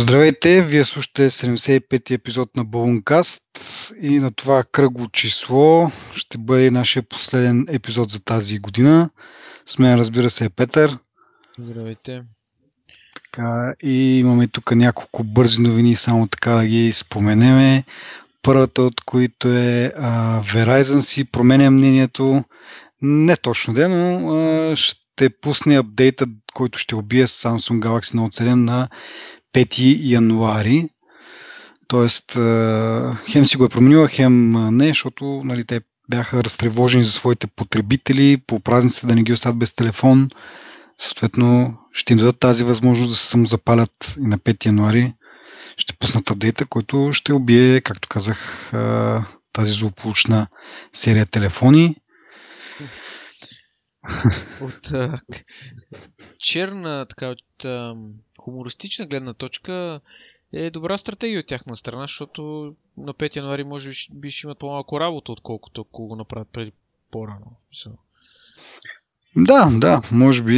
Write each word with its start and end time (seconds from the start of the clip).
Здравейте, 0.00 0.62
вие 0.62 0.84
слушате 0.84 1.30
75-ти 1.30 2.14
епизод 2.14 2.56
на 2.56 2.64
Балункаст 2.64 3.42
и 4.02 4.18
на 4.18 4.30
това 4.30 4.64
кръгло 4.72 5.06
число 5.06 5.90
ще 6.14 6.38
бъде 6.38 6.70
нашия 6.70 7.02
последен 7.02 7.66
епизод 7.68 8.10
за 8.10 8.24
тази 8.24 8.58
година. 8.58 9.10
С 9.66 9.78
мен 9.78 9.98
разбира 9.98 10.30
се 10.30 10.44
е 10.44 10.48
Петър. 10.48 10.98
Здравейте. 11.58 12.22
Така, 13.14 13.74
и 13.82 14.18
имаме 14.18 14.48
тук 14.48 14.70
няколко 14.72 15.24
бързи 15.24 15.62
новини, 15.62 15.96
само 15.96 16.26
така 16.26 16.50
да 16.50 16.66
ги 16.66 16.92
споменеме. 16.92 17.84
Първата 18.42 18.82
от 18.82 19.00
които 19.00 19.48
е 19.48 19.92
а, 19.96 20.40
Verizon 20.42 21.00
си 21.00 21.24
променя 21.24 21.70
мнението, 21.70 22.44
не 23.02 23.36
точно 23.36 23.74
ден, 23.74 23.90
но 23.90 24.34
а, 24.34 24.76
ще 24.76 25.30
пусне 25.40 25.78
апдейта, 25.78 26.26
който 26.54 26.78
ще 26.78 26.94
убие 26.94 27.26
Samsung 27.26 27.78
Galaxy 27.78 28.16
Note 28.16 28.42
7 28.42 28.54
на 28.54 28.88
5 29.52 29.98
януари. 30.00 30.88
Тоест, 31.88 32.32
хем 33.30 33.46
си 33.46 33.56
го 33.56 33.64
е 33.64 33.68
променила, 33.68 34.08
хем 34.08 34.52
не, 34.76 34.88
защото 34.88 35.24
нали, 35.44 35.64
те 35.64 35.80
бяха 36.10 36.44
разтревожени 36.44 37.04
за 37.04 37.12
своите 37.12 37.46
потребители, 37.46 38.42
по 38.46 38.60
празниците 38.60 39.06
да 39.06 39.14
не 39.14 39.22
ги 39.22 39.32
оставят 39.32 39.58
без 39.58 39.72
телефон. 39.74 40.30
Съответно, 40.98 41.78
ще 41.92 42.12
им 42.12 42.18
дадат 42.18 42.38
тази 42.38 42.64
възможност 42.64 43.10
да 43.10 43.16
се 43.16 43.26
самозапалят 43.26 44.14
и 44.18 44.26
на 44.26 44.38
5 44.38 44.66
януари. 44.66 45.12
Ще 45.76 45.96
пуснат 45.96 46.30
апдейта, 46.30 46.66
който 46.66 47.10
ще 47.12 47.32
убие, 47.32 47.80
както 47.80 48.08
казах, 48.08 48.70
тази 49.52 49.72
злополучна 49.72 50.46
серия 50.92 51.26
телефони. 51.26 51.96
От 54.60 54.80
черна, 56.44 57.06
така, 57.08 57.26
от 57.26 57.66
хумористична 58.40 59.06
гледна 59.06 59.34
точка 59.34 60.00
е 60.52 60.70
добра 60.70 60.98
стратегия 60.98 61.40
от 61.40 61.46
тяхна 61.46 61.76
страна, 61.76 62.02
защото 62.02 62.74
на 62.96 63.14
5 63.14 63.36
януари 63.36 63.64
може 63.64 63.90
би 64.12 64.30
ще 64.30 64.46
имат 64.46 64.58
по-малко 64.58 65.00
работа, 65.00 65.32
отколкото 65.32 65.80
ако 65.80 66.06
го 66.06 66.16
направят 66.16 66.48
преди 66.52 66.72
по-рано. 67.10 67.56
Да, 69.36 69.70
да, 69.72 70.00
може 70.12 70.42
би 70.42 70.52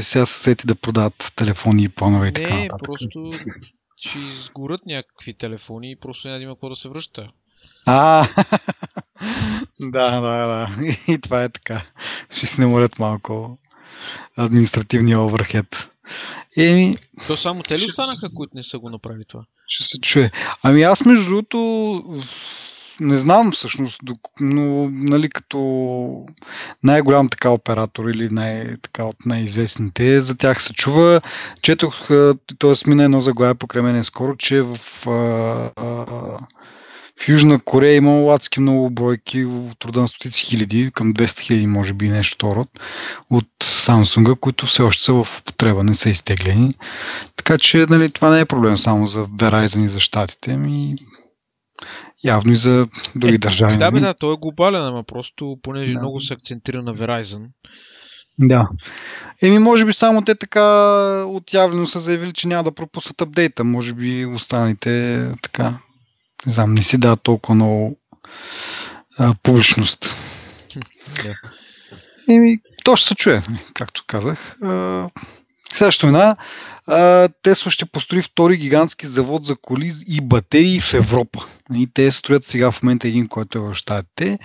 сега 0.00 0.26
се 0.26 0.42
сети 0.42 0.66
да 0.66 0.74
продават 0.74 1.32
телефони 1.36 1.84
и 1.84 1.88
планове 1.88 2.28
и 2.28 2.32
така 2.32 2.54
Не, 2.54 2.68
просто 2.78 3.30
ще 3.96 4.18
изгорят 4.18 4.86
някакви 4.86 5.34
телефони 5.34 5.90
и 5.90 5.96
просто 5.96 6.28
няма 6.28 6.38
да 6.38 6.44
има 6.44 6.54
какво 6.54 6.68
да 6.68 6.76
се 6.76 6.88
връща. 6.88 7.28
А, 7.86 8.28
да, 9.80 10.20
да, 10.20 10.42
да. 10.42 10.68
И 11.08 11.20
това 11.20 11.44
е 11.44 11.48
така. 11.48 11.82
Ще 12.30 12.46
се 12.46 12.62
намалят 12.62 12.98
малко 12.98 13.58
административния 14.36 15.20
оверхед. 15.20 15.93
Еми... 16.56 16.94
То 17.26 17.36
само 17.36 17.62
те 17.62 17.78
ли 17.78 17.86
останаха, 17.98 18.34
които 18.34 18.56
не 18.56 18.64
са 18.64 18.78
го 18.78 18.90
направили 18.90 19.24
това? 19.28 19.44
Ще 19.68 19.84
се 19.84 20.00
чуе. 20.02 20.30
Ами 20.62 20.82
аз 20.82 21.04
между 21.04 21.24
другото 21.24 21.58
не 23.00 23.16
знам 23.16 23.52
всъщност, 23.52 24.00
но 24.40 24.88
нали, 24.90 25.28
като 25.28 26.26
най-голям 26.82 27.28
така 27.28 27.50
оператор 27.50 28.04
или 28.08 28.28
най- 28.28 28.76
така 28.76 29.04
от 29.04 29.16
най-известните, 29.26 30.20
за 30.20 30.36
тях 30.36 30.62
се 30.62 30.72
чува. 30.72 31.20
Четох, 31.62 32.08
т.е. 32.58 32.90
мина 32.90 33.04
едно 33.04 33.20
заглавие 33.20 33.54
покрай 33.54 33.82
мен 33.82 34.04
скоро, 34.04 34.36
че 34.36 34.62
в 34.62 34.78
а, 35.06 35.70
а, 35.76 36.06
в 37.20 37.28
Южна 37.28 37.60
Корея 37.60 37.96
има 37.96 38.34
адски 38.34 38.60
много 38.60 38.90
бройки 38.90 39.44
от 39.44 39.78
труда 39.78 40.00
на 40.00 40.08
стотици 40.08 40.46
хиляди, 40.46 40.90
към 40.94 41.12
200 41.12 41.40
хиляди 41.40 41.66
може 41.66 41.92
би 41.92 42.08
нещо 42.08 42.34
второ 42.34 42.66
от 43.30 43.48
Samsung, 43.62 44.38
които 44.40 44.66
все 44.66 44.82
още 44.82 45.04
са 45.04 45.12
в 45.12 45.40
употреба, 45.40 45.84
не 45.84 45.94
са 45.94 46.10
изтеглени. 46.10 46.74
Така 47.36 47.58
че 47.58 47.86
нали, 47.90 48.10
това 48.10 48.30
не 48.30 48.40
е 48.40 48.44
проблем 48.44 48.78
само 48.78 49.06
за 49.06 49.26
Verizon 49.26 49.84
и 49.84 49.88
за 49.88 50.00
щатите, 50.00 50.56
ми 50.56 50.94
явно 52.24 52.52
и 52.52 52.56
за 52.56 52.86
други 53.16 53.34
е, 53.34 53.38
държави. 53.38 53.76
Да, 53.76 53.90
бе, 53.90 53.90
нали? 53.90 54.00
да, 54.00 54.14
той 54.20 54.34
е 54.34 54.36
глобален, 54.40 54.82
ама 54.84 55.02
просто 55.02 55.58
понеже 55.62 55.92
да. 55.92 55.98
много 55.98 56.20
се 56.20 56.34
акцентира 56.34 56.82
на 56.82 56.94
Verizon. 56.94 57.46
Да. 58.38 58.68
Еми, 59.42 59.58
може 59.58 59.84
би 59.84 59.92
само 59.92 60.22
те 60.22 60.34
така 60.34 61.24
отявлено 61.26 61.86
са 61.86 62.00
заявили, 62.00 62.32
че 62.32 62.48
няма 62.48 62.64
да 62.64 62.72
пропуснат 62.72 63.22
апдейта. 63.22 63.64
Може 63.64 63.94
би 63.94 64.26
останалите 64.26 65.26
така 65.42 65.78
не 66.46 66.52
знам, 66.52 66.74
не 66.74 66.82
си 66.82 66.98
дава 66.98 67.16
толкова 67.16 67.54
много 67.54 67.96
а, 69.18 69.34
публичност. 69.42 70.16
Yeah. 71.10 71.34
Еми, 72.28 72.58
то 72.84 72.96
ще 72.96 73.08
се 73.08 73.14
чуе, 73.14 73.42
както 73.74 74.04
казах. 74.06 74.56
Следващото 75.72 76.06
една, 76.06 76.36
Тесла 77.42 77.70
ще 77.70 77.86
построи 77.86 78.22
втори 78.22 78.56
гигантски 78.56 79.06
завод 79.06 79.44
за 79.44 79.56
коли 79.56 79.92
и 80.08 80.20
батерии 80.20 80.80
в 80.80 80.94
Европа. 80.94 81.44
И 81.74 81.88
те 81.94 82.10
строят 82.10 82.44
сега 82.44 82.70
в 82.70 82.82
момента 82.82 83.08
един, 83.08 83.28
който 83.28 83.58
е 83.58 83.60
в 83.60 83.74
Штатите 83.74 84.38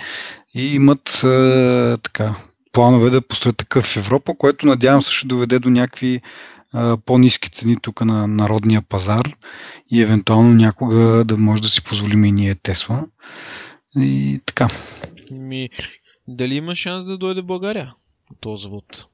и 0.56 0.76
имат 0.76 1.24
а, 1.24 1.98
така, 2.04 2.36
планове 2.72 3.10
да 3.10 3.22
построят 3.22 3.58
такъв 3.58 3.86
в 3.86 3.98
Европа, 3.98 4.34
което 4.38 4.66
надявам 4.66 5.02
се 5.02 5.12
ще 5.12 5.28
доведе 5.28 5.60
до 5.60 5.70
някакви 5.70 6.22
по-низки 7.06 7.50
цени 7.50 7.76
тук 7.82 8.02
на 8.02 8.28
народния 8.28 8.82
пазар 8.82 9.36
и 9.92 10.02
евентуално 10.02 10.54
някога 10.54 11.24
да 11.26 11.38
може 11.38 11.62
да 11.62 11.70
си 11.70 11.84
позволим 11.84 12.26
и 12.26 12.32
ние 12.32 12.56
Тесла. 12.56 13.08
И 13.98 14.42
така. 14.46 14.68
Ми, 15.32 15.70
дали 16.28 16.56
има 16.56 16.76
шанс 16.76 17.06
да 17.06 17.18
дойде 17.18 17.42
България 17.42 17.94
този 18.40 18.64
завод? 18.64 19.06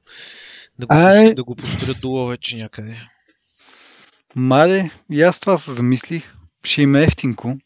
Да 0.78 0.86
го, 0.86 0.94
Ай... 0.94 1.34
да 1.34 1.44
го 1.44 1.56
построят 1.56 2.00
долу 2.00 2.26
вече 2.26 2.56
някъде. 2.56 3.00
Маде, 4.36 4.90
и 5.12 5.22
аз 5.22 5.40
това 5.40 5.58
се 5.58 5.72
замислих. 5.72 6.34
Ще 6.64 6.82
има 6.82 7.00
ефтинко. 7.00 7.56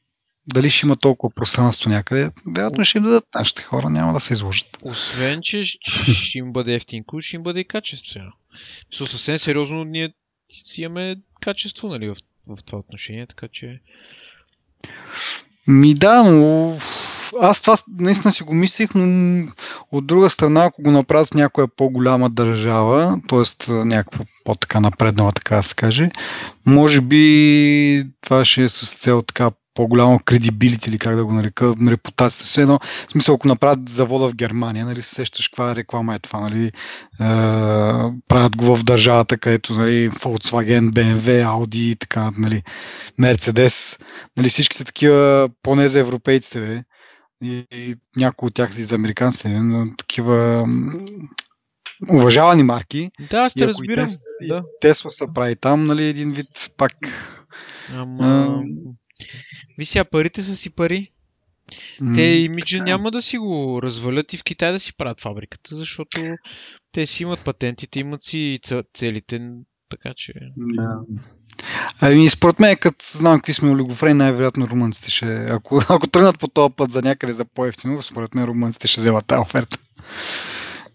Дали 0.54 0.70
ще 0.70 0.86
има 0.86 0.96
толкова 0.96 1.34
пространство 1.34 1.90
някъде? 1.90 2.30
Вероятно 2.56 2.84
ще 2.84 2.98
им 2.98 3.04
дадат 3.04 3.24
нашите 3.34 3.62
хора, 3.62 3.90
няма 3.90 4.12
да 4.12 4.20
се 4.20 4.32
изложат. 4.32 4.78
Освен, 4.82 5.40
че 5.42 5.62
ще 5.62 6.38
им 6.38 6.52
бъде 6.52 6.74
ефтинко, 6.74 7.20
ще 7.20 7.36
им 7.36 7.42
бъде 7.42 7.60
и 7.60 7.64
качествено. 7.64 8.32
Мисля, 8.90 9.06
съвсем 9.06 9.38
сериозно 9.38 9.84
ние 9.84 10.12
си 10.50 10.82
имаме 10.82 11.16
качество 11.42 11.88
нали, 11.88 12.08
в, 12.08 12.16
в 12.46 12.56
това 12.66 12.78
отношение, 12.78 13.26
така 13.26 13.48
че... 13.52 13.80
Ми 15.66 15.94
да, 15.94 16.22
но 16.22 16.76
аз 17.40 17.60
това 17.60 17.76
наистина 17.98 18.32
си 18.32 18.42
го 18.42 18.54
мислих, 18.54 18.90
но 18.94 19.46
от 19.92 20.06
друга 20.06 20.30
страна, 20.30 20.64
ако 20.64 20.82
го 20.82 20.90
направят 20.90 21.28
в 21.28 21.34
някоя 21.34 21.68
по-голяма 21.68 22.30
държава, 22.30 23.20
т.е. 23.28 23.72
някаква 23.72 24.24
по-така 24.44 24.80
напреднала, 24.80 25.32
така 25.32 25.56
да 25.56 25.62
се 25.62 25.74
каже, 25.74 26.10
може 26.66 27.00
би 27.00 28.06
това 28.20 28.44
ще 28.44 28.62
е 28.62 28.68
с 28.68 28.94
цел 28.94 29.22
така 29.22 29.50
по-голямо 29.80 30.20
кредибилити 30.24 30.90
или 30.90 30.98
как 30.98 31.16
да 31.16 31.24
го 31.24 31.32
нарека, 31.32 31.74
репутацията. 31.88 32.44
Все 32.44 32.62
едно, 32.62 32.78
в 32.82 33.12
смисъл, 33.12 33.34
ако 33.34 33.48
направят 33.48 33.88
завода 33.88 34.28
в 34.28 34.36
Германия, 34.36 34.86
нали, 34.86 35.02
се 35.02 35.14
сещаш 35.14 35.48
каква 35.48 35.76
реклама 35.76 36.14
е 36.14 36.18
това, 36.18 36.40
нали, 36.40 36.64
е, 36.66 36.72
правят 38.28 38.56
го 38.56 38.76
в 38.76 38.84
държавата, 38.84 39.38
където 39.38 39.72
нали, 39.72 40.10
Volkswagen, 40.10 40.90
BMW, 40.90 41.44
Audi 41.44 41.76
и 41.76 41.96
така, 41.96 42.30
нали, 42.38 42.62
Mercedes, 43.20 44.02
нали, 44.36 44.48
всичките 44.48 44.84
такива, 44.84 45.48
поне 45.62 45.88
за 45.88 46.00
европейците, 46.00 46.60
нали, 46.60 46.82
и, 47.42 47.66
и 47.72 47.94
някои 48.16 48.46
от 48.46 48.54
тях 48.54 48.78
и 48.78 48.82
за 48.82 48.94
американците, 48.94 49.48
но 49.48 49.86
такива 49.98 50.66
уважавани 52.12 52.62
марки. 52.62 53.10
Да, 53.30 53.38
аз 53.38 53.54
те 53.54 53.68
разбирам. 53.68 54.16
Да. 54.48 54.62
Тесла 54.80 55.12
са 55.12 55.26
прави 55.34 55.56
там, 55.56 55.86
нали, 55.86 56.04
един 56.04 56.32
вид 56.32 56.70
пак. 56.76 56.92
Ама... 57.94 58.62
Ви 58.62 58.90
сега 59.82 60.04
парите 60.04 60.42
са 60.42 60.56
си 60.56 60.70
пари. 60.70 61.10
Те 62.16 62.22
имиджа 62.22 62.76
няма 62.78 63.10
да 63.10 63.22
си 63.22 63.38
го 63.38 63.80
развалят 63.82 64.32
и 64.32 64.36
в 64.36 64.44
Китай 64.44 64.72
да 64.72 64.80
си 64.80 64.96
правят 64.96 65.20
фабриката, 65.20 65.76
защото 65.76 66.20
те 66.92 67.06
си 67.06 67.22
имат 67.22 67.44
патентите, 67.44 68.00
имат 68.00 68.22
си 68.22 68.60
целите, 68.94 69.48
така 69.90 70.12
че... 70.16 70.32
Да. 70.56 71.00
Ами, 72.00 72.28
според 72.28 72.60
мен, 72.60 72.76
като 72.76 73.04
знам 73.12 73.36
какви 73.36 73.52
сме 73.52 73.70
олигофрени, 73.70 74.14
най-вероятно 74.14 74.68
румънците 74.68 75.10
ще... 75.10 75.46
Ако, 75.50 75.80
ако 75.88 76.06
тръгнат 76.06 76.38
по 76.38 76.48
този 76.48 76.74
път 76.74 76.90
за 76.90 77.02
някъде 77.02 77.32
за 77.32 77.44
по-ефтино, 77.44 78.02
според 78.02 78.34
мен 78.34 78.44
румънците 78.44 78.88
ще 78.88 79.00
вземат 79.00 79.26
тази 79.26 79.40
оферта. 79.40 79.78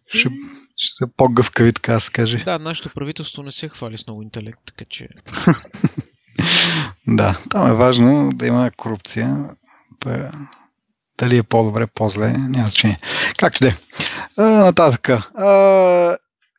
Ще, 0.07 0.30
ще 0.78 0.95
са 0.98 1.07
по-гъвкави, 1.18 1.74
така 1.74 1.94
да 1.94 2.00
се 2.00 2.12
каже. 2.12 2.44
Да, 2.44 2.60
нашето 2.60 2.89
правителство 2.89 3.44
не 3.44 3.51
се 3.51 3.69
хвали 3.69 3.98
с 3.98 4.07
много 4.07 4.21
интелект, 4.21 4.60
така 4.66 4.86
че... 4.89 5.07
Да, 7.07 7.40
там 7.50 7.72
е 7.72 7.74
важно 7.74 8.31
да 8.34 8.48
има 8.48 8.72
корупция. 8.78 9.50
Да, 10.04 10.31
дали 11.18 11.38
е 11.38 11.44
по-добре, 11.44 11.88
по-зле, 11.88 12.34
няма 12.38 12.68
значение. 12.68 13.00
Както 13.38 13.60
де. 13.62 13.78
Нататък. 14.38 15.10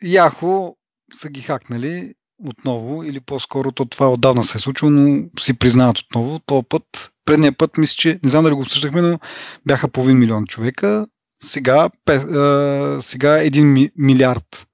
Яхо 0.03 0.77
са 1.15 1.29
ги 1.29 1.43
хакнали 1.43 2.15
отново, 2.45 3.03
или 3.03 3.21
по-скоро 3.21 3.73
то 3.73 3.85
това 3.85 4.13
отдавна 4.13 4.45
се 4.45 4.59
е 4.59 4.61
случило, 4.61 4.91
но 4.91 5.25
си 5.41 5.59
признават 5.59 5.99
отново. 5.99 6.39
Този 6.39 6.67
път, 6.69 6.85
предния 7.25 7.53
път, 7.53 7.77
мисля, 7.79 7.95
че 7.97 8.21
не 8.23 8.31
знам 8.31 8.45
дали 8.45 8.55
го 8.55 8.61
обсъждахме, 8.61 9.01
но 9.01 9.19
бяха 9.67 9.89
половин 9.89 10.19
милион 10.19 10.47
човека. 10.47 11.07
Сега, 11.43 11.91
сега 13.01 13.39
1 13.39 13.91
милиард 13.97 14.67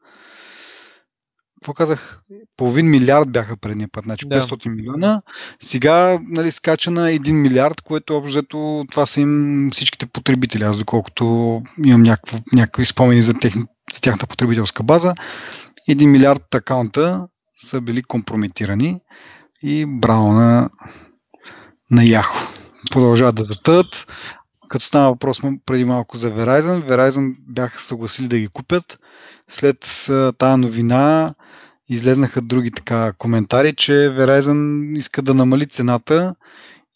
какво 1.63 1.75
казах, 1.75 2.21
половин 2.57 2.91
милиард 2.91 3.33
бяха 3.33 3.57
предния 3.57 3.89
път, 3.93 4.05
значи 4.05 4.27
Да. 4.29 4.43
500 4.43 4.69
милиона. 4.69 5.23
Сега 5.61 6.19
нали, 6.23 6.51
скача 6.51 6.91
на 6.91 7.09
1 7.09 7.33
милиард, 7.33 7.81
което 7.81 8.17
общо 8.17 8.85
това 8.91 9.07
са 9.07 9.21
им 9.21 9.69
всичките 9.73 10.07
потребители. 10.07 10.63
Аз 10.63 10.79
доколкото 10.79 11.63
имам 11.85 12.03
някакво, 12.03 12.39
някакви 12.53 12.85
спомени 12.85 13.23
за, 13.23 13.35
тех, 13.35 13.55
за 13.95 14.01
тяхната 14.03 14.27
потребителска 14.27 14.83
база, 14.83 15.15
1 15.91 16.07
милиард 16.07 16.55
акаунта 16.55 17.27
са 17.65 17.81
били 17.81 18.03
компрометирани 18.03 19.01
и 19.63 19.87
браво 19.89 20.33
на, 20.33 20.71
на 21.91 22.05
Яхо. 22.05 22.49
Продължават 22.91 23.35
да 23.35 23.45
затъат. 23.51 24.07
Като 24.73 24.85
стана 24.85 25.09
въпрос 25.09 25.41
преди 25.67 25.85
малко 25.85 26.17
за 26.17 26.31
Verizon, 26.31 26.83
Verizon 26.83 27.35
бяха 27.39 27.81
съгласили 27.81 28.29
да 28.29 28.39
ги 28.39 28.49
купят. 28.49 29.01
След 29.49 30.07
тази 30.39 30.61
новина 30.61 31.35
излезнаха 31.89 32.41
други 32.41 32.71
така 32.71 33.13
коментари, 33.13 33.75
че 33.75 33.93
Verizon 33.93 34.99
иска 34.99 35.23
да 35.23 35.35
намали 35.35 35.67
цената 35.67 36.35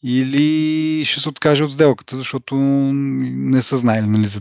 или 0.02 1.05
ще 1.05 1.20
се 1.20 1.28
откаже 1.28 1.64
от 1.64 1.73
сделката, 1.73 2.17
защото 2.17 2.55
не 2.55 3.62
са 3.62 3.76
знаели 3.76 4.06
нали, 4.06 4.26
за, 4.26 4.40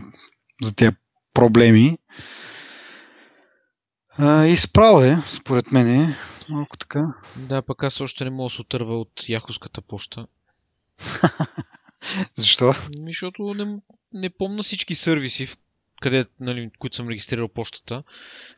за 0.62 0.76
тези 0.76 0.96
проблеми. 1.34 1.98
А, 4.18 4.46
и 4.46 4.58
справа 4.58 5.08
е, 5.08 5.18
според 5.28 5.72
мен, 5.72 6.16
малко 6.50 6.78
така. 6.78 7.14
Да, 7.36 7.62
пък 7.62 7.84
аз 7.84 8.02
още 8.02 8.24
не 8.24 8.30
мога 8.30 8.46
да 8.46 8.50
се 8.50 8.62
отърва 8.62 9.00
от 9.00 9.30
яховската 9.30 9.82
почта. 9.82 10.28
Защо? 12.36 12.74
Ми, 13.00 13.06
Защото 13.08 13.54
не, 13.54 13.78
не 14.14 14.30
помня 14.30 14.64
всички 14.64 14.96
сервиси, 14.96 15.48
къде, 16.02 16.26
нали, 16.40 16.70
които 16.80 16.96
съм 16.96 17.10
регистрирал 17.10 17.48
почтата. 17.48 18.04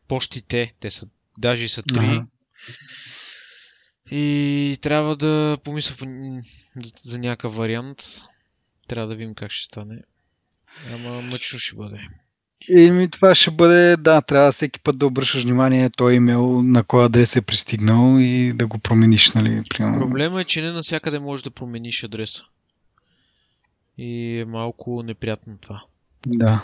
Почтите, 0.08 0.74
те 0.80 0.90
са, 0.90 1.08
даже 1.38 1.68
са 1.68 1.84
три. 1.84 2.06
Ага. 2.06 2.26
И 4.12 4.78
трябва 4.82 5.16
да 5.16 5.58
помисля 5.64 6.08
за 7.02 7.20
някакъв 7.20 7.56
вариант. 7.56 8.04
Трябва 8.88 9.08
да 9.08 9.16
видим 9.16 9.36
как 9.36 9.52
ще 9.52 9.66
стане. 9.66 10.02
Ама 10.94 11.22
мъчно 11.22 11.60
ще 11.60 11.76
бъде. 11.76 12.00
Еми, 12.70 13.10
това 13.10 13.36
ще 13.36 13.52
бъде, 13.52 13.98
да, 13.98 14.22
трябва 14.22 14.52
всеки 14.52 14.80
път 14.80 14.98
да 14.98 15.08
обръщаш 15.08 15.44
внимание 15.44 15.90
той 15.90 16.14
имейл 16.14 16.64
на 16.64 16.84
кой 16.84 17.06
адрес 17.06 17.36
е 17.36 17.42
пристигнал 17.42 18.20
и 18.20 18.54
да 18.54 18.68
го 18.68 18.80
промениш, 18.80 19.32
нали, 19.32 19.64
примерно. 19.70 20.00
Проблема 20.00 20.42
е, 20.42 20.44
че 20.44 20.62
не 20.62 20.72
навсякъде 20.72 21.20
можеш 21.20 21.44
да 21.44 21.52
промениш 21.52 22.04
адреса. 22.04 22.44
И 23.98 24.40
е 24.40 24.46
малко 24.46 25.04
неприятно 25.04 25.58
това. 25.62 25.84
Да. 26.28 26.62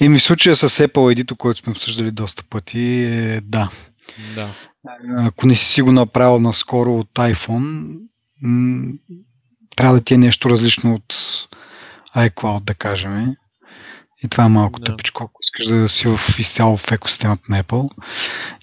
Еми, 0.00 0.18
в 0.18 0.22
случая 0.22 0.56
с 0.56 0.68
Apple 0.68 1.22
ID, 1.22 1.36
който 1.36 1.60
сме 1.60 1.70
обсъждали 1.70 2.10
доста 2.10 2.42
пъти, 2.42 3.04
е 3.04 3.40
да. 3.40 3.70
Да. 4.34 4.50
Ако 5.18 5.46
не 5.46 5.54
си 5.54 5.82
го 5.82 5.92
направил 5.92 6.38
наскоро 6.38 6.98
от 6.98 7.10
iPhone, 7.14 7.98
м- 8.42 8.92
трябва 9.76 9.94
да 9.94 10.04
ти 10.04 10.14
е 10.14 10.18
нещо 10.18 10.50
различно 10.50 10.94
от 10.94 11.14
iCloud, 12.16 12.64
да 12.64 12.74
кажем. 12.74 13.36
И 14.24 14.28
това 14.28 14.44
е 14.44 14.48
малко 14.48 14.80
Да. 14.80 14.84
тъпичко, 14.84 15.24
ако 15.24 15.40
искаш 15.44 15.76
да 15.76 15.88
си 15.88 16.08
в, 16.08 16.20
изцяло 16.38 16.76
в 16.76 16.92
екосистемата 16.92 17.42
на 17.48 17.62
Apple. 17.62 17.90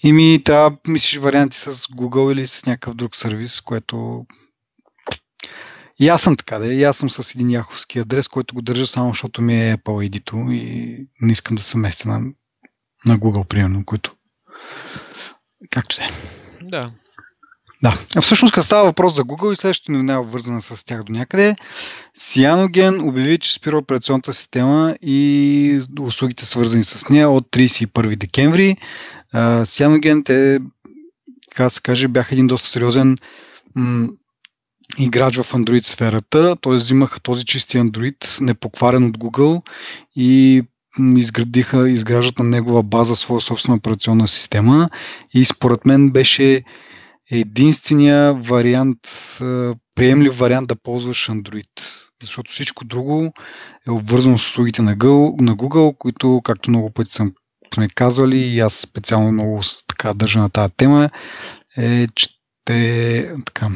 И 0.04 0.14
ми 0.14 0.42
трябва 0.46 0.78
мислиш 0.88 1.18
варианти 1.18 1.58
с 1.58 1.72
Google 1.72 2.34
или 2.34 2.48
с 2.48 2.66
някакъв 2.66 2.96
друг 2.96 3.16
сервис, 3.16 3.62
което 3.62 4.26
и 6.00 6.10
аз 6.10 6.22
съм 6.22 6.36
така, 6.36 6.60
да. 6.60 6.74
И 6.74 6.84
аз 6.84 6.98
съм 6.98 7.10
с 7.10 7.36
един 7.36 7.50
яховски 7.50 8.00
адрес, 8.00 8.28
който 8.28 8.56
го 8.56 8.62
държа 8.62 8.88
само 8.88 9.10
защото 9.10 9.42
ми 9.42 9.70
е 9.70 9.78
Apple 9.78 10.10
ID-то 10.10 10.38
и 10.52 10.98
не 11.22 11.32
искам 11.32 11.56
да 11.56 11.64
се 11.64 11.78
местя 11.78 12.10
на, 12.10 12.20
на 13.06 13.20
Google, 13.20 13.48
примерно, 13.48 13.86
който 13.86 14.16
както 15.70 15.96
да 15.98 16.04
е. 16.04 16.08
Да. 16.62 16.86
Да. 17.84 18.22
Всъщност, 18.22 18.54
като 18.54 18.66
става 18.66 18.84
въпрос 18.84 19.16
за 19.16 19.24
Google 19.24 19.54
и 19.54 19.56
следващата 19.56 19.92
новина 19.92 20.14
е 20.14 20.18
обвързана 20.18 20.62
с 20.62 20.86
тях 20.86 21.04
до 21.04 21.14
някъде, 21.14 21.56
Cyanogen 22.18 23.10
обяви, 23.10 23.40
че 23.40 23.54
спира 23.54 23.78
операционната 23.78 24.34
система 24.34 24.96
и 25.02 25.82
услугите 26.00 26.46
свързани 26.46 26.84
с 26.84 27.10
нея 27.10 27.30
от 27.30 27.48
31 27.52 28.16
декември. 28.16 28.78
Cyanogen, 29.34 30.26
те, 30.26 30.60
така 31.50 31.70
се 31.70 31.82
каже, 31.82 32.08
бяха 32.08 32.36
един 32.36 32.48
доста 32.48 32.68
сериозен 32.68 33.18
м- 33.76 34.08
играч 35.00 35.38
в 35.38 35.54
Android 35.54 35.86
сферата, 35.86 36.56
т.е. 36.62 36.74
взимаха 36.74 37.20
този 37.20 37.46
чисти 37.46 37.78
Android, 37.78 38.42
непокварен 38.42 39.06
от 39.06 39.18
Google 39.18 39.62
и 40.16 40.64
изградиха, 41.18 41.90
изграждат 41.90 42.40
на 42.40 42.46
негова 42.46 42.84
база 42.84 43.16
своя 43.16 43.42
собствена 43.42 43.78
операционна 43.78 44.28
система 44.28 44.90
и 45.34 45.46
според 45.46 45.86
мен 45.86 46.12
беше 46.12 46.64
единствения 47.32 48.34
вариант, 48.34 49.00
приемлив 49.96 50.40
вариант 50.40 50.68
да 50.68 50.76
ползваш 50.76 51.30
Android. 51.30 51.68
Защото 52.22 52.52
всичко 52.52 52.86
друго 52.86 53.34
е 53.88 53.92
обвързано 53.92 54.38
с 54.38 54.48
услугите 54.48 54.82
на 54.82 54.98
Google, 54.98 55.98
които, 55.98 56.42
както 56.44 56.70
много 56.70 56.90
пъти 56.90 57.12
съм 57.12 57.34
сме 57.74 57.88
казвали, 57.88 58.38
и 58.38 58.60
аз 58.60 58.74
специално 58.74 59.32
много 59.32 59.62
така 59.88 60.14
държа 60.14 60.40
на 60.40 60.50
тази 60.50 60.74
тема, 60.78 61.10
е, 61.78 62.08
че 62.16 62.28
те 62.66 63.34
така, 63.46 63.70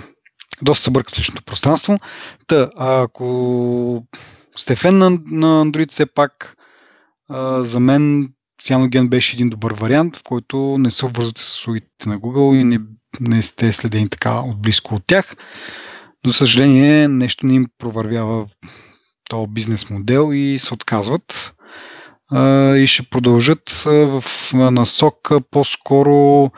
доста 0.61 0.83
се 0.83 0.91
бъркат 0.91 1.15
в 1.15 1.19
личното 1.19 1.43
пространство. 1.43 1.97
Та, 2.47 2.69
ако 2.77 4.03
сте 4.55 4.75
фен 4.75 4.97
на, 4.97 5.09
на 5.09 5.65
Android, 5.65 5.91
все 5.91 6.05
пак 6.05 6.55
а, 7.29 7.63
за 7.63 7.79
мен 7.79 8.29
Cyanogen 8.61 9.09
беше 9.09 9.35
един 9.35 9.49
добър 9.49 9.73
вариант, 9.73 10.17
в 10.17 10.23
който 10.23 10.77
не 10.79 10.91
се 10.91 11.05
обвързвате 11.05 11.41
с 11.41 11.55
услугите 11.57 12.09
на 12.09 12.19
Google 12.19 12.61
и 12.61 12.63
не, 12.63 12.79
не 13.21 13.41
сте 13.41 13.71
следени 13.71 14.09
така 14.09 14.41
отблизко 14.41 14.95
от 14.95 15.03
тях. 15.07 15.35
За 16.25 16.33
съжаление, 16.33 17.07
нещо 17.07 17.45
не 17.45 17.53
им 17.53 17.65
провървява 17.77 18.45
този 19.29 19.47
бизнес 19.47 19.89
модел 19.89 20.29
и 20.33 20.59
се 20.59 20.73
отказват 20.73 21.53
а, 22.31 22.75
и 22.75 22.87
ще 22.87 23.09
продължат 23.09 23.69
в 23.85 24.23
насока 24.53 25.41
по-скоро 25.51 26.51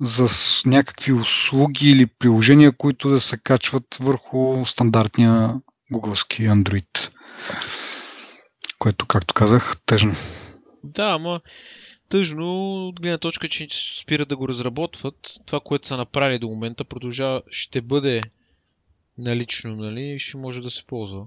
за 0.00 0.26
някакви 0.66 1.12
услуги 1.12 1.90
или 1.90 2.06
приложения, 2.06 2.72
които 2.72 3.08
да 3.08 3.20
се 3.20 3.38
качват 3.38 3.96
върху 4.00 4.66
стандартния 4.66 5.54
гугълски 5.92 6.42
Android. 6.42 7.12
Което, 8.78 9.06
както 9.06 9.34
казах, 9.34 9.76
тъжно. 9.86 10.12
Да, 10.84 11.04
ама 11.04 11.40
тъжно 12.08 12.74
от 12.88 13.00
гледна 13.00 13.18
точка, 13.18 13.48
че 13.48 13.66
спират 14.00 14.28
да 14.28 14.36
го 14.36 14.48
разработват. 14.48 15.16
Това, 15.46 15.60
което 15.60 15.86
са 15.86 15.96
направили 15.96 16.38
до 16.38 16.48
момента, 16.48 16.84
продължава, 16.84 17.42
ще 17.50 17.80
бъде 17.80 18.20
налично, 19.18 19.76
нали, 19.76 20.02
и 20.02 20.18
ще 20.18 20.36
може 20.36 20.60
да 20.60 20.70
се 20.70 20.84
ползва. 20.84 21.26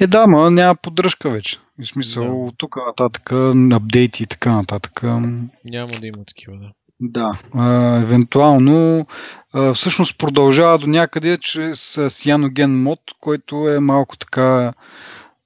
Е, 0.00 0.06
да, 0.06 0.26
ма 0.26 0.50
няма 0.50 0.76
поддръжка 0.76 1.30
вече. 1.30 1.58
В 1.78 1.86
смисъл, 1.86 2.44
Да. 2.44 2.52
тук 2.56 2.76
нататък, 2.86 3.32
апдейти 3.72 4.22
и 4.22 4.26
така 4.26 4.52
нататък. 4.52 5.02
Няма 5.64 5.92
да 6.00 6.06
има 6.06 6.24
такива, 6.24 6.56
да. 6.56 6.72
Да, 7.00 7.32
а, 7.54 7.96
евентуално 7.96 9.06
а, 9.52 9.74
всъщност 9.74 10.18
продължава 10.18 10.78
до 10.78 10.86
някъде 10.86 11.38
чрез 11.38 11.96
Cyanogen 11.96 12.82
мод, 12.82 13.00
който 13.20 13.68
е 13.68 13.80
малко 13.80 14.16
така 14.16 14.72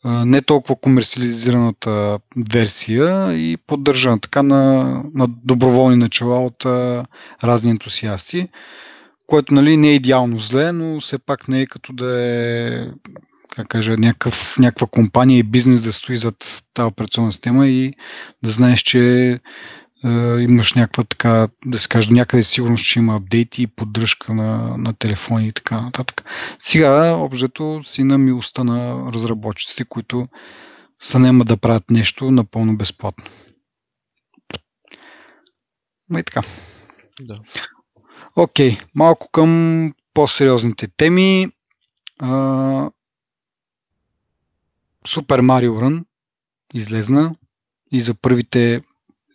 а, 0.05 0.25
не 0.25 0.43
толкова 0.43 0.77
комерциализираната 0.77 2.19
версия 2.51 3.33
и 3.33 3.57
поддържана 3.67 4.21
така 4.21 4.43
на, 4.43 4.85
на 5.15 5.27
доброволни 5.29 5.97
начала 5.97 6.41
от 6.41 6.65
а, 6.65 7.05
разни 7.45 7.71
ентусиасти, 7.71 8.49
което 9.27 9.55
нали, 9.55 9.77
не 9.77 9.89
е 9.89 9.95
идеално 9.95 10.39
зле, 10.39 10.73
но 10.73 11.01
все 11.01 11.19
пак 11.19 11.49
не 11.49 11.61
е 11.61 11.67
като 11.67 11.93
да 11.93 12.21
е 12.21 12.87
как 13.55 13.69
кажа, 13.69 13.97
някакъв, 13.99 14.59
някаква 14.59 14.87
компания 14.87 15.39
и 15.39 15.43
бизнес 15.43 15.83
да 15.83 15.93
стои 15.93 16.17
зад 16.17 16.65
тази 16.75 16.87
операционна 16.87 17.33
система 17.33 17.67
и 17.67 17.93
да 18.45 18.51
знаеш, 18.51 18.81
че 18.81 19.39
имаш 20.41 20.75
някаква 20.75 21.05
така, 21.05 21.49
да 21.67 21.79
се 21.79 21.89
каже, 21.89 22.11
някъде 22.11 22.43
сигурност, 22.43 22.85
че 22.85 22.99
има 22.99 23.17
апдейти 23.17 23.63
и 23.63 23.67
поддръжка 23.67 24.35
на, 24.35 24.77
на 24.77 24.93
телефони 24.93 25.49
и 25.49 25.53
така 25.53 25.81
нататък. 25.81 26.25
Сега, 26.61 27.15
обжето, 27.15 27.83
си 27.85 28.05
на 28.05 28.19
милостта 28.19 28.65
на 28.65 29.13
разработчиците, 29.13 29.85
които 29.85 30.29
са 31.01 31.19
няма 31.19 31.45
да 31.45 31.57
правят 31.57 31.91
нещо 31.91 32.31
напълно 32.31 32.77
безплатно. 32.77 33.25
Ма 36.11 36.21
и 36.21 36.23
така. 36.23 36.43
Да. 37.21 37.39
Окей, 38.37 38.79
малко 38.95 39.31
към 39.31 39.93
по-сериозните 40.15 40.89
теми. 40.97 41.49
Super 45.07 45.41
Mario 45.41 45.71
Run 45.71 46.05
излезна 46.75 47.33
и 47.93 48.01
за 48.01 48.15
първите 48.15 48.81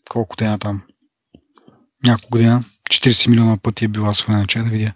колко 0.10 0.36
дена 0.36 0.60
там? 0.60 0.82
Няколко 2.04 2.32
година. 2.32 2.62
40 2.90 3.28
милиона 3.30 3.58
пъти 3.58 3.86
е 3.86 3.88
била 3.88 4.14
своя 4.14 4.46
че 4.48 4.60
да 4.60 4.70
видя. 4.70 4.94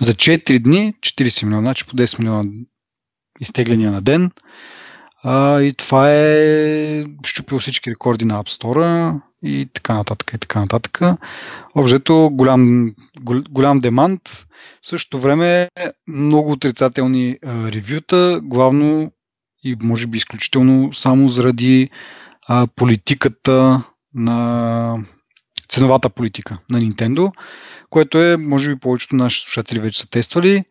За 0.00 0.14
4 0.14 0.58
дни 0.58 0.94
40 1.00 1.44
милиона, 1.44 1.62
значи 1.62 1.86
по 1.86 1.96
10 1.96 2.18
милиона 2.18 2.44
изтегляния 3.40 3.92
на 3.92 4.02
ден. 4.02 4.30
А, 5.22 5.60
и 5.60 5.72
това 5.72 6.10
е 6.12 7.04
щупил 7.24 7.58
всички 7.58 7.90
рекорди 7.90 8.24
на 8.24 8.44
App 8.44 8.48
Store 8.48 9.20
и 9.42 9.68
така 9.74 9.94
нататък 9.94 10.32
и 10.34 10.38
така 10.38 10.60
нататък. 10.60 11.00
Обжето 11.74 12.30
голям, 12.32 12.94
голям 13.50 13.80
демант. 13.80 14.28
В 14.82 14.86
същото 14.86 15.20
време 15.20 15.68
много 16.08 16.52
отрицателни 16.52 17.38
а, 17.46 17.72
ревюта, 17.72 18.40
главно 18.42 19.12
и 19.64 19.76
може 19.82 20.06
би 20.06 20.18
изключително 20.18 20.92
само 20.92 21.28
заради 21.28 21.90
а, 22.48 22.66
политиката 22.76 23.82
на 24.14 24.96
ценовата 25.68 26.10
политика 26.10 26.58
на 26.70 26.80
Nintendo, 26.80 27.32
което 27.90 28.22
е, 28.22 28.36
може 28.36 28.74
би 28.74 28.80
повечето 28.80 29.16
наши 29.16 29.40
слушатели 29.40 29.80
вече 29.80 30.00
са 30.00 30.10
тествали. 30.10 30.64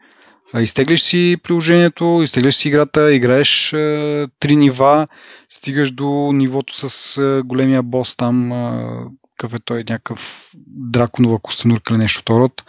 Изтеглиш 0.60 1.02
си 1.02 1.38
приложението, 1.44 2.22
изтеглиш 2.24 2.56
си 2.56 2.68
играта, 2.68 3.14
играеш 3.14 3.70
три 4.40 4.56
нива, 4.56 5.08
стигаш 5.50 5.92
до 5.92 6.32
нивото 6.34 6.90
с 6.90 7.42
големия 7.46 7.84
бос 7.84 8.16
там, 8.16 8.50
какъв 9.38 9.54
е 9.54 9.60
той, 9.60 9.78
някакъв 9.78 10.52
драконова 10.68 11.40
костенурка 11.40 11.94
или 11.94 12.02
нещо 12.02 12.20
от 12.20 12.30
род. 12.30 12.64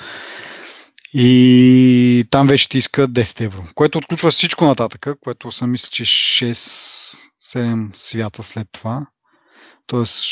И 1.12 2.24
там 2.30 2.46
вече 2.46 2.68
ти 2.68 2.78
иска 2.78 3.08
10 3.08 3.40
евро, 3.40 3.62
което 3.74 3.98
отключва 3.98 4.30
всичко 4.30 4.64
нататък, 4.64 5.06
което 5.20 5.52
съм 5.52 5.70
мисля, 5.70 5.88
че 5.90 6.04
6-7 6.04 7.96
свята 7.96 8.42
след 8.42 8.68
това. 8.72 9.06
Тоест, 9.90 10.24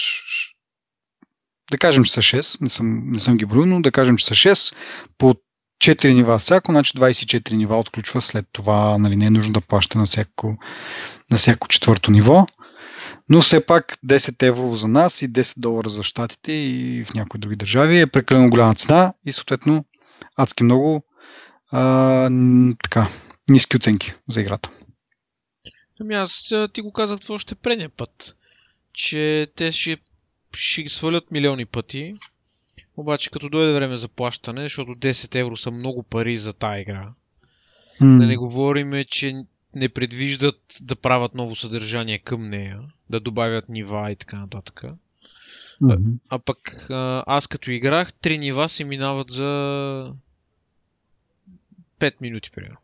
да 1.70 1.78
кажем, 1.78 2.04
че 2.04 2.12
са 2.12 2.20
6, 2.20 2.60
не 2.60 2.68
съм, 2.68 3.10
не 3.10 3.18
съм 3.18 3.36
ги 3.36 3.46
броил, 3.46 3.66
но 3.66 3.82
да 3.82 3.92
кажем, 3.92 4.16
че 4.16 4.26
са 4.26 4.34
6. 4.34 4.74
По 5.18 5.34
4 5.82 6.12
нива 6.12 6.38
всяко, 6.38 6.72
значи 6.72 6.92
24 6.92 7.52
нива 7.52 7.78
отключва 7.78 8.22
след 8.22 8.46
това, 8.52 8.98
нали, 8.98 9.16
не 9.16 9.26
е 9.26 9.30
нужно 9.30 9.52
да 9.52 9.60
плаща 9.60 9.98
на 9.98 10.06
всяко, 10.06 10.56
на 11.30 11.36
всяко 11.36 11.68
четвърто 11.68 12.10
ниво. 12.10 12.46
Но 13.28 13.40
все 13.40 13.66
пак 13.66 13.98
10 14.06 14.42
евро 14.42 14.76
за 14.76 14.88
нас 14.88 15.22
и 15.22 15.32
10 15.32 15.58
долара 15.58 15.88
за 15.88 16.02
щатите 16.02 16.52
и 16.52 17.04
в 17.04 17.14
някои 17.14 17.40
други 17.40 17.56
държави 17.56 18.00
е 18.00 18.06
прекалено 18.06 18.50
голяма 18.50 18.74
цена 18.74 19.12
и 19.24 19.32
съответно 19.32 19.84
адски 20.36 20.64
много 20.64 21.02
а, 21.70 22.30
така, 22.82 23.08
ниски 23.48 23.76
оценки 23.76 24.14
за 24.28 24.40
играта. 24.40 24.70
Ами 26.00 26.14
аз 26.14 26.52
ти 26.72 26.80
го 26.80 26.92
казах 26.92 27.18
още 27.28 27.54
предния 27.54 27.88
път, 27.88 28.36
че 28.98 29.46
те 29.56 29.72
ще, 29.72 29.96
ще 30.54 30.82
ги 30.82 30.88
свалят 30.88 31.30
милиони 31.30 31.66
пъти, 31.66 32.14
обаче 32.96 33.30
като 33.30 33.48
дойде 33.48 33.72
време 33.72 33.96
за 33.96 34.08
плащане, 34.08 34.62
защото 34.62 34.90
10 34.94 35.40
евро 35.40 35.56
са 35.56 35.70
много 35.70 36.02
пари 36.02 36.36
за 36.36 36.52
тази 36.52 36.80
игра, 36.80 37.12
mm. 38.00 38.18
да 38.18 38.26
не 38.26 38.36
говорим, 38.36 38.92
че 39.08 39.40
не 39.74 39.88
предвиждат 39.88 40.60
да 40.80 40.96
правят 40.96 41.34
ново 41.34 41.56
съдържание 41.56 42.18
към 42.18 42.48
нея, 42.48 42.80
да 43.10 43.20
добавят 43.20 43.68
нива 43.68 44.10
и 44.10 44.16
така 44.16 44.38
нататък. 44.38 44.82
Mm-hmm. 45.82 46.18
А 46.28 46.38
пък 46.38 46.86
аз 47.26 47.46
като 47.46 47.70
играх, 47.70 48.12
три 48.12 48.38
нива 48.38 48.68
се 48.68 48.84
минават 48.84 49.30
за 49.30 49.44
5 52.00 52.12
минути, 52.20 52.50
примерно. 52.50 52.76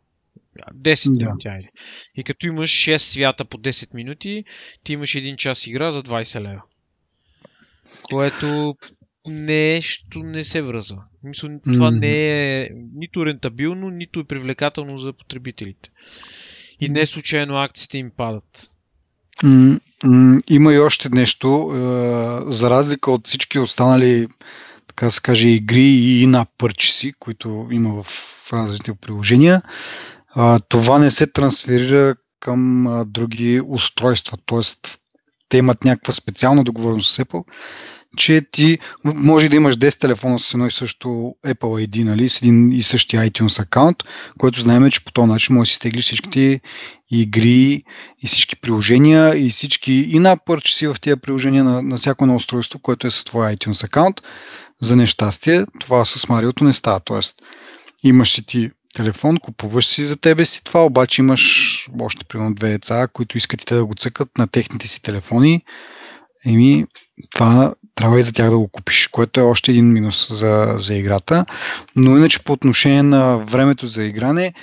10 0.75 1.09
минути, 1.09 1.47
айде. 1.47 1.69
И 2.15 2.23
като 2.23 2.47
имаш 2.47 2.69
6 2.69 2.97
свята 2.97 3.45
по 3.45 3.57
10 3.57 3.93
минути, 3.93 4.43
ти 4.83 4.93
имаш 4.93 5.15
един 5.15 5.37
час 5.37 5.67
игра 5.67 5.91
за 5.91 6.03
20 6.03 6.41
лева. 6.41 6.61
Което 8.03 8.75
нещо 9.27 10.19
не 10.19 10.43
се 10.43 10.61
връза. 10.61 10.97
Мисля, 11.23 11.49
това 11.63 11.91
mm. 11.91 11.99
не 11.99 12.19
е 12.61 12.69
нито 12.95 13.25
рентабилно, 13.25 13.89
нито 13.89 14.19
е 14.19 14.23
привлекателно 14.23 14.97
за 14.97 15.13
потребителите. 15.13 15.89
И 16.81 16.89
не 16.89 17.05
случайно 17.05 17.57
акциите 17.57 17.97
им 17.97 18.11
падат. 18.17 18.71
Има 20.49 20.73
и 20.73 20.79
още 20.79 21.09
нещо. 21.09 21.47
Е, 21.47 21.77
за 22.51 22.69
разлика 22.69 23.11
от 23.11 23.27
всички 23.27 23.59
останали 23.59 24.27
така 24.95 25.11
се 25.11 25.21
каже, 25.21 25.47
игри 25.47 25.87
и 26.21 26.27
на 26.27 26.45
пърчеси, 26.57 27.13
които 27.19 27.67
има 27.71 28.03
в 28.03 28.07
различните 28.53 28.93
приложения, 29.01 29.61
това 30.69 30.99
не 30.99 31.11
се 31.11 31.27
трансферира 31.27 32.15
към 32.39 32.87
други 33.07 33.61
устройства. 33.67 34.37
Тоест, 34.45 34.99
те 35.49 35.57
имат 35.57 35.83
някаква 35.83 36.13
специална 36.13 36.63
договорност 36.63 37.11
с 37.11 37.23
Apple, 37.23 37.43
че 38.17 38.41
ти 38.51 38.79
може 39.03 39.49
да 39.49 39.55
имаш 39.55 39.77
10 39.77 39.99
телефона 39.99 40.39
с 40.39 40.53
едно 40.53 40.67
и 40.67 40.71
също 40.71 41.07
Apple 41.45 41.87
ID, 41.87 42.03
нали, 42.03 42.29
с 42.29 42.41
един 42.41 42.71
и 42.71 42.81
същия 42.81 43.21
iTunes 43.21 43.61
аккаунт, 43.61 43.97
който 44.37 44.61
знаем, 44.61 44.91
че 44.91 45.05
по 45.05 45.11
този 45.11 45.27
начин 45.27 45.55
може 45.55 45.67
да 45.67 45.69
си 45.69 45.75
стеглиш 45.75 46.05
всичките 46.05 46.61
игри 47.11 47.83
и 48.19 48.27
всички 48.27 48.55
приложения 48.55 49.45
и 49.45 49.49
всички 49.49 49.93
и 49.93 50.19
на 50.19 50.37
си 50.65 50.87
в 50.87 50.95
тези 51.01 51.19
приложения 51.21 51.63
на, 51.63 51.81
на 51.81 51.97
всяко 51.97 52.23
едно 52.23 52.35
устройство, 52.35 52.79
което 52.79 53.07
е 53.07 53.11
с 53.11 53.23
твоя 53.23 53.55
iTunes 53.55 53.83
аккаунт. 53.83 54.21
За 54.81 54.95
нещастие, 54.95 55.65
това 55.81 56.05
с 56.05 56.29
Мариото 56.29 56.63
не 56.63 56.73
става. 56.73 56.99
Тоест, 56.99 57.35
имаш 58.03 58.31
си 58.31 58.45
ти 58.45 58.69
телефон, 58.95 59.37
купуваш 59.37 59.85
си 59.85 60.03
за 60.03 60.17
тебе 60.17 60.45
си 60.45 60.63
това, 60.63 60.85
обаче 60.85 61.21
имаш 61.21 61.89
още 61.99 62.25
примерно 62.25 62.55
две 62.55 62.69
деца, 62.69 63.07
които 63.13 63.37
искат 63.37 63.61
и 63.61 63.65
те 63.65 63.75
да 63.75 63.85
го 63.85 63.93
цъкат 63.93 64.37
на 64.37 64.47
техните 64.47 64.87
си 64.87 65.01
телефони. 65.01 65.63
Еми, 66.45 66.85
това 67.35 67.73
трябва 67.95 68.19
и 68.19 68.23
за 68.23 68.33
тях 68.33 68.49
да 68.49 68.57
го 68.57 68.67
купиш, 68.67 69.07
което 69.07 69.39
е 69.39 69.43
още 69.43 69.71
един 69.71 69.93
минус 69.93 70.27
за, 70.31 70.73
за 70.77 70.95
играта. 70.95 71.45
Но 71.95 72.17
иначе 72.17 72.43
по 72.43 72.53
отношение 72.53 73.03
на 73.03 73.37
времето 73.37 73.87
за 73.87 74.03
игране, 74.03 74.45
е, 74.45 74.53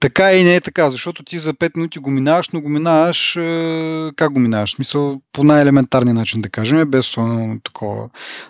така 0.00 0.32
и 0.32 0.44
не 0.44 0.54
е 0.54 0.60
така, 0.60 0.90
защото 0.90 1.24
ти 1.24 1.38
за 1.38 1.54
5 1.54 1.76
минути 1.76 1.98
го 1.98 2.10
минаваш, 2.10 2.48
но 2.48 2.60
го 2.60 2.68
минаваш, 2.68 3.36
е, 3.36 4.10
как 4.16 4.32
го 4.32 4.40
минаваш? 4.40 4.70
В 4.70 4.76
смисъл, 4.76 5.20
по 5.32 5.44
най-елементарния 5.44 6.14
начин 6.14 6.40
да 6.40 6.48
кажем, 6.48 6.90
без 6.90 7.08
особено 7.08 7.60
такова. 7.60 8.08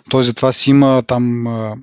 Той 0.09 0.23
затова 0.23 0.51
си 0.51 0.69
има 0.69 1.03
там 1.07 1.47
е, 1.47 1.73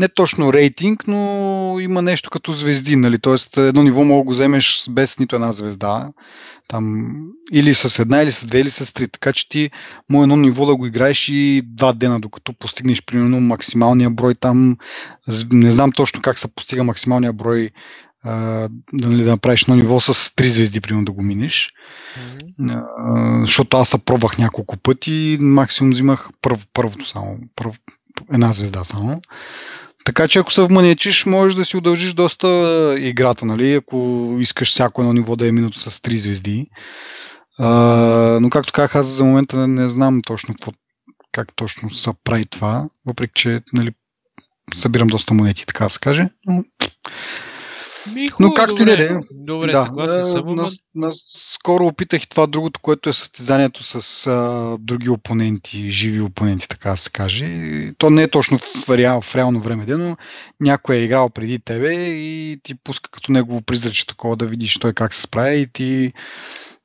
не 0.00 0.08
точно 0.08 0.52
рейтинг, 0.52 1.06
но 1.06 1.76
има 1.80 2.02
нещо 2.02 2.30
като 2.30 2.52
звезди, 2.52 2.96
нали? 2.96 3.18
Тоест 3.18 3.56
едно 3.56 3.82
ниво 3.82 4.04
мога 4.04 4.20
да 4.20 4.24
го 4.24 4.32
вземеш 4.32 4.84
без 4.90 5.18
нито 5.18 5.36
една 5.36 5.52
звезда. 5.52 6.08
Там, 6.68 7.14
или 7.52 7.74
с 7.74 7.98
една, 7.98 8.22
или 8.22 8.32
с 8.32 8.46
две, 8.46 8.60
или 8.60 8.70
с 8.70 8.94
три. 8.94 9.08
Така 9.08 9.32
че 9.32 9.48
ти 9.48 9.70
може 10.10 10.22
едно 10.22 10.36
ниво 10.36 10.66
да 10.66 10.76
го 10.76 10.86
играеш 10.86 11.28
и 11.28 11.62
два 11.64 11.92
дена, 11.92 12.20
докато 12.20 12.52
постигнеш 12.52 13.04
примерно 13.04 13.40
максималния 13.40 14.10
брой 14.10 14.34
там. 14.34 14.76
Не 15.52 15.72
знам 15.72 15.92
точно 15.92 16.22
как 16.22 16.38
се 16.38 16.54
постига 16.54 16.84
максималния 16.84 17.32
брой 17.32 17.70
да, 18.24 18.68
нали, 18.92 19.24
да 19.24 19.30
направиш 19.30 19.62
едно 19.62 19.74
ниво 19.74 20.00
с 20.00 20.34
три 20.34 20.48
звезди, 20.48 20.80
примерно 20.80 21.04
да 21.04 21.12
го 21.12 21.22
минеш. 21.22 21.70
Mm-hmm. 22.18 22.84
А, 22.98 23.40
защото 23.40 23.76
аз 23.76 23.88
се 23.88 24.04
пробвах 24.04 24.38
няколко 24.38 24.76
пъти, 24.76 25.38
максимум 25.40 25.90
взимах 25.90 26.28
първ, 26.42 26.66
първото 26.72 27.08
само, 27.08 27.38
първ, 27.56 27.72
една 28.32 28.52
звезда 28.52 28.84
само. 28.84 29.20
Така 30.04 30.28
че 30.28 30.38
ако 30.38 30.52
се 30.52 30.62
вманечиш, 30.62 31.26
можеш 31.26 31.54
да 31.54 31.64
си 31.64 31.76
удължиш 31.76 32.12
доста 32.12 32.48
играта, 32.98 33.46
нали? 33.46 33.74
ако 33.74 34.28
искаш 34.40 34.70
всяко 34.70 35.02
едно 35.02 35.12
ниво 35.12 35.36
да 35.36 35.48
е 35.48 35.52
минуто 35.52 35.78
с 35.78 35.90
3 35.90 36.16
звезди. 36.16 36.66
А, 37.58 37.68
но 38.40 38.50
както 38.50 38.72
казах, 38.72 38.94
аз 38.94 39.06
за 39.06 39.24
момента 39.24 39.68
не 39.68 39.90
знам 39.90 40.22
точно 40.26 40.54
какво, 40.54 40.72
как 41.32 41.56
точно 41.56 41.90
се 41.90 42.10
прави 42.24 42.46
това, 42.46 42.88
въпреки 43.06 43.32
че 43.34 43.62
нали, 43.72 43.90
събирам 44.74 45.08
доста 45.08 45.34
монети, 45.34 45.66
така 45.66 45.84
да 45.84 45.90
се 45.90 46.00
каже. 46.00 46.28
Но 46.46 46.64
ми, 48.14 48.28
хубаво, 48.28 48.50
Но 48.50 48.54
както 48.54 48.74
добре, 48.74 49.12
не, 49.12 49.20
добре 49.30 49.72
да, 49.72 49.80
съгласен 49.80 50.24
съм. 50.24 50.54
На, 50.54 50.70
на, 50.94 51.12
скоро 51.36 51.86
опитах 51.86 52.22
и 52.22 52.28
това 52.28 52.46
другото, 52.46 52.80
което 52.80 53.08
е 53.08 53.12
състезанието 53.12 53.82
с 53.82 54.26
а, 54.26 54.76
други 54.80 55.08
опоненти, 55.08 55.90
живи 55.90 56.20
опоненти, 56.20 56.68
така 56.68 56.90
да 56.90 56.96
се 56.96 57.10
каже. 57.10 57.46
То 57.98 58.10
не 58.10 58.22
е 58.22 58.28
точно 58.28 58.58
в, 58.58 58.96
реал, 58.96 59.20
в 59.20 59.36
реално 59.36 59.60
време, 59.60 59.84
но 59.88 60.16
някой 60.60 60.96
е 60.96 61.04
играл 61.04 61.30
преди 61.30 61.58
тебе 61.58 61.92
и 62.04 62.60
ти 62.62 62.74
пуска 62.74 63.10
като 63.10 63.32
негово 63.32 63.62
призраче 63.62 64.06
такова 64.06 64.36
да 64.36 64.46
видиш 64.46 64.78
той 64.78 64.92
как 64.92 65.14
се 65.14 65.22
справя 65.22 65.54
и 65.54 65.66
ти 65.72 66.12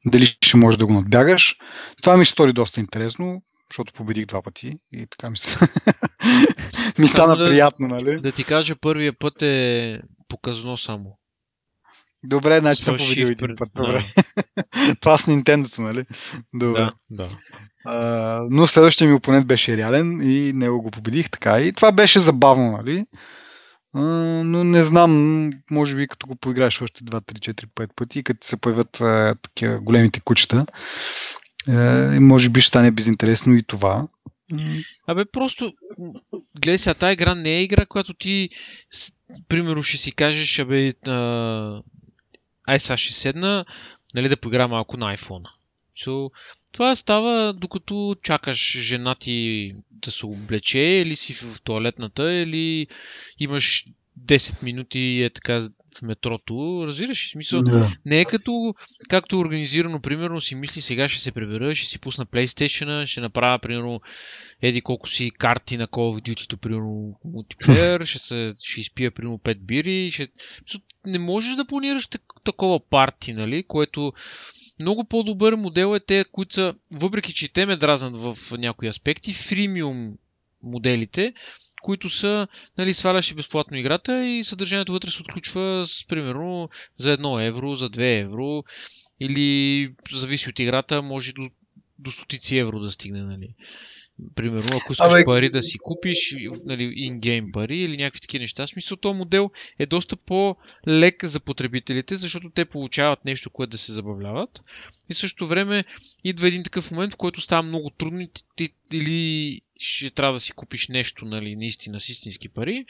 дали 0.05 0.25
ще 0.25 0.57
можеш 0.57 0.77
да 0.77 0.85
го 0.85 0.93
надбягаш. 0.93 1.57
Това 2.01 2.17
ми 2.17 2.25
стори 2.25 2.53
доста 2.53 2.79
интересно 2.79 3.41
защото 3.69 3.93
победих 3.93 4.25
два 4.25 4.41
пъти 4.41 4.77
и 4.91 5.07
така 5.07 5.29
ми, 5.29 5.37
се... 5.37 5.59
ми 6.99 7.07
стана 7.07 7.37
да, 7.37 7.43
приятно, 7.43 7.87
нали? 7.87 8.21
Да 8.21 8.31
ти 8.31 8.43
кажа, 8.43 8.75
първия 8.75 9.13
път 9.19 9.41
е 9.41 10.01
показно 10.27 10.77
само. 10.77 11.17
Добре, 12.23 12.59
значи 12.59 12.83
съм 12.83 12.97
победил 12.97 13.25
един 13.25 13.55
път. 13.57 13.69
Добре. 13.75 14.01
Да. 14.15 14.95
Това 15.01 15.17
с 15.17 15.25
Nintendo, 15.25 15.79
нали? 15.79 16.05
Добре. 16.53 16.79
Да, 16.79 16.91
да. 17.09 17.29
А, 17.85 18.41
но 18.49 18.67
следващия 18.67 19.07
ми 19.07 19.13
опонент 19.13 19.47
беше 19.47 19.77
реален 19.77 20.21
и 20.23 20.53
него 20.53 20.81
го 20.81 20.91
победих 20.91 21.29
така. 21.29 21.61
И 21.61 21.73
това 21.73 21.91
беше 21.91 22.19
забавно, 22.19 22.71
нали? 22.71 23.05
А, 23.93 24.01
но 24.43 24.63
не 24.63 24.83
знам, 24.83 25.51
може 25.71 25.95
би 25.95 26.07
като 26.07 26.27
го 26.27 26.35
поиграеш 26.35 26.81
още 26.81 27.03
2, 27.03 27.33
3, 27.33 27.53
4, 27.53 27.67
5 27.67 27.89
пъти, 27.95 28.23
като 28.23 28.47
се 28.47 28.57
появят 28.57 29.01
а, 29.01 29.35
такива 29.41 29.79
големите 29.79 30.19
кучета, 30.19 30.65
а, 31.67 32.17
може 32.21 32.49
би 32.49 32.61
ще 32.61 32.67
стане 32.67 32.91
безинтересно 32.91 33.53
и 33.53 33.63
това. 33.63 34.07
Абе, 35.07 35.25
просто, 35.31 35.73
гледай 36.61 36.77
сега, 36.77 36.93
тази 36.93 37.13
игра 37.13 37.35
не 37.35 37.49
е 37.49 37.63
игра, 37.63 37.85
която 37.85 38.13
ти, 38.13 38.49
примерно, 39.47 39.83
ще 39.83 39.97
си 39.97 40.11
кажеш, 40.11 40.59
абе, 40.59 40.93
а, 41.07 41.81
ай 42.67 42.79
сега 42.79 42.97
ще 42.97 43.13
седна 43.13 43.65
нали, 44.13 44.29
да 44.29 44.37
поигра 44.37 44.67
малко 44.67 44.97
на 44.97 45.17
iPhone. 45.17 45.43
So, 45.97 46.31
това 46.71 46.95
става 46.95 47.53
докато 47.53 48.15
чакаш 48.23 48.77
жена 48.79 49.15
ти 49.15 49.71
да 49.91 50.11
се 50.11 50.25
облече 50.25 50.79
или 50.79 51.15
си 51.15 51.33
в 51.33 51.61
туалетната 51.61 52.33
или 52.33 52.87
имаш 53.39 53.85
10 54.19 54.63
минути 54.63 55.23
е 55.23 55.29
така 55.29 55.67
в 55.97 56.01
метрото. 56.01 56.83
Разбираш? 56.87 57.31
Смисъл, 57.31 57.61
yeah. 57.61 57.97
не 58.05 58.19
е 58.19 58.25
като 58.25 58.73
както 59.09 59.39
организирано, 59.39 59.99
примерно, 59.99 60.41
си 60.41 60.55
мисли 60.55 60.81
сега 60.81 61.07
ще 61.07 61.21
се 61.21 61.31
пребера, 61.31 61.75
ще 61.75 61.89
си 61.89 61.99
пусна 61.99 62.25
PlayStation, 62.25 63.05
ще 63.05 63.21
направя, 63.21 63.59
примерно, 63.59 64.01
еди 64.61 64.81
колко 64.81 65.09
си 65.09 65.31
карти 65.31 65.77
на 65.77 65.87
Call 65.87 66.19
of 66.19 66.29
Duty, 66.29 66.57
примерно, 66.57 67.19
мултиплеер, 67.25 68.05
ще, 68.05 68.19
се, 68.19 68.53
ще 68.63 68.81
изпия, 68.81 69.11
примерно, 69.11 69.37
5 69.37 69.59
бири. 69.59 70.11
Ще... 70.11 70.27
Не 71.05 71.19
можеш 71.19 71.55
да 71.55 71.65
планираш 71.65 72.07
такова 72.43 72.79
парти, 72.89 73.33
нали, 73.33 73.63
което 73.67 74.13
много 74.79 75.05
по-добър 75.09 75.55
модел 75.55 75.95
е 75.95 75.99
те, 75.99 76.25
които 76.31 76.53
са, 76.53 76.73
въпреки 76.91 77.33
че 77.33 77.51
те 77.51 77.65
ме 77.65 77.75
дразнат 77.75 78.17
в 78.17 78.57
някои 78.57 78.87
аспекти, 78.87 79.33
фримиум 79.33 80.17
моделите, 80.63 81.33
които 81.85 82.09
са, 82.09 82.47
нали, 82.77 82.93
сваляш 82.93 83.31
и 83.31 83.35
безплатно 83.35 83.77
играта 83.77 84.27
и 84.27 84.43
съдържанието 84.43 84.93
вътре 84.93 85.09
се 85.09 85.21
отключва 85.21 85.83
с, 85.87 86.07
примерно, 86.07 86.69
за 86.97 87.17
1 87.17 87.47
евро, 87.47 87.75
за 87.75 87.89
2 87.89 88.21
евро 88.21 88.63
или 89.19 89.89
зависи 90.11 90.49
от 90.49 90.59
играта, 90.59 91.01
може 91.01 91.33
до, 91.33 91.49
до 91.99 92.11
стотици 92.11 92.57
евро 92.57 92.79
да 92.79 92.91
стигне, 92.91 93.21
нали. 93.21 93.47
Примерно, 94.35 94.77
ако 94.83 94.93
искаш 94.93 95.07
Абе... 95.09 95.23
пари 95.25 95.49
да 95.49 95.61
си 95.61 95.77
купиш, 95.77 96.35
нали, 96.65 96.83
in-game 96.83 97.51
пари 97.51 97.77
или 97.77 97.97
някакви 97.97 98.19
такива 98.19 98.41
неща. 98.41 98.67
Смисъл, 98.67 98.97
този 98.97 99.17
модел 99.17 99.51
е 99.79 99.85
доста 99.85 100.15
по-лек 100.15 101.25
за 101.25 101.39
потребителите, 101.39 102.15
защото 102.15 102.49
те 102.49 102.65
получават 102.65 103.25
нещо, 103.25 103.49
което 103.49 103.69
да 103.69 103.77
се 103.77 103.93
забавляват. 103.93 104.63
И 105.09 105.13
също 105.13 105.47
време 105.47 105.83
идва 106.23 106.47
един 106.47 106.63
такъв 106.63 106.91
момент, 106.91 107.13
в 107.13 107.17
който 107.17 107.41
става 107.41 107.63
много 107.63 107.89
трудно 107.89 108.27
или 108.93 109.61
ще 109.79 110.09
трябва 110.09 110.33
да 110.33 110.39
си 110.39 110.51
купиш 110.51 110.87
нещо, 110.87 111.25
нали, 111.25 111.55
наистина 111.55 111.99
с 111.99 112.09
истински 112.09 112.49
пари, 112.49 112.85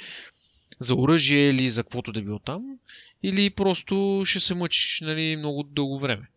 за 0.79 0.95
оръжие 0.95 1.49
или 1.49 1.69
за 1.69 1.83
каквото 1.83 2.11
да 2.11 2.21
било 2.21 2.39
там, 2.39 2.63
или 3.23 3.49
просто 3.49 4.21
ще 4.25 4.39
се 4.39 4.55
мъчиш 4.55 5.01
нали, 5.01 5.35
много 5.35 5.63
дълго 5.63 5.99
време. 5.99 6.27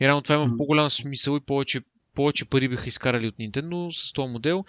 И 0.00 0.08
рано 0.08 0.22
това 0.22 0.36
има 0.36 0.56
по-голям 0.56 0.90
смисъл 0.90 1.36
и 1.36 1.40
повече 1.40 1.80
повече 2.16 2.44
пари 2.44 2.68
биха 2.68 2.88
изкарали 2.88 3.26
от 3.26 3.34
Nintendo 3.34 3.90
с 3.90 4.12
този 4.12 4.32
модел. 4.32 4.64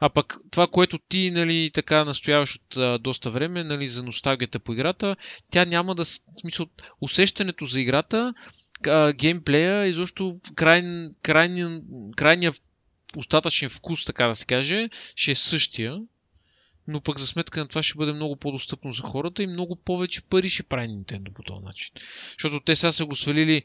А 0.00 0.08
пък 0.08 0.36
това, 0.52 0.66
което 0.66 0.98
ти 1.08 1.30
нали, 1.30 1.70
така 1.74 2.04
настояваш 2.04 2.56
от 2.56 2.76
а, 2.76 2.98
доста 2.98 3.30
време 3.30 3.64
нали, 3.64 3.88
за 3.88 4.02
носталгията 4.02 4.58
по 4.58 4.72
играта, 4.72 5.16
тя 5.50 5.64
няма 5.64 5.94
да... 5.94 6.04
Смисъл, 6.40 6.66
усещането 7.00 7.66
за 7.66 7.80
играта, 7.80 8.34
геймплея 9.14 9.86
и 9.86 9.92
защо 9.92 10.32
край, 10.54 11.04
крайния, 11.22 11.80
крайния 12.16 12.52
остатъчен 13.16 13.68
вкус, 13.68 14.04
така 14.04 14.26
да 14.26 14.34
се 14.34 14.46
каже, 14.46 14.88
ще 15.16 15.30
е 15.30 15.34
същия. 15.34 15.98
Но 16.90 17.00
пък 17.00 17.18
за 17.18 17.26
сметка 17.26 17.60
на 17.60 17.68
това 17.68 17.82
ще 17.82 17.98
бъде 17.98 18.12
много 18.12 18.36
по-достъпно 18.36 18.92
за 18.92 19.02
хората 19.02 19.42
и 19.42 19.46
много 19.46 19.76
повече 19.76 20.22
пари 20.22 20.48
ще 20.48 20.62
прави 20.62 20.88
Nintendo 20.88 21.32
по 21.32 21.42
този 21.42 21.60
начин. 21.60 21.94
Защото 22.38 22.60
те 22.60 22.76
сега 22.76 22.92
са 22.92 23.06
го 23.06 23.16
свалили 23.16 23.62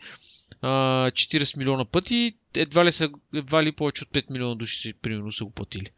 40 0.62 1.58
милиона 1.58 1.86
пъти, 1.86 2.34
едва 2.56 2.86
ли, 2.86 2.92
са, 2.92 3.10
едва 3.34 3.64
ли 3.64 3.72
повече 3.72 4.04
от 4.04 4.10
5 4.10 4.32
милиона 4.32 4.56
души 4.56 4.94
примерно, 4.94 5.32
са 5.32 5.46
го 5.46 5.52
платили. 5.52 5.90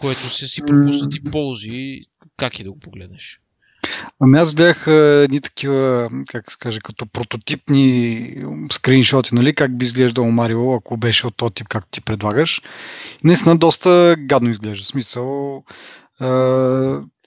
Което 0.00 0.20
са 0.20 0.48
си 0.52 0.60
пропуснати 0.60 1.24
ползи, 1.32 2.06
как 2.36 2.58
и 2.58 2.64
да 2.64 2.72
го 2.72 2.78
погледнеш. 2.78 3.40
Ами 4.20 4.38
аз 4.38 4.54
гледах 4.54 4.86
едни 5.24 5.40
такива, 5.40 6.10
как 6.28 6.50
се 6.52 6.58
каже, 6.58 6.80
като 6.80 7.06
прототипни 7.06 8.36
скриншоти, 8.72 9.34
нали, 9.34 9.54
как 9.54 9.78
би 9.78 9.84
изглеждало 9.84 10.30
Марио, 10.30 10.74
ако 10.74 10.96
беше 10.96 11.26
от 11.26 11.36
този 11.36 11.54
тип, 11.54 11.68
както 11.68 11.90
ти 11.90 12.00
предлагаш. 12.00 12.62
Наистина 13.24 13.56
доста 13.56 14.16
гадно 14.18 14.50
изглежда. 14.50 14.84
В 14.84 14.86
смисъл, 14.86 15.56
е, 16.20 16.24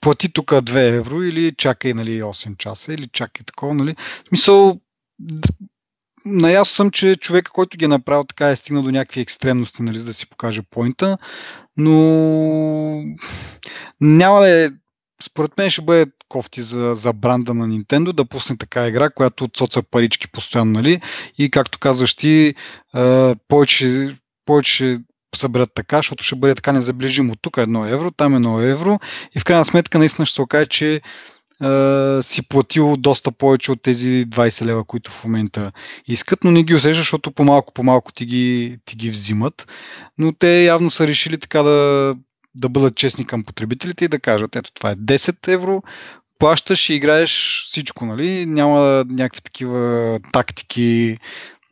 плати 0.00 0.32
тук 0.32 0.50
2 0.50 0.96
евро 0.96 1.22
или 1.22 1.54
чакай 1.54 1.94
нали, 1.94 2.22
8 2.22 2.56
часа 2.56 2.94
или 2.94 3.08
чакай 3.12 3.44
такова. 3.46 3.74
Нали. 3.74 3.94
В 4.24 4.28
смисъл, 4.28 4.80
наясно 6.24 6.74
съм, 6.74 6.90
че 6.90 7.16
човека, 7.16 7.52
който 7.52 7.78
ги 7.78 7.84
е 7.84 7.88
направил 7.88 8.24
така 8.24 8.48
е 8.48 8.56
стигнал 8.56 8.82
до 8.82 8.90
някакви 8.90 9.20
екстремности, 9.20 9.82
нали, 9.82 9.98
за 9.98 10.04
да 10.04 10.14
си 10.14 10.28
покаже 10.28 10.62
поинта, 10.70 11.18
но 11.76 11.94
няма 14.00 14.40
да 14.40 14.64
е 14.64 14.70
според 15.22 15.58
мен 15.58 15.70
ще 15.70 15.82
бъде 15.82 16.06
кофти 16.28 16.62
за, 16.62 16.94
за 16.94 17.12
бранда 17.12 17.54
на 17.54 17.68
Nintendo 17.68 18.12
да 18.12 18.24
пусне 18.24 18.56
така 18.56 18.88
игра, 18.88 19.10
която 19.10 19.44
отсоца 19.44 19.82
парички 19.82 20.28
постоянно, 20.28 20.72
нали? 20.72 21.00
И 21.38 21.50
както 21.50 21.78
казваш 21.78 22.14
ти, 22.14 22.54
повече, 23.48 24.16
повече 24.46 24.98
съберат 25.36 25.70
така, 25.74 25.96
защото 25.96 26.24
ще 26.24 26.36
бъде 26.36 26.54
така 26.54 26.72
незаближимо. 26.72 27.36
Тук 27.36 27.56
е 27.56 27.62
едно 27.62 27.86
евро, 27.86 28.10
там 28.10 28.32
е 28.32 28.36
едно 28.36 28.60
евро 28.60 29.00
и 29.36 29.40
в 29.40 29.44
крайна 29.44 29.64
сметка 29.64 29.98
наистина 29.98 30.26
ще 30.26 30.34
се 30.34 30.42
окаже, 30.42 30.66
че 30.66 31.00
си 32.22 32.48
платил 32.48 32.96
доста 32.96 33.32
повече 33.32 33.72
от 33.72 33.82
тези 33.82 34.26
20 34.26 34.64
лева, 34.64 34.84
които 34.84 35.10
в 35.10 35.24
момента 35.24 35.72
искат, 36.06 36.44
но 36.44 36.50
не 36.50 36.62
ги 36.62 36.74
усещаш, 36.74 36.96
защото 36.96 37.30
по-малко 37.30 37.72
по-малко 37.72 38.12
ти 38.12 38.26
ги, 38.26 38.78
ти 38.84 38.96
ги 38.96 39.10
взимат. 39.10 39.72
Но 40.18 40.32
те 40.32 40.64
явно 40.64 40.90
са 40.90 41.06
решили 41.06 41.38
така 41.38 41.62
да, 41.62 42.14
да 42.58 42.68
бъдат 42.68 42.96
честни 42.96 43.26
към 43.26 43.42
потребителите 43.42 44.04
и 44.04 44.08
да 44.08 44.20
кажат, 44.20 44.56
ето 44.56 44.72
това 44.72 44.90
е 44.90 44.96
10 44.96 45.52
евро, 45.52 45.82
плащаш 46.38 46.88
и 46.88 46.94
играеш 46.94 47.64
всичко, 47.66 48.06
нали? 48.06 48.46
Няма 48.46 49.04
някакви 49.08 49.40
такива 49.40 50.18
тактики 50.32 51.18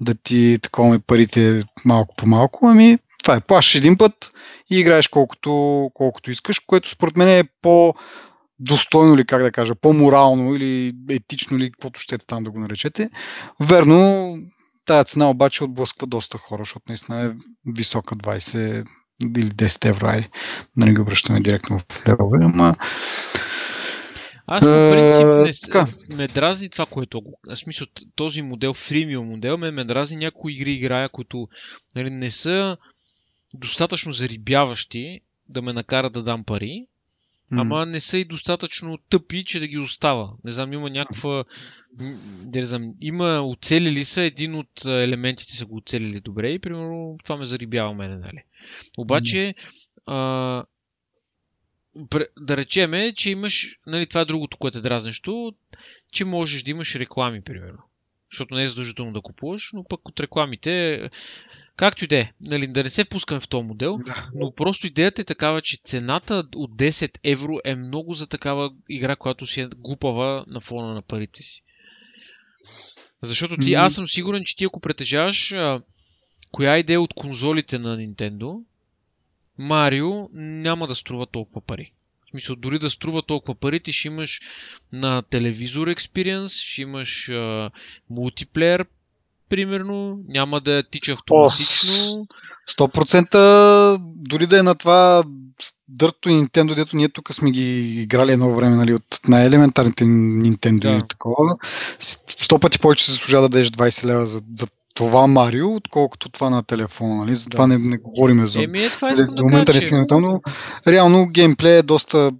да 0.00 0.14
ти 0.14 0.58
такова 0.62 1.00
парите 1.00 1.62
малко 1.84 2.14
по 2.16 2.26
малко, 2.26 2.66
ами 2.66 2.98
това 3.22 3.36
е, 3.36 3.40
плащаш 3.40 3.74
един 3.74 3.96
път 3.98 4.30
и 4.70 4.78
играеш 4.78 5.08
колкото, 5.08 5.50
колкото 5.94 6.30
искаш, 6.30 6.58
което 6.58 6.90
според 6.90 7.16
мен 7.16 7.28
е 7.28 7.44
по- 7.62 7.94
достойно 8.58 9.16
ли, 9.16 9.26
как 9.26 9.42
да 9.42 9.52
кажа, 9.52 9.74
по-морално 9.74 10.54
или 10.54 10.92
етично 11.10 11.56
или 11.56 11.72
каквото 11.72 12.00
ще 12.00 12.18
там 12.18 12.44
да 12.44 12.50
го 12.50 12.58
наречете. 12.58 13.10
Верно, 13.60 14.34
тая 14.86 15.04
цена 15.04 15.30
обаче 15.30 15.64
отблъсква 15.64 16.06
доста 16.06 16.38
хора, 16.38 16.60
защото 16.60 16.84
наистина 16.88 17.22
е 17.24 17.30
висока 17.72 18.16
20 18.16 18.84
или 19.22 19.50
10 19.50 19.88
евро, 19.88 20.06
ай, 20.06 20.28
да 20.76 20.86
не 20.86 20.94
ги 20.94 21.00
обръщаме 21.00 21.40
директно 21.40 21.78
в 21.78 22.08
левове, 22.08 22.38
ама 22.42 22.76
аз 24.46 24.64
по 24.64 24.70
принцип 24.70 25.98
не, 26.08 26.16
ме 26.16 26.28
дразни 26.28 26.68
това, 26.68 26.86
което 26.86 27.20
го... 27.20 27.40
В 27.48 27.56
смисъл, 27.56 27.86
този 28.14 28.42
модел, 28.42 28.74
фримиум 28.74 29.28
модел, 29.28 29.58
ме, 29.58 29.70
ме 29.70 29.84
дразни 29.84 30.16
някои 30.16 30.52
игри 30.52 30.72
играя, 30.72 31.08
които 31.08 31.48
нали, 31.96 32.10
не 32.10 32.30
са 32.30 32.76
достатъчно 33.54 34.12
зарибяващи 34.12 35.20
да 35.48 35.62
ме 35.62 35.72
накарат 35.72 36.12
да 36.12 36.22
дам 36.22 36.44
пари, 36.44 36.86
Mm. 37.52 37.60
Ама 37.60 37.86
не 37.86 38.00
са 38.00 38.18
и 38.18 38.24
достатъчно 38.24 38.98
тъпи, 39.10 39.44
че 39.44 39.60
да 39.60 39.66
ги 39.66 39.78
остава. 39.78 40.32
Не 40.44 40.52
знам, 40.52 40.72
има 40.72 40.90
някаква. 40.90 41.44
Не 42.46 42.62
знам, 42.62 42.94
има 43.00 43.40
оцелили 43.42 44.04
са, 44.04 44.22
един 44.22 44.54
от 44.54 44.84
елементите 44.84 45.56
са 45.56 45.66
го 45.66 45.76
оцелили 45.76 46.20
добре 46.20 46.50
и 46.50 46.58
примерно 46.58 47.18
това 47.24 47.36
ме 47.36 47.46
зарибява 47.46 47.94
мене, 47.94 48.16
нали. 48.16 48.42
Обаче, 48.98 49.54
а, 50.06 50.64
да 52.40 52.56
речеме, 52.56 53.12
че 53.12 53.30
имаш, 53.30 53.78
нали, 53.86 54.06
това 54.06 54.20
е 54.20 54.24
другото, 54.24 54.56
което 54.56 54.78
е 54.78 54.80
дразнещо, 54.80 55.52
че 56.12 56.24
можеш 56.24 56.62
да 56.62 56.70
имаш 56.70 56.94
реклами, 56.94 57.42
примерно. 57.42 57.82
Защото 58.32 58.54
не 58.54 58.62
е 58.62 58.66
задължително 58.66 59.12
да 59.12 59.20
купуваш, 59.20 59.70
но 59.72 59.84
пък 59.84 60.08
от 60.08 60.20
рекламите 60.20 61.00
Както 61.76 62.04
и 62.04 62.06
да 62.06 62.18
е, 62.18 62.32
нали, 62.40 62.66
да 62.66 62.82
не 62.82 62.90
се 62.90 63.04
впускаме 63.04 63.40
в 63.40 63.48
този 63.48 63.64
модел, 63.64 63.98
да. 63.98 64.28
но 64.34 64.52
просто 64.52 64.86
идеята 64.86 65.22
е 65.22 65.24
такава, 65.24 65.60
че 65.60 65.78
цената 65.84 66.44
от 66.56 66.76
10 66.76 67.18
евро 67.24 67.58
е 67.64 67.74
много 67.74 68.12
за 68.12 68.26
такава 68.26 68.70
игра, 68.88 69.16
която 69.16 69.46
си 69.46 69.60
е 69.60 69.68
глупава 69.76 70.44
на 70.48 70.60
фона 70.60 70.94
на 70.94 71.02
парите 71.02 71.42
си. 71.42 71.62
Защото 73.22 73.56
ти, 73.56 73.74
аз 73.74 73.94
съм 73.94 74.06
сигурен, 74.06 74.42
че 74.44 74.56
ти 74.56 74.64
ако 74.64 74.80
притежаваш 74.80 75.52
а, 75.52 75.82
коя 76.52 76.78
идея 76.78 77.00
от 77.00 77.14
конзолите 77.14 77.78
на 77.78 77.98
Nintendo, 77.98 78.62
Марио 79.58 80.28
няма 80.32 80.86
да 80.86 80.94
струва 80.94 81.26
толкова 81.26 81.60
пари. 81.60 81.92
В 82.26 82.30
смисъл, 82.30 82.56
дори 82.56 82.78
да 82.78 82.90
струва 82.90 83.22
толкова 83.22 83.54
пари, 83.54 83.80
ти 83.80 83.92
ще 83.92 84.08
имаш 84.08 84.40
на 84.92 85.22
телевизор 85.22 85.86
експириенс, 85.86 86.60
ще 86.60 86.82
имаш 86.82 87.28
а, 87.28 87.70
мултиплеер 88.10 88.86
примерно, 89.48 90.24
няма 90.28 90.60
да 90.60 90.82
тича 90.82 91.12
автоматично. 91.12 92.26
100% 92.80 93.98
дори 94.00 94.46
да 94.46 94.58
е 94.58 94.62
на 94.62 94.74
това 94.74 95.24
дърто 95.88 96.30
и 96.30 96.32
Nintendo, 96.32 96.74
дето 96.74 96.96
ние 96.96 97.08
тук 97.08 97.34
сме 97.34 97.50
ги 97.50 98.00
играли 98.02 98.32
едно 98.32 98.54
време, 98.54 98.76
нали, 98.76 98.94
от 98.94 99.20
най-елементарните 99.28 100.04
Nintendo 100.04 100.80
да. 100.80 100.96
и 100.96 101.08
такова. 101.08 101.56
Сто 102.38 102.58
пъти 102.58 102.78
повече 102.78 103.04
се 103.04 103.12
служа 103.12 103.40
да 103.40 103.48
дадеш 103.48 103.68
20 103.70 104.06
лева 104.06 104.26
за, 104.26 104.42
за 104.58 104.66
това 104.94 105.26
Марио, 105.26 105.74
отколкото 105.74 106.28
това 106.28 106.50
на 106.50 106.62
телефона, 106.62 107.16
нали? 107.16 107.34
Затова 107.34 107.66
да. 107.66 107.78
не, 107.78 107.88
не 107.88 107.96
говорим 107.96 108.46
за... 108.46 108.62
Еми, 108.62 108.80
е, 108.80 108.82
това 108.82 109.10
искам 109.12 109.34
да 109.34 109.42
момента 109.42 109.72
кажа, 109.72 109.80
че... 109.80 109.90
но 110.10 110.40
реално 110.86 111.26
геймплей 111.26 111.78
е 111.78 111.82
доста... 111.82 112.32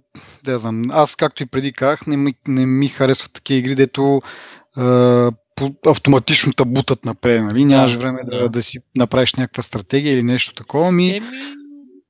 Да 0.43 0.57
знам, 0.57 0.83
аз 0.89 1.15
както 1.15 1.43
и 1.43 1.45
преди 1.45 1.73
казах, 1.73 2.07
не 2.07 2.17
ми, 2.17 2.33
не 2.47 2.65
ми 2.65 2.87
харесват 2.87 3.33
такива 3.33 3.59
игри, 3.59 3.75
дето 3.75 4.21
автоматично 5.85 6.53
те 6.53 6.65
бутат 6.65 7.05
напред, 7.05 7.43
нали? 7.43 7.65
Нямаш 7.65 7.95
време 7.95 8.19
да, 8.25 8.49
да 8.49 8.63
си 8.63 8.77
направиш 8.95 9.33
някаква 9.33 9.63
стратегия 9.63 10.13
или 10.13 10.23
нещо 10.23 10.55
такова. 10.55 10.91
Ми... 10.91 11.09
Еми, 11.09 11.21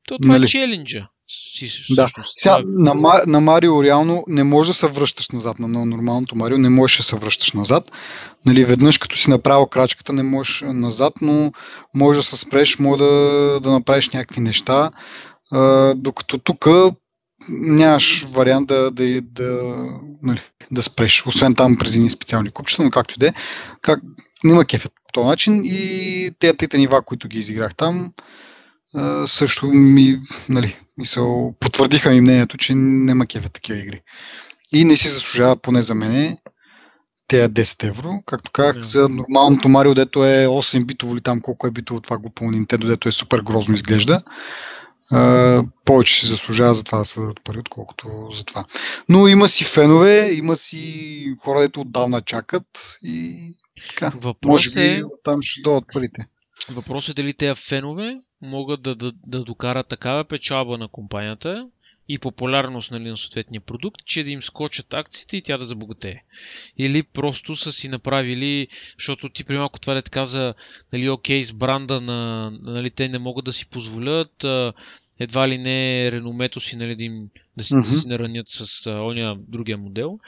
то 0.07 0.17
това 0.17 0.35
е 0.35 0.39
нали? 0.39 0.47
е 0.47 0.49
челенджа. 0.49 1.07
Си, 1.29 1.95
да. 1.95 2.07
Сега, 2.43 2.59
на, 2.65 3.13
на 3.27 3.39
Марио 3.41 3.83
реално 3.83 4.23
не 4.27 4.43
може 4.43 4.69
да 4.69 4.73
се 4.73 4.87
връщаш 4.87 5.29
назад. 5.29 5.59
На 5.59 5.85
нормалното 5.85 6.35
Марио 6.35 6.57
не 6.57 6.69
можеш 6.69 6.97
да 6.97 7.03
се 7.03 7.15
връщаш 7.15 7.53
назад. 7.53 7.91
Нали, 8.45 8.65
веднъж 8.65 8.97
като 8.97 9.17
си 9.17 9.29
направил 9.29 9.65
крачката 9.65 10.13
не 10.13 10.23
можеш 10.23 10.63
назад, 10.67 11.13
но 11.21 11.51
може 11.95 12.19
да 12.19 12.23
се 12.23 12.37
спреш, 12.37 12.79
може 12.79 12.99
да, 12.99 13.59
да 13.63 13.71
направиш 13.71 14.09
някакви 14.09 14.41
неща. 14.41 14.91
А, 15.51 15.93
докато 15.95 16.37
тук 16.37 16.67
нямаш 17.49 18.25
вариант 18.31 18.67
да, 18.67 18.91
да, 18.91 19.21
да, 19.21 19.75
нали, 20.23 20.41
да 20.71 20.83
спреш, 20.83 21.25
освен 21.25 21.55
там 21.55 21.77
през 21.77 21.95
едни 21.95 22.09
специални 22.09 22.51
купчета, 22.51 22.83
но 22.83 22.91
както 22.91 23.13
и 23.17 23.19
да 23.19 23.27
е, 23.27 23.33
как, 23.81 23.99
няма 24.43 24.65
кефет 24.65 24.91
по 24.91 25.11
този 25.13 25.27
начин 25.27 25.61
и 25.65 26.31
тези 26.39 26.57
трите 26.57 26.77
нива, 26.77 27.01
които 27.01 27.27
ги 27.27 27.39
изиграх 27.39 27.75
там, 27.75 28.11
също 29.25 29.67
ми, 29.67 30.19
нали, 30.49 30.75
мисъл, 30.97 31.55
потвърдиха 31.59 32.09
ми 32.09 32.21
мнението, 32.21 32.57
че 32.57 32.75
няма 32.75 33.25
кефет 33.25 33.53
такива 33.53 33.79
игри. 33.79 34.01
И 34.73 34.85
не 34.85 34.95
си 34.95 35.09
заслужава, 35.09 35.57
поне 35.57 35.81
за 35.81 35.95
мене, 35.95 36.37
тези 37.27 37.53
10 37.53 37.87
евро. 37.87 38.21
Както 38.25 38.51
казах, 38.51 38.75
yeah. 38.75 38.85
за 38.85 39.09
нормалното 39.09 39.69
Марио, 39.69 39.93
дето 39.93 40.25
е 40.25 40.47
8 40.47 40.85
битово 40.85 41.13
или 41.13 41.21
там 41.21 41.41
колко 41.41 41.67
е 41.67 41.71
битово 41.71 42.01
това 42.01 42.17
го 42.17 42.29
по 42.29 42.43
Nintendo, 42.43 42.87
дето 42.87 43.09
е 43.09 43.11
супер 43.11 43.39
грозно 43.39 43.75
изглежда 43.75 44.21
повече 45.85 46.15
си 46.15 46.25
заслужава 46.25 46.73
за 46.73 46.83
това 46.83 46.97
да 46.97 47.05
се 47.05 47.19
дадат 47.19 47.43
пари, 47.43 47.59
отколкото 47.59 48.27
за 48.31 48.43
това. 48.43 48.65
Но 49.09 49.27
има 49.27 49.47
си 49.47 49.63
фенове, 49.63 50.29
има 50.33 50.55
си 50.55 51.35
хора, 51.39 51.59
дето 51.59 51.81
отдавна 51.81 52.21
чакат 52.21 52.97
и 53.03 53.53
така. 53.89 54.09
Въпрос 54.09 54.35
може 54.45 54.71
би 54.71 54.81
е... 54.81 55.03
там 55.23 55.41
ще 55.41 55.61
дойдат 55.61 55.83
парите. 55.93 56.27
Въпросът 56.69 57.09
е 57.09 57.21
дали 57.21 57.33
тези 57.33 57.61
фенове 57.67 58.15
могат 58.41 58.81
да, 58.81 58.95
да, 58.95 59.11
да 59.27 59.43
докарат 59.43 59.87
такава 59.87 60.23
печалба 60.23 60.77
на 60.77 60.87
компанията 60.87 61.69
и 62.09 62.19
популярност 62.19 62.91
нали, 62.91 63.09
на 63.09 63.17
съответния 63.17 63.61
продукт, 63.61 64.05
че 64.05 64.23
да 64.23 64.31
им 64.31 64.43
скочат 64.43 64.93
акциите 64.93 65.37
и 65.37 65.41
тя 65.41 65.57
да 65.57 65.65
забогатее. 65.65 66.23
Или 66.77 67.03
просто 67.03 67.55
са 67.55 67.71
си 67.71 67.87
направили, 67.87 68.67
защото 68.97 69.29
ти 69.29 69.43
при 69.43 69.57
малко 69.57 69.79
това 69.79 69.93
да 69.93 70.01
каза, 70.01 70.53
нали, 70.93 71.09
окей, 71.09 71.43
с 71.43 71.53
бранда 71.53 72.01
на, 72.01 72.51
нали, 72.61 72.89
те 72.89 73.09
не 73.09 73.19
могат 73.19 73.45
да 73.45 73.53
си 73.53 73.69
позволят, 73.69 74.45
едва 75.19 75.47
ли 75.47 75.57
не 75.57 76.11
реномето 76.11 76.59
си, 76.59 76.75
нали, 76.75 76.95
да, 76.95 77.03
им, 77.03 77.29
да 77.57 77.63
си, 77.63 77.73
mm-hmm. 77.73 77.93
да 77.93 78.01
си 78.01 78.07
наранят 78.07 78.47
с 78.49 78.87
а, 78.87 79.01
оня 79.01 79.37
другия 79.47 79.77
модел. 79.77 80.19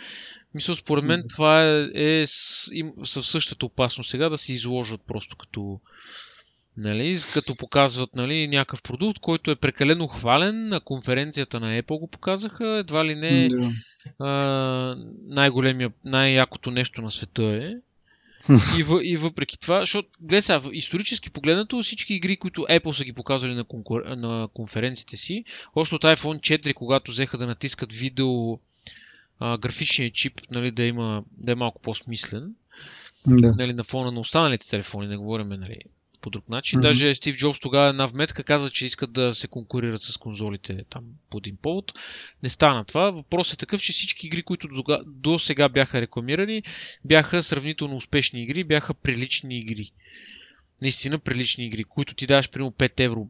Мисля, 0.53 0.75
според 0.75 1.03
мен 1.03 1.23
това 1.29 1.63
е, 1.63 1.83
е 1.95 2.23
с, 2.27 2.67
им, 2.73 2.93
същата 3.03 3.65
опасност 3.65 4.09
сега 4.09 4.29
да 4.29 4.37
се 4.37 4.53
изложат 4.53 5.01
просто 5.07 5.35
като, 5.35 5.79
Нали, 6.79 7.17
като 7.33 7.55
показват 7.55 8.15
нали, 8.15 8.47
някакъв 8.47 8.81
продукт, 8.83 9.19
който 9.19 9.51
е 9.51 9.55
прекалено 9.55 10.07
хвален. 10.07 10.67
На 10.67 10.79
конференцията 10.79 11.59
на 11.59 11.81
Apple 11.81 11.99
го 11.99 12.07
показаха. 12.07 12.77
Едва 12.77 13.05
ли 13.05 13.15
не 13.15 13.49
а, 14.19 14.95
най-големия, 15.27 15.91
най-якото 16.05 16.71
нещо 16.71 17.01
на 17.01 17.11
света 17.11 17.43
е. 17.43 17.75
и, 18.79 18.83
в, 18.83 18.99
и 19.03 19.17
въпреки 19.17 19.59
това, 19.59 19.79
защото, 19.79 20.09
гледай 20.21 20.41
сега, 20.41 20.61
исторически 20.71 21.29
погледнато, 21.29 21.81
всички 21.81 22.13
игри, 22.13 22.37
които 22.37 22.61
Apple 22.61 22.91
са 22.91 23.03
ги 23.03 23.13
показали 23.13 23.53
на, 23.53 23.63
конкур... 23.63 24.05
на 24.05 24.47
конференциите 24.53 25.17
си, 25.17 25.43
още 25.75 25.95
от 25.95 26.03
iPhone 26.03 26.39
4, 26.39 26.73
когато 26.73 27.11
взеха 27.11 27.37
да 27.37 27.47
натискат 27.47 27.93
видео, 27.93 28.59
а, 29.39 29.57
графичния 29.57 30.11
чип, 30.11 30.41
нали, 30.51 30.71
да, 30.71 30.83
има, 30.83 31.23
да 31.37 31.51
е 31.51 31.55
малко 31.55 31.81
по-смислен, 31.81 32.55
да. 33.27 33.53
нали, 33.57 33.73
на 33.73 33.83
фона 33.83 34.11
на 34.11 34.19
останалите 34.19 34.69
телефони, 34.69 35.07
не 35.07 35.17
говорим 35.17 35.47
нали, 35.47 35.79
по 36.21 36.29
друг 36.29 36.49
начин. 36.49 36.79
Mm-hmm. 36.79 36.83
Даже 36.83 37.15
Стив 37.15 37.35
Джобс 37.35 37.59
тогава 37.59 37.89
една 37.89 38.05
вметка 38.05 38.43
каза, 38.43 38.69
че 38.69 38.85
искат 38.85 39.13
да 39.13 39.35
се 39.35 39.47
конкурират 39.47 40.01
с 40.01 40.17
конзолите 40.17 40.83
там 40.89 41.03
по 41.29 41.37
един 41.37 41.57
повод. 41.57 41.93
Не 42.43 42.49
стана 42.49 42.85
това. 42.85 43.11
Въпросът 43.11 43.53
е 43.53 43.57
такъв, 43.57 43.81
че 43.81 43.93
всички 43.93 44.27
игри, 44.27 44.43
които 44.43 44.67
до, 45.05 45.39
сега 45.39 45.69
бяха 45.69 46.01
рекламирани, 46.01 46.63
бяха 47.05 47.43
сравнително 47.43 47.95
успешни 47.95 48.43
игри, 48.43 48.63
бяха 48.63 48.93
прилични 48.93 49.57
игри. 49.57 49.91
Наистина 50.81 51.19
прилични 51.19 51.65
игри, 51.65 51.83
които 51.83 52.15
ти 52.15 52.27
даваш 52.27 52.49
примерно 52.49 52.71
5 52.71 52.99
евро 52.99 53.29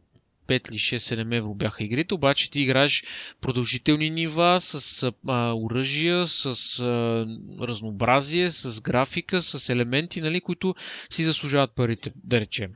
5 0.50 0.70
или 0.70 0.78
6-7 0.78 1.36
евро 1.36 1.54
бяха 1.54 1.84
игрите, 1.84 2.14
обаче 2.14 2.50
ти 2.50 2.60
играеш 2.60 3.04
продължителни 3.40 4.10
нива 4.10 4.60
с 4.60 5.02
а, 5.28 5.54
оръжия, 5.54 6.26
с 6.26 6.46
а, 6.80 7.26
разнообразие, 7.60 8.50
с 8.50 8.80
графика, 8.80 9.42
с 9.42 9.68
елементи, 9.68 10.20
нали, 10.20 10.40
които 10.40 10.74
си 11.10 11.24
заслужават 11.24 11.74
парите, 11.74 12.12
да 12.24 12.40
речеме. 12.40 12.74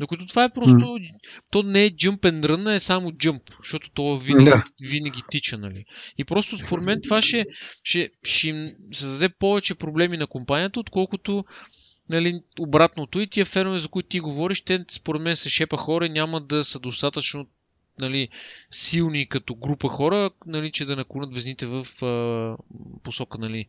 Докато 0.00 0.26
това 0.26 0.44
е 0.44 0.52
просто, 0.54 0.76
mm. 0.76 1.08
то 1.50 1.62
не 1.62 1.84
е 1.84 1.90
jump 1.90 2.20
and 2.20 2.46
run, 2.46 2.70
а 2.70 2.74
е 2.74 2.80
само 2.80 3.10
jump, 3.10 3.40
защото 3.62 3.90
то 3.94 4.18
винаги, 4.18 4.48
yeah. 4.48 4.62
винаги 4.80 5.20
тича, 5.30 5.58
нали. 5.58 5.84
И 6.18 6.24
просто 6.24 6.58
според 6.58 6.84
мен 6.84 7.00
това 7.08 7.22
ще, 7.22 7.46
ще, 7.84 8.10
ще 8.24 8.48
им 8.48 8.66
създаде 8.92 9.28
повече 9.28 9.74
проблеми 9.74 10.16
на 10.16 10.26
компанията, 10.26 10.80
отколкото 10.80 11.44
нали, 12.08 12.40
обратното 12.58 13.20
и 13.20 13.26
тия 13.26 13.46
фенове, 13.46 13.78
за 13.78 13.88
които 13.88 14.08
ти 14.08 14.20
говориш, 14.20 14.60
те 14.60 14.84
според 14.90 15.22
мен 15.22 15.36
са 15.36 15.48
шепа 15.48 15.76
хора 15.76 16.08
няма 16.08 16.40
да 16.40 16.64
са 16.64 16.78
достатъчно 16.78 17.46
нали, 17.98 18.28
силни 18.70 19.26
като 19.26 19.54
група 19.54 19.88
хора, 19.88 20.30
нали, 20.46 20.72
че 20.72 20.84
да 20.84 20.96
наклонят 20.96 21.34
везните 21.34 21.66
в 21.66 21.86
а, 22.02 22.56
посока 23.02 23.38
нали, 23.38 23.66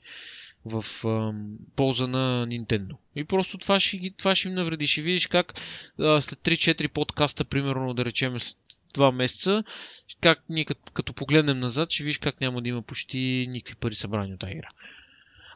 в 0.66 0.86
а, 1.06 1.34
полза 1.76 2.08
на 2.08 2.48
Nintendo. 2.48 2.96
И 3.16 3.24
просто 3.24 3.58
това 3.58 3.80
ще, 3.80 4.12
това 4.18 4.36
ще 4.36 4.48
им 4.48 4.54
навреди. 4.54 4.88
Ще 4.88 5.02
видиш 5.02 5.28
как 5.28 5.54
а, 6.00 6.22
след 6.22 6.40
3-4 6.40 6.88
подкаста, 6.88 7.46
примерно 7.46 7.94
да 7.94 8.06
речем 8.06 8.40
след 8.40 8.58
2 8.94 9.12
месеца, 9.12 9.64
как 10.22 10.44
ние 10.50 10.66
като, 10.66 10.92
като 10.92 11.14
погледнем 11.14 11.60
назад, 11.60 11.92
ще 11.92 12.04
видиш 12.04 12.18
как 12.18 12.42
няма 12.42 12.62
да 12.62 12.70
има 12.70 12.82
почти 12.82 13.48
никакви 13.52 13.76
пари 13.76 13.96
събрани 13.96 14.34
от 14.34 14.40
тази 14.40 14.54
игра. 14.54 14.70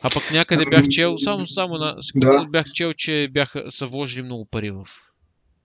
А 0.04 0.10
пък 0.14 0.32
някъде 0.32 0.66
бях 0.70 0.86
чел, 0.90 1.18
само, 1.18 1.48
само 1.48 1.78
на 1.78 1.96
секунда 2.02 2.40
да. 2.40 2.46
бях 2.46 2.66
чел, 2.74 2.94
че 2.94 3.28
бяха, 3.32 3.64
са 3.70 3.86
вложили 3.86 4.24
много 4.24 4.46
пари 4.46 4.72
в 4.72 4.84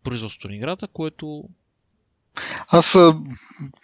производството 0.05 0.49
на 0.49 0.57
играта, 0.57 0.89
което 0.93 1.45
аз 2.69 2.99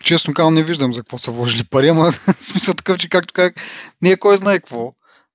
честно 0.04 0.34
казвам 0.34 0.54
не 0.54 0.62
виждам 0.62 0.92
за 0.92 1.00
какво 1.00 1.18
са 1.18 1.30
вложили 1.30 1.64
пари, 1.64 1.88
ама 1.88 2.12
смисъл 2.40 2.74
такъв, 2.74 2.98
че 2.98 3.08
както 3.08 3.34
как 3.34 3.60
не 4.02 4.10
е 4.10 4.16
кой 4.16 4.36
знае 4.36 4.58
какво. 4.58 4.92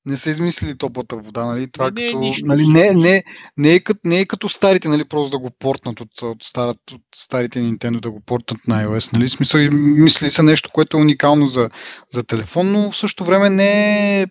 Не 0.08 0.18
са 0.18 0.30
измислили 0.30 0.78
топлата 0.78 1.16
вода, 1.16 1.46
нали? 1.46 1.72
Това 1.72 1.86
не, 1.86 2.08
като, 2.08 2.20
не, 2.20 2.36
нали, 2.44 2.68
не, 2.68 2.94
не, 2.94 3.24
не, 3.58 3.74
е 3.74 3.80
като, 3.80 4.00
не 4.04 4.20
е 4.20 4.26
като 4.26 4.50
старите, 4.50 4.88
нали, 4.88 5.06
просто 5.06 5.32
да 5.32 5.40
го 5.40 5.52
портнат 5.60 6.02
от, 6.02 6.22
от, 6.22 6.44
старат, 6.44 6.92
от 6.92 7.02
старите 7.16 7.60
Nintendo, 7.60 8.00
да 8.00 8.12
го 8.12 8.20
портнат 8.20 8.68
на 8.68 8.86
iOS, 8.86 9.14
нали? 9.14 9.30
Смисъл, 9.30 9.62
мисли 9.72 10.30
са 10.30 10.44
нещо, 10.44 10.70
което 10.74 10.98
е 10.98 11.02
уникално 11.02 11.48
за, 11.48 11.70
за 12.12 12.24
телефон, 12.24 12.72
но 12.72 12.92
в 12.92 12.98
същото 12.98 13.26
време 13.26 13.50
не 13.50 14.22
е 14.22 14.28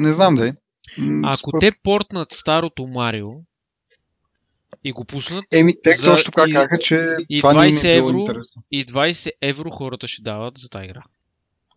не 0.00 0.12
знам 0.12 0.34
да 0.34 0.48
е. 0.48 0.52
Ако 1.24 1.52
те 1.60 1.70
портнат 1.82 2.32
старото 2.32 2.86
Марио 2.86 3.28
и 4.84 4.92
го 4.92 5.04
пуснат. 5.04 5.44
Еми, 5.52 5.74
те 5.84 5.90
за... 5.90 6.10
точно 6.10 6.32
така 6.32 6.52
казаха, 6.52 6.78
че 6.78 7.16
и 7.28 7.40
това 7.40 7.54
20 7.54 7.82
не 7.82 7.90
е 7.90 7.96
евро, 7.96 8.18
интересно. 8.18 8.62
И 8.70 8.86
20 8.86 9.30
евро 9.42 9.70
хората 9.70 10.08
ще 10.08 10.22
дават 10.22 10.58
за 10.58 10.68
тази 10.68 10.84
игра. 10.84 11.02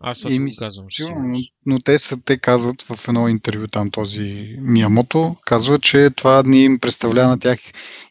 Аз 0.05 0.19
това 0.19 0.35
го 0.35 0.45
казвам. 0.59 0.85
Сигурно, 0.91 1.39
но 1.65 1.79
те, 1.79 1.99
са, 1.99 2.21
те 2.25 2.37
казват 2.37 2.81
в 2.81 3.07
едно 3.07 3.27
интервю 3.27 3.67
там 3.67 3.91
този 3.91 4.55
Миямото, 4.59 5.35
казва, 5.45 5.79
че 5.79 6.09
това 6.09 6.43
не 6.45 6.59
им 6.59 6.79
представлява 6.79 7.29
на 7.29 7.39
тях 7.39 7.59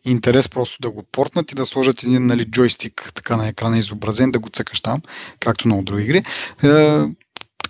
интерес 0.04 0.48
просто 0.48 0.82
да 0.82 0.90
го 0.90 1.02
портнат 1.02 1.52
и 1.52 1.54
да 1.54 1.66
сложат 1.66 2.02
един 2.02 2.26
нали, 2.26 2.44
джойстик 2.44 3.12
така 3.14 3.36
на 3.36 3.48
екрана 3.48 3.78
изобразен, 3.78 4.30
да 4.30 4.38
го 4.38 4.48
цъкаш 4.48 4.80
там, 4.80 5.02
както 5.40 5.68
много 5.68 5.82
други 5.82 6.02
игри. 6.02 6.22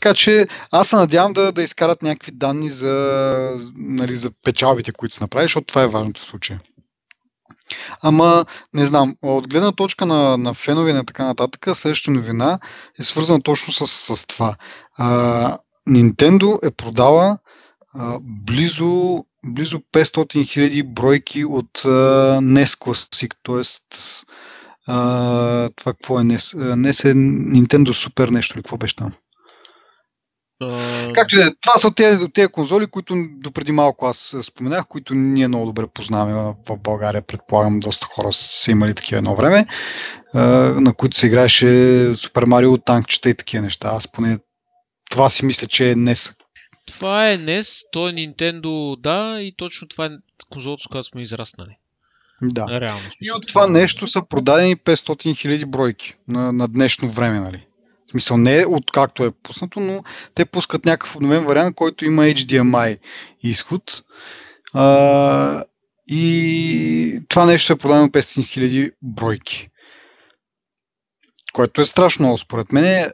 Така 0.02 0.14
че 0.14 0.46
аз 0.70 0.88
се 0.88 0.96
надявам 0.96 1.32
да, 1.32 1.52
да 1.52 1.62
изкарат 1.62 2.02
някакви 2.02 2.32
данни 2.32 2.70
за, 2.70 3.56
нали, 3.76 4.16
за 4.16 4.30
печалбите, 4.44 4.92
които 4.92 5.14
са 5.14 5.24
направили, 5.24 5.44
защото 5.44 5.66
това 5.66 5.82
е 5.82 5.86
важното 5.86 6.20
в 6.20 6.24
случая. 6.24 6.58
Ама, 8.00 8.44
не 8.74 8.86
знам, 8.86 9.16
от 9.22 9.48
гледна 9.48 9.72
точка 9.72 10.06
на, 10.06 10.36
на 10.36 10.54
фенове 10.54 10.92
на 10.92 11.04
така 11.04 11.24
нататък, 11.24 11.76
следващата 11.76 12.10
новина 12.10 12.58
е 12.98 13.02
свързана 13.02 13.42
точно 13.42 13.72
с, 13.72 13.86
с 13.86 14.26
това. 14.26 14.56
А, 14.96 15.58
Nintendo 15.88 16.66
е 16.66 16.70
продала 16.70 17.38
а, 17.94 18.18
близо, 18.22 19.24
близо 19.46 19.78
500 19.78 20.04
000 20.04 20.92
бройки 20.92 21.44
от 21.44 21.84
а, 21.84 21.88
NES 22.40 22.64
Classic, 22.64 23.34
т.е. 23.42 23.62
това 25.76 25.92
какво 25.92 26.20
е 26.20 26.22
NES? 26.22 26.74
NES 26.74 27.10
е 27.10 27.14
Nintendo 27.54 28.08
Super 28.08 28.30
нещо 28.30 28.54
или 28.54 28.62
какво 28.62 28.76
беше 28.76 28.96
там? 28.96 29.12
Както 31.14 31.36
е, 31.36 31.54
това 31.62 31.76
са 31.76 31.94
тези, 31.94 32.48
конзоли, 32.48 32.86
които 32.86 33.14
допреди 33.36 33.72
малко 33.72 34.06
аз 34.06 34.36
споменах, 34.42 34.84
които 34.88 35.14
ние 35.14 35.48
много 35.48 35.66
добре 35.66 35.86
познаваме 35.94 36.54
в 36.68 36.76
България. 36.76 37.22
Предполагам, 37.22 37.80
доста 37.80 38.06
хора 38.06 38.32
са 38.32 38.70
имали 38.70 38.94
такива 38.94 39.18
едно 39.18 39.34
време, 39.34 39.66
на 40.80 40.94
които 40.94 41.18
се 41.18 41.26
играеше 41.26 42.12
Супер 42.14 42.44
Марио, 42.44 42.78
танкчета 42.78 43.30
и 43.30 43.34
такива 43.34 43.62
неща. 43.62 43.90
Аз 43.92 44.08
поне 44.08 44.38
това 45.10 45.28
си 45.28 45.44
мисля, 45.44 45.66
че 45.66 45.90
е 45.90 45.94
днес. 45.94 46.32
Това 46.88 47.30
е 47.30 47.38
NES, 47.38 47.82
то 47.92 48.08
е 48.08 48.12
Nintendo, 48.12 49.00
да, 49.00 49.42
и 49.42 49.54
точно 49.56 49.88
това 49.88 50.06
е 50.06 50.10
конзолата, 50.50 50.82
с 50.82 50.86
която 50.86 51.08
сме 51.08 51.22
израснали. 51.22 51.76
Да. 52.42 52.64
Реално. 52.80 53.00
И 53.20 53.32
от 53.32 53.44
това 53.50 53.66
нещо 53.66 54.12
са 54.12 54.22
продадени 54.30 54.76
500 54.76 54.94
000 54.94 55.66
бройки 55.66 56.14
на, 56.28 56.52
на 56.52 56.68
днешно 56.68 57.10
време, 57.10 57.40
нали? 57.40 57.66
Смисъл 58.12 58.36
не 58.36 58.64
от 58.66 58.90
както 58.90 59.24
е 59.24 59.30
пуснато, 59.30 59.80
но 59.80 60.02
те 60.34 60.44
пускат 60.44 60.84
някакъв 60.84 61.16
обновен 61.16 61.44
вариант, 61.44 61.76
който 61.76 62.04
има 62.04 62.22
HDMI 62.22 62.98
изход. 63.42 64.02
А, 64.74 65.64
и 66.06 67.20
това 67.28 67.46
нещо 67.46 67.72
е 67.72 67.76
продадено 67.76 68.08
500 68.08 68.20
000 68.20 68.92
бройки. 69.02 69.68
Което 71.52 71.80
е 71.80 71.84
страшно 71.84 72.22
много 72.22 72.38
според 72.38 72.72
мен. 72.72 73.10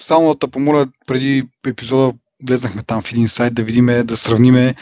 Само 0.00 0.34
да 0.34 0.48
помоля, 0.48 0.86
преди 1.06 1.48
епизода 1.66 2.12
влезнахме 2.48 2.82
там 2.82 3.02
в 3.02 3.12
един 3.12 3.28
сайт 3.28 3.54
да 3.54 3.62
видим, 3.62 3.86
да 4.04 4.16
сравниме 4.16 4.74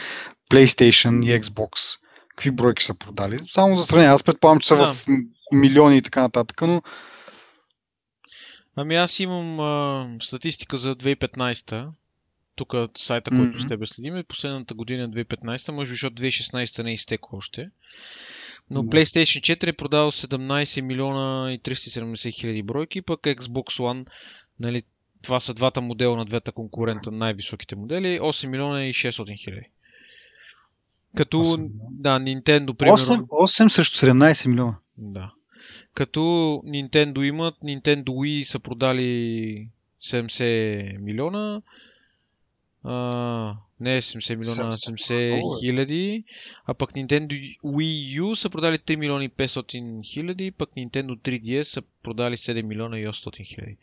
PlayStation 0.51 1.25
и 1.25 1.41
Xbox. 1.41 1.99
Какви 2.29 2.51
бройки 2.51 2.83
са 2.83 2.93
продали. 2.93 3.39
Само 3.47 3.75
за 3.75 3.83
сравнение. 3.83 4.13
Аз 4.13 4.23
предполагам, 4.23 4.59
че 4.59 4.67
са 4.67 4.77
да. 4.77 4.93
в 4.93 5.05
милиони 5.53 5.97
и 5.97 6.01
така 6.01 6.21
нататък, 6.21 6.61
но 6.61 6.81
Ами 8.75 8.95
аз 8.95 9.19
имам 9.19 9.59
а, 9.59 10.09
статистика 10.21 10.77
за 10.77 10.95
2015 10.95 11.89
тук 12.55 12.73
сайта, 12.97 13.31
който 13.31 13.57
mm-hmm. 13.57 13.65
с 13.65 13.69
тебе 13.69 13.87
следим, 13.87 14.23
последната 14.27 14.73
година 14.73 15.09
2015, 15.09 15.71
може 15.71 15.89
би, 15.89 15.93
защото 15.93 16.21
2016 16.21 16.83
не 16.83 16.91
е 16.91 16.93
изтекло 16.93 17.37
още. 17.37 17.69
Но. 18.69 18.83
PlayStation 18.83 19.55
4 19.55 19.67
е 19.67 19.73
продал 19.73 20.11
17 20.11 20.81
милиона 20.81 21.53
и 21.53 21.59
370 21.59 22.33
хиляди 22.33 22.63
бройки, 22.63 23.01
пък 23.01 23.21
Xbox 23.21 23.79
One, 23.79 24.07
нали, 24.59 24.83
това 25.21 25.39
са 25.39 25.53
двата 25.53 25.81
модела 25.81 26.17
на 26.17 26.25
двата 26.25 26.51
конкурента, 26.51 27.11
най-високите 27.11 27.75
модели, 27.75 28.19
8 28.19 28.47
милиона 28.47 28.85
и 28.85 28.93
600 28.93 29.43
хиляди. 29.43 29.69
Като, 31.17 31.37
8, 31.37 31.69
да, 31.91 32.19
Nintendo, 32.19 32.73
примерно... 32.73 33.27
8, 33.27 33.65
8 33.65 33.67
срещу 33.67 34.05
17 34.05 34.47
милиона. 34.47 34.75
Да. 34.97 35.31
Като 35.93 36.19
Nintendo 36.65 37.23
имат, 37.23 37.55
Nintendo 37.63 38.07
Wii 38.07 38.43
са 38.43 38.59
продали 38.59 39.67
70 40.03 40.97
милиона, 40.97 41.61
а, 42.83 43.55
не 43.79 44.01
70 44.01 44.35
милиона, 44.35 44.63
а 44.63 44.77
70 44.77 45.61
хиляди, 45.61 46.23
а 46.65 46.73
пък 46.73 46.91
Nintendo 46.91 47.57
Wii 47.63 48.21
U 48.21 48.33
са 48.33 48.49
продали 48.49 48.77
3 48.77 48.95
милиона 48.95 49.23
и 49.23 49.29
500 49.29 50.13
хиляди, 50.13 50.51
пък 50.51 50.69
Nintendo 50.77 51.17
3DS 51.17 51.63
са 51.63 51.81
продали 52.03 52.37
7 52.37 52.61
милиона 52.61 52.99
и 52.99 53.07
800 53.07 53.45
хиляди. 53.45 53.77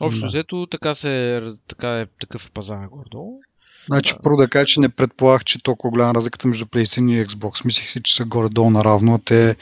Общо 0.00 0.20
да. 0.20 0.26
взето, 0.26 0.66
така, 0.66 0.94
се, 0.94 1.42
така 1.68 2.00
е 2.00 2.06
такъв 2.06 2.46
е 2.46 2.50
пазар 2.50 2.86
гордо. 2.86 3.40
Значи, 3.86 4.14
първо 4.22 4.36
да 4.36 4.48
кажа, 4.48 4.66
че 4.66 4.80
не 4.80 4.88
предполагах, 4.88 5.44
че 5.44 5.62
толкова 5.62 5.90
голяма 5.90 6.14
разликата 6.14 6.48
между 6.48 6.64
PlayStation 6.64 7.12
и 7.12 7.26
Xbox. 7.26 7.64
Мислих 7.64 7.90
си, 7.90 8.02
че 8.02 8.14
са 8.14 8.24
горе-долу 8.24 8.70
наравно, 8.70 9.14
а 9.14 9.18
те 9.18 9.56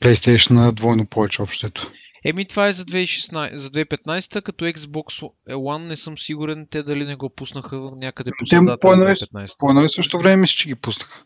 PlayStation 0.00 0.50
на 0.50 0.72
двойно 0.72 1.06
повече 1.06 1.42
общото. 1.42 1.92
Еми 2.24 2.46
това 2.46 2.68
е 2.68 2.72
за, 2.72 2.84
2016, 2.84 3.54
за 3.54 3.70
2015, 3.70 4.42
като 4.42 4.64
Xbox 4.64 5.30
One 5.50 5.86
не 5.86 5.96
съм 5.96 6.18
сигурен 6.18 6.66
те 6.70 6.82
дали 6.82 7.04
не 7.04 7.16
го 7.16 7.30
пуснаха 7.30 7.76
някъде 7.96 8.30
по 8.38 8.46
средата 8.46 8.96
на 8.96 9.04
2015. 9.04 9.58
По 9.58 9.70
едно 9.70 9.80
и 9.80 9.88
също 9.96 10.18
време 10.18 10.36
мисля, 10.36 10.56
че 10.56 10.68
ги 10.68 10.74
пуснаха. 10.74 11.24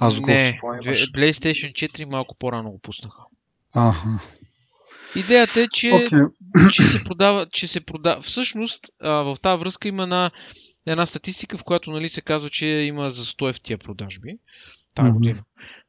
Аз 0.00 0.20
го 0.20 0.30
не, 0.30 0.60
PlayStation 1.14 1.72
4 1.72 2.04
малко 2.04 2.36
по-рано 2.38 2.70
го 2.70 2.78
пуснаха. 2.78 3.22
Ага. 3.74 4.20
Идеята 5.16 5.60
е, 5.60 5.66
че, 5.80 5.86
okay. 5.86 6.30
че 6.76 6.82
се 6.82 7.04
продава, 7.04 7.46
че 7.52 7.66
се 7.66 7.84
продава. 7.84 8.20
Всъщност, 8.20 8.86
а, 9.00 9.10
в 9.10 9.36
тази 9.42 9.60
връзка 9.60 9.88
има 9.88 10.02
една, 10.02 10.30
една 10.86 11.06
статистика, 11.06 11.58
в 11.58 11.64
която 11.64 11.90
нали, 11.90 12.08
се 12.08 12.20
казва, 12.20 12.50
че 12.50 12.66
има 12.66 13.10
за 13.10 13.24
100 13.24 13.52
в 13.52 13.60
тия 13.60 13.78
продажби 13.78 14.38
тази 14.94 15.08
mm-hmm. 15.08 15.12
година. 15.12 15.42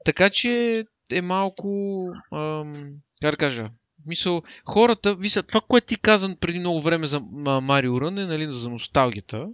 Така 0.06 0.30
че 0.30 0.84
е 1.12 1.22
малко, 1.22 2.08
ам, 2.34 2.74
как 3.22 3.32
да 3.32 3.38
кажа, 3.38 3.70
Мисъл, 4.06 4.42
хората, 4.66 5.16
виса, 5.16 5.44
това, 5.44 5.62
което 5.68 5.88
ти 5.88 5.96
казан 5.96 6.38
преди 6.40 6.60
много 6.60 6.82
време 6.82 7.08
за 7.08 7.20
Марио 7.62 8.02
Рън 8.02 8.18
е 8.18 8.26
нали, 8.26 8.52
за 8.52 8.70
носталгията. 8.70 9.48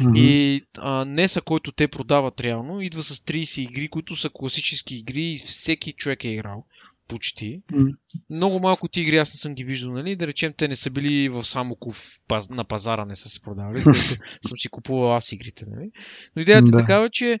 Mm-hmm. 0.00 0.18
И 0.18 0.62
а, 0.78 1.04
Неса, 1.04 1.40
който 1.40 1.72
те 1.72 1.88
продават 1.88 2.40
реално, 2.40 2.80
идва 2.80 3.02
с 3.02 3.18
30 3.18 3.60
игри, 3.60 3.88
които 3.88 4.16
са 4.16 4.30
класически 4.30 4.96
игри 4.96 5.24
и 5.24 5.36
всеки 5.36 5.92
човек 5.92 6.24
е 6.24 6.28
играл 6.28 6.64
почти. 7.08 7.62
Mm. 7.72 7.94
Много 8.30 8.60
малко 8.60 8.88
ти 8.88 9.00
игри 9.00 9.16
аз 9.16 9.34
не 9.34 9.38
съм 9.38 9.54
ги 9.54 9.64
виждал, 9.64 9.92
нали? 9.92 10.16
Да 10.16 10.26
речем, 10.26 10.52
те 10.56 10.68
не 10.68 10.76
са 10.76 10.90
били 10.90 11.28
в 11.28 11.44
Самоков 11.44 12.20
на 12.50 12.64
пазара, 12.64 13.04
не 13.04 13.16
са 13.16 13.28
се 13.28 13.40
продавали, 13.40 13.84
съм 14.48 14.56
си 14.56 14.68
купувал 14.68 15.16
аз 15.16 15.32
игрите, 15.32 15.64
нали? 15.70 15.90
Но 16.36 16.42
идеята 16.42 16.70
да. 16.70 16.80
е 16.80 16.82
такава, 16.82 17.10
че 17.12 17.40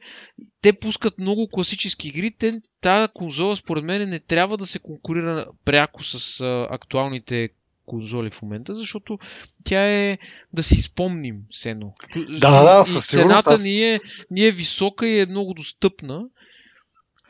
те 0.62 0.72
пускат 0.72 1.18
много 1.18 1.48
класически 1.48 2.08
игри. 2.08 2.30
Те, 2.30 2.60
тази 2.80 3.12
конзола, 3.14 3.56
според 3.56 3.84
мен, 3.84 4.08
не 4.08 4.20
трябва 4.20 4.56
да 4.56 4.66
се 4.66 4.78
конкурира 4.78 5.46
пряко 5.64 6.02
с 6.02 6.40
а, 6.40 6.66
актуалните 6.70 7.48
конзоли 7.86 8.30
в 8.30 8.42
момента, 8.42 8.74
защото 8.74 9.18
тя 9.64 9.88
е 9.88 10.18
да 10.52 10.62
си 10.62 10.78
спомним 10.78 11.36
сено. 11.50 11.94
Да, 12.38 12.62
да, 12.62 12.84
цената 13.12 13.50
аз... 13.50 13.64
ни, 13.64 13.94
е, 13.94 14.00
ни 14.30 14.46
е 14.46 14.50
висока 14.50 15.08
и 15.08 15.20
е 15.20 15.26
много 15.26 15.54
достъпна. 15.54 16.24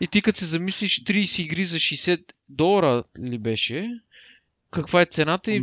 И 0.00 0.06
ти 0.06 0.22
като 0.22 0.38
се 0.38 0.44
замислиш 0.44 1.04
30 1.04 1.42
игри 1.42 1.64
за 1.64 1.76
60 1.76 2.32
долара 2.48 3.04
ли 3.22 3.38
беше? 3.38 4.00
Каква 4.70 5.00
е 5.00 5.06
цената 5.06 5.52
и 5.52 5.60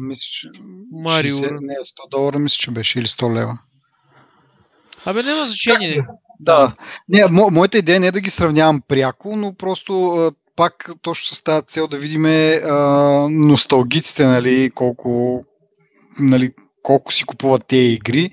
Марио? 0.91 1.35
60, 1.35 1.59
не, 1.61 1.73
100 1.73 2.09
долара 2.11 2.39
мисля, 2.39 2.57
че 2.59 2.71
беше 2.71 2.99
или 2.99 3.05
100 3.05 3.35
лева. 3.35 3.59
Абе, 5.05 5.23
няма 5.23 5.45
значение. 5.45 6.05
Да. 6.39 6.75
Не, 7.09 7.21
мо, 7.29 7.49
моята 7.51 7.77
идея 7.77 7.99
не 7.99 8.07
е 8.07 8.11
да 8.11 8.21
ги 8.21 8.29
сравнявам 8.29 8.81
пряко, 8.87 9.35
но 9.35 9.53
просто 9.53 10.09
а, 10.09 10.31
пак 10.55 10.89
точно 11.01 11.35
с 11.35 11.43
тази 11.43 11.65
цел 11.65 11.87
да 11.87 11.97
видим 11.97 12.23
носталгиците, 13.47 14.25
нали, 14.25 14.71
колко, 14.75 15.41
нали, 16.19 16.53
колко 16.83 17.13
си 17.13 17.23
купуват 17.23 17.67
тези 17.67 17.91
игри. 17.91 18.29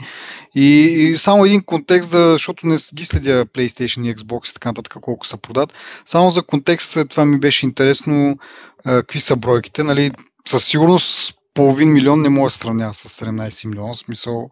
И, 0.54 0.66
и 0.66 1.16
само 1.16 1.44
един 1.44 1.62
контекст, 1.62 2.10
да, 2.10 2.32
защото 2.32 2.66
не 2.66 2.76
ги 2.94 3.04
следя 3.04 3.46
PlayStation 3.46 4.10
и 4.10 4.14
Xbox 4.14 4.50
и 4.50 4.54
така 4.54 4.68
нататък, 4.68 4.96
колко 5.00 5.26
са 5.26 5.36
продат. 5.36 5.74
Само 6.06 6.30
за 6.30 6.42
контекст, 6.42 6.98
това 7.08 7.24
ми 7.24 7.40
беше 7.40 7.66
интересно 7.66 8.38
а, 8.84 8.96
какви 8.96 9.20
са 9.20 9.36
бройките. 9.36 9.84
Нали, 9.84 10.10
със 10.48 10.64
сигурност 10.64 11.34
половин 11.54 11.92
милион 11.92 12.22
не 12.22 12.28
може 12.28 12.52
да 12.52 12.58
сравнява 12.58 12.94
с 12.94 13.24
17 13.24 13.68
милиона, 13.68 13.94
смисъл. 13.94 14.50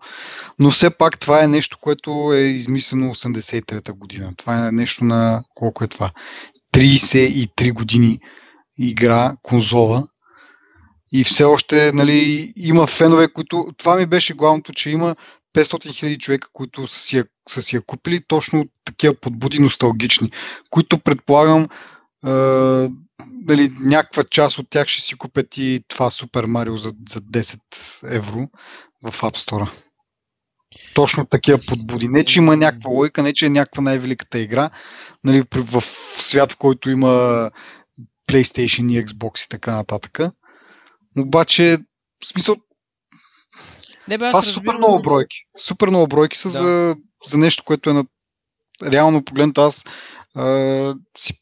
Но 0.59 0.71
все 0.71 0.91
пак 0.91 1.19
това 1.19 1.45
е 1.45 1.49
нещо, 1.49 1.79
което 1.81 2.33
е 2.35 2.39
измислено 2.39 3.15
83-та 3.15 3.93
година. 3.93 4.33
Това 4.37 4.69
е 4.69 4.73
нещо 4.73 5.05
на 5.05 5.43
колко 5.55 5.85
е 5.85 5.89
това? 5.89 6.11
33 6.75 7.73
години 7.73 8.21
игра, 8.79 9.37
конзола, 9.43 10.07
и 11.12 11.25
все 11.25 11.44
още 11.44 11.92
нали, 11.92 12.53
има 12.57 12.87
фенове, 12.87 13.29
които... 13.33 13.66
Това 13.77 13.97
ми 13.97 14.07
беше 14.07 14.35
главното, 14.35 14.73
че 14.73 14.90
има 14.90 15.16
500 15.55 15.94
хиляди 15.94 16.18
човека, 16.18 16.49
които 16.53 16.87
са 16.87 16.99
си, 16.99 17.16
я, 17.16 17.25
са 17.49 17.62
си 17.62 17.77
я 17.77 17.83
купили 17.83 18.21
точно 18.29 18.66
такива 18.85 19.14
подбуди 19.14 19.59
носталгични, 19.59 20.31
които 20.71 20.99
предполагам 20.99 21.66
е, 22.27 22.31
дали, 23.31 23.71
някаква 23.81 24.25
част 24.25 24.59
от 24.59 24.71
тях 24.71 24.88
ще 24.88 25.03
си 25.03 25.14
купят 25.14 25.57
и 25.57 25.85
това 25.88 26.11
Супер 26.11 26.44
Марио 26.44 26.77
за, 26.77 26.92
за 27.09 27.21
10 27.21 27.59
евро 28.14 28.49
в 29.03 29.21
App 29.21 29.37
Store. 29.37 29.71
Точно 30.94 31.27
такива 31.27 31.59
подбуди. 31.66 32.09
Не, 32.09 32.25
че 32.25 32.38
има 32.38 32.57
някаква 32.57 32.90
лойка, 32.90 33.23
не, 33.23 33.33
че 33.33 33.47
е 33.47 33.51
някаква 33.51 33.83
най-великата 33.83 34.38
игра. 34.38 34.71
Нали, 35.25 35.44
в 35.55 35.83
свят, 36.18 36.53
в 36.53 36.57
който 36.57 36.90
има 36.90 37.51
PlayStation 38.29 38.92
и 38.92 39.05
Xbox 39.05 39.47
и 39.47 39.49
така 39.49 39.75
нататък. 39.75 40.21
Обаче, 41.16 41.79
в 42.23 42.27
смисъл, 42.27 42.57
не, 44.09 44.18
бе, 44.18 44.27
това 44.27 44.42
са 44.42 44.51
супер 44.51 44.75
много 44.75 45.03
бройки. 45.03 45.37
Супер 45.59 45.88
много 45.88 46.09
бройки 46.09 46.38
са 46.38 46.49
да. 46.49 46.53
за, 46.53 46.97
за 47.27 47.38
нещо, 47.38 47.64
което 47.64 47.90
е 47.90 47.92
на... 47.92 48.05
реално 48.83 49.25
погледнато 49.25 49.61
аз 49.61 49.85
а, 50.35 50.94
си 51.18 51.35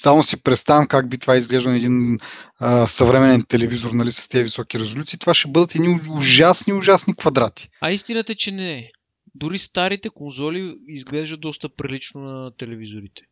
само 0.00 0.22
си 0.22 0.42
представям 0.42 0.86
как 0.86 1.08
би 1.08 1.18
това 1.18 1.36
изглеждал 1.36 1.72
на 1.72 1.78
един 1.78 2.18
а, 2.58 2.86
съвременен 2.86 3.42
телевизор 3.42 3.90
нали, 3.90 4.12
с 4.12 4.28
тези 4.28 4.44
високи 4.44 4.78
резолюции. 4.78 5.18
Това 5.18 5.34
ще 5.34 5.48
бъдат 5.48 5.74
едни 5.74 6.00
ужасни, 6.10 6.72
ужасни 6.72 7.16
квадрати. 7.16 7.68
А 7.80 7.90
истината 7.90 8.32
е, 8.32 8.34
че 8.34 8.52
не. 8.52 8.90
Дори 9.34 9.58
старите 9.58 10.10
конзоли 10.10 10.76
изглеждат 10.88 11.40
доста 11.40 11.68
прилично 11.68 12.20
на 12.20 12.50
телевизорите. 12.56 13.22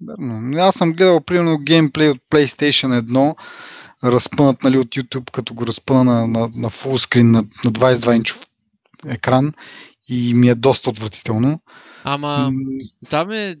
Да, 0.00 0.14
аз 0.58 0.74
съм 0.74 0.92
гледал 0.92 1.20
примерно 1.20 1.58
геймплей 1.58 2.08
от 2.08 2.18
PlayStation 2.30 3.00
1 3.00 3.36
разпънат 4.04 4.62
нали, 4.62 4.78
от 4.78 4.88
YouTube, 4.88 5.30
като 5.30 5.54
го 5.54 5.66
разпъна 5.66 6.04
на, 6.04 6.26
на, 6.26 6.50
на 6.54 6.68
фулскрин 6.68 7.30
на, 7.30 7.42
на 7.64 7.72
22 7.72 8.16
инчов 8.16 8.46
екран 9.06 9.52
и 10.08 10.34
ми 10.34 10.48
е 10.48 10.54
доста 10.54 10.90
отвратително. 10.90 11.60
Ама 12.04 12.52
там 13.10 13.32
е 13.32 13.56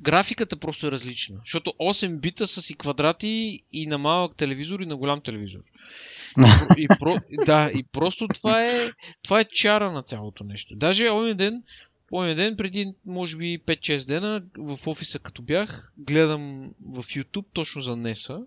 графиката 0.00 0.56
просто 0.56 0.86
е 0.86 0.90
различна. 0.90 1.36
Защото 1.44 1.72
8 1.80 2.20
бита 2.20 2.46
са 2.46 2.62
си 2.62 2.74
квадрати 2.74 3.60
и 3.72 3.86
на 3.86 3.98
малък 3.98 4.36
телевизор 4.36 4.80
и 4.80 4.86
на 4.86 4.96
голям 4.96 5.20
телевизор. 5.20 5.60
И, 6.38 6.42
и, 6.84 6.88
про, 6.98 7.16
да, 7.46 7.70
и 7.74 7.84
просто 7.92 8.28
това 8.28 8.64
е, 8.64 8.90
това 9.22 9.40
е 9.40 9.44
чара 9.44 9.92
на 9.92 10.02
цялото 10.02 10.44
нещо. 10.44 10.76
Даже 10.76 11.10
онен 11.10 11.36
ден, 11.36 11.62
онен 12.12 12.36
ден, 12.36 12.56
преди 12.56 12.92
може 13.06 13.36
би 13.36 13.58
5-6 13.66 14.06
дена, 14.06 14.42
в 14.58 14.88
офиса 14.88 15.18
като 15.18 15.42
бях, 15.42 15.92
гледам 15.98 16.70
в 16.80 17.02
YouTube 17.02 17.46
точно 17.52 17.80
за 17.80 17.96
NES 17.96 18.44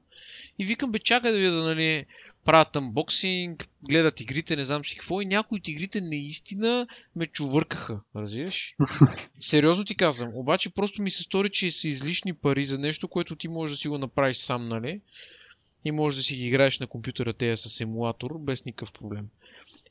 и 0.60 0.66
викам, 0.66 0.92
бе, 0.92 1.00
чакай 1.00 1.32
да 1.32 1.38
видя, 1.38 1.64
нали, 1.64 2.06
правят 2.46 2.76
анбоксинг, 2.76 3.70
гледат 3.90 4.20
игрите, 4.20 4.56
не 4.56 4.66
знам 4.66 4.86
си 4.86 4.98
какво 4.98 5.22
и 5.22 5.26
някои 5.26 5.58
от 5.60 5.68
игрите 5.68 6.02
наистина 6.02 6.88
ме 7.16 7.26
чувъркаха, 7.26 8.00
разбираш? 8.16 8.60
Сериозно 9.40 9.86
ти 9.86 9.96
казвам, 9.96 10.32
обаче 10.34 10.74
просто 10.74 11.02
ми 11.02 11.10
се 11.10 11.24
стори, 11.24 11.50
че 11.50 11.72
са 11.72 11.88
излишни 11.88 12.34
пари 12.34 12.66
за 12.66 12.78
нещо, 12.78 13.08
което 13.08 13.36
ти 13.36 13.48
можеш 13.48 13.78
да 13.78 13.82
си 13.82 13.88
го 13.88 13.98
направиш 13.98 14.38
сам, 14.38 14.68
нали? 14.68 15.02
И 15.86 15.92
можеш 15.92 16.18
да 16.18 16.24
си 16.24 16.36
ги 16.36 16.48
играеш 16.48 16.80
на 16.80 16.88
компютъра 16.88 17.34
тея 17.34 17.58
с 17.58 17.82
емулатор 17.82 18.32
без 18.40 18.66
никакъв 18.66 18.94
проблем. 18.94 19.28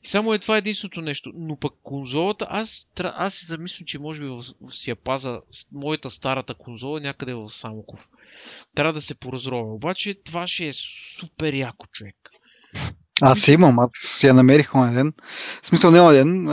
И 0.03 0.07
само 0.07 0.33
е 0.33 0.39
това 0.39 0.57
единственото 0.57 1.01
нещо. 1.01 1.31
Но 1.35 1.57
пък 1.57 1.73
конзолата, 1.83 2.47
аз, 2.49 2.87
аз 3.03 3.33
се 3.33 3.45
замислям, 3.45 3.85
че 3.85 3.99
може 3.99 4.21
би 4.21 4.27
в, 4.27 4.43
в 4.61 4.75
си 4.75 4.89
я 4.89 4.95
паза 4.95 5.39
моята 5.71 6.09
старата 6.09 6.53
конзола 6.53 6.99
някъде 6.99 7.33
в 7.33 7.49
Самоков. 7.49 8.09
Трябва 8.75 8.93
да 8.93 9.01
се 9.01 9.15
поразровя. 9.15 9.73
Обаче 9.73 10.15
това 10.25 10.47
ще 10.47 10.67
е 10.67 10.73
супер 10.73 11.53
яко 11.53 11.87
човек. 11.91 12.15
Аз 13.21 13.47
имам, 13.47 13.79
аз 13.79 13.89
си 13.93 14.27
я 14.27 14.33
намерих 14.33 14.75
онен 14.75 14.93
ден. 14.93 15.13
В 15.61 15.67
смисъл 15.67 15.91
не 15.91 16.13
ден, 16.13 16.45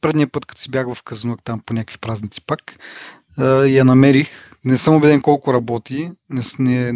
предния 0.00 0.28
път, 0.28 0.46
като 0.46 0.60
си 0.60 0.70
бях 0.70 0.94
в 0.94 1.02
Казанук 1.02 1.42
там 1.44 1.60
по 1.66 1.74
някакви 1.74 1.98
празници 1.98 2.40
пак, 2.46 2.78
я 3.66 3.84
намерих. 3.84 4.45
Не 4.66 4.78
съм 4.78 4.94
убеден 4.94 5.22
колко 5.22 5.54
работи, 5.54 6.10
не, 6.30 6.42
не, 6.58 6.92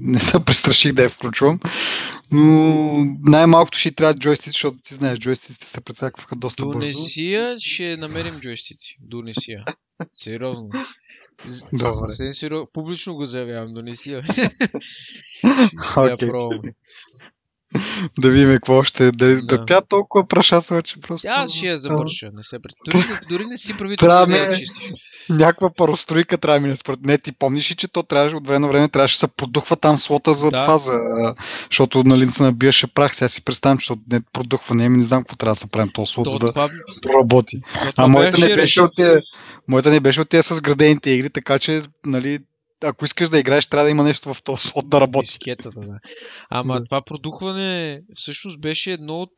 не 0.00 0.18
се 0.18 0.44
престраших 0.44 0.92
да 0.92 1.02
я 1.02 1.08
включвам, 1.08 1.60
но 2.30 3.06
най-малкото 3.20 3.78
ще 3.78 3.90
трябва 3.90 4.14
джойстици, 4.14 4.50
защото 4.50 4.78
ти 4.84 4.94
знаеш, 4.94 5.18
джойстиците 5.18 5.66
се 5.66 5.80
прецакваха 5.80 6.36
доста 6.36 6.66
бързо. 6.66 6.92
До 6.92 7.04
Несия 7.04 7.56
ще 7.58 7.96
намерим 7.96 8.38
джойстици. 8.38 8.96
До 9.00 9.22
Несия. 9.22 9.64
Сериозно. 10.12 10.68
Добре. 11.72 12.64
Публично 12.72 13.14
го 13.14 13.26
заявявам, 13.26 13.74
до 13.74 13.82
Несия. 13.82 14.22
ще 14.22 14.36
okay. 15.46 16.10
я 16.10 16.16
пробваме. 16.16 16.72
да 18.18 18.30
видим 18.30 18.54
какво 18.54 18.82
ще 18.82 19.06
е. 19.06 19.10
Да, 19.12 19.26
да. 19.26 19.42
да 19.42 19.64
тя 19.64 19.80
толкова 19.80 20.28
прашасва, 20.28 20.82
че 20.82 21.00
просто... 21.00 21.26
Тя, 21.26 21.46
че 21.52 21.66
я 21.66 21.78
забърша, 21.78 22.30
не 22.34 22.42
се 22.42 22.58
пред... 22.58 22.72
дори, 22.86 23.04
дори 23.30 23.44
не 23.44 23.56
си 23.56 23.76
прави 23.76 23.96
да 24.02 24.36
я 24.36 24.52
чистиш. 24.52 24.92
Някаква 25.30 25.70
паростройка 25.76 26.38
трябва 26.38 26.58
да 26.58 26.62
мине 26.62 26.76
според. 26.76 27.04
Не, 27.04 27.18
ти 27.18 27.32
помниш 27.32 27.70
ли, 27.70 27.74
че 27.74 27.88
то 27.88 28.02
трябваше 28.02 28.36
от 28.36 28.46
време 28.46 28.58
на 28.58 28.68
време 28.68 28.88
трябваше 28.88 29.14
да 29.14 29.18
се 29.18 29.28
продухва 29.36 29.76
там 29.76 29.98
слота 29.98 30.34
за 30.34 30.50
да. 30.50 30.56
това, 30.56 30.78
за... 30.78 31.00
защото 31.70 32.02
нали 32.04 32.26
се 32.26 32.42
набиеше 32.42 32.86
прах. 32.86 33.16
Сега 33.16 33.28
си 33.28 33.44
представям, 33.44 33.78
че 33.78 33.92
не 34.12 34.20
продухва, 34.32 34.74
не, 34.74 34.88
не 34.88 35.04
знам 35.04 35.22
какво 35.22 35.36
трябва 35.36 35.52
да 35.52 35.56
се 35.56 35.70
правим 35.70 35.90
този 35.94 36.12
слот, 36.12 36.32
за 36.32 36.38
да 36.38 36.52
това... 36.52 36.68
работи. 37.18 37.60
То, 37.80 37.92
а 37.96 38.06
моята 38.06 38.38
не, 38.38 38.54
беше 38.54 38.82
от 38.82 38.90
тия, 38.96 39.20
моята 39.68 39.90
не 39.90 40.00
беше 40.00 40.20
от 40.20 40.28
тия 40.28 40.42
с 40.42 40.60
градените 40.60 41.10
игри, 41.10 41.30
така 41.30 41.58
че 41.58 41.82
нали, 42.06 42.38
ако 42.82 43.04
искаш 43.04 43.28
да 43.28 43.38
играеш, 43.38 43.66
трябва 43.66 43.84
да 43.84 43.90
има 43.90 44.02
нещо 44.02 44.34
в 44.34 44.42
този 44.42 44.68
слот 44.68 44.88
да 44.88 45.00
работи. 45.00 45.26
Дискетата, 45.26 45.80
да. 45.80 45.98
Ама 46.50 46.80
да. 46.80 46.84
това 46.84 47.00
продухване 47.00 48.02
всъщност 48.14 48.60
беше 48.60 48.92
едно 48.92 49.20
от 49.20 49.32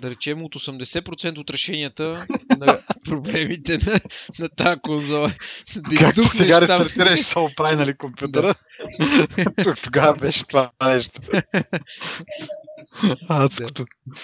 да 0.00 0.10
речем 0.10 0.42
от 0.42 0.54
80% 0.54 1.38
от 1.38 1.50
решенията 1.50 2.26
на 2.58 2.80
проблемите 3.08 3.72
на, 3.72 4.00
на 4.38 4.48
тази 4.48 4.80
конзола. 4.80 5.30
Да 5.76 5.96
как 5.96 6.14
сега 6.32 6.60
рестартираш, 6.60 7.20
се 7.20 7.38
оправи 7.38 7.76
нали 7.76 7.96
компютъра? 7.96 8.54
Да. 9.00 9.74
Тогава 9.82 10.14
беше 10.14 10.46
това 10.46 10.70
нещо. 10.84 11.20
Адското. 13.28 13.84
Да. 14.06 14.20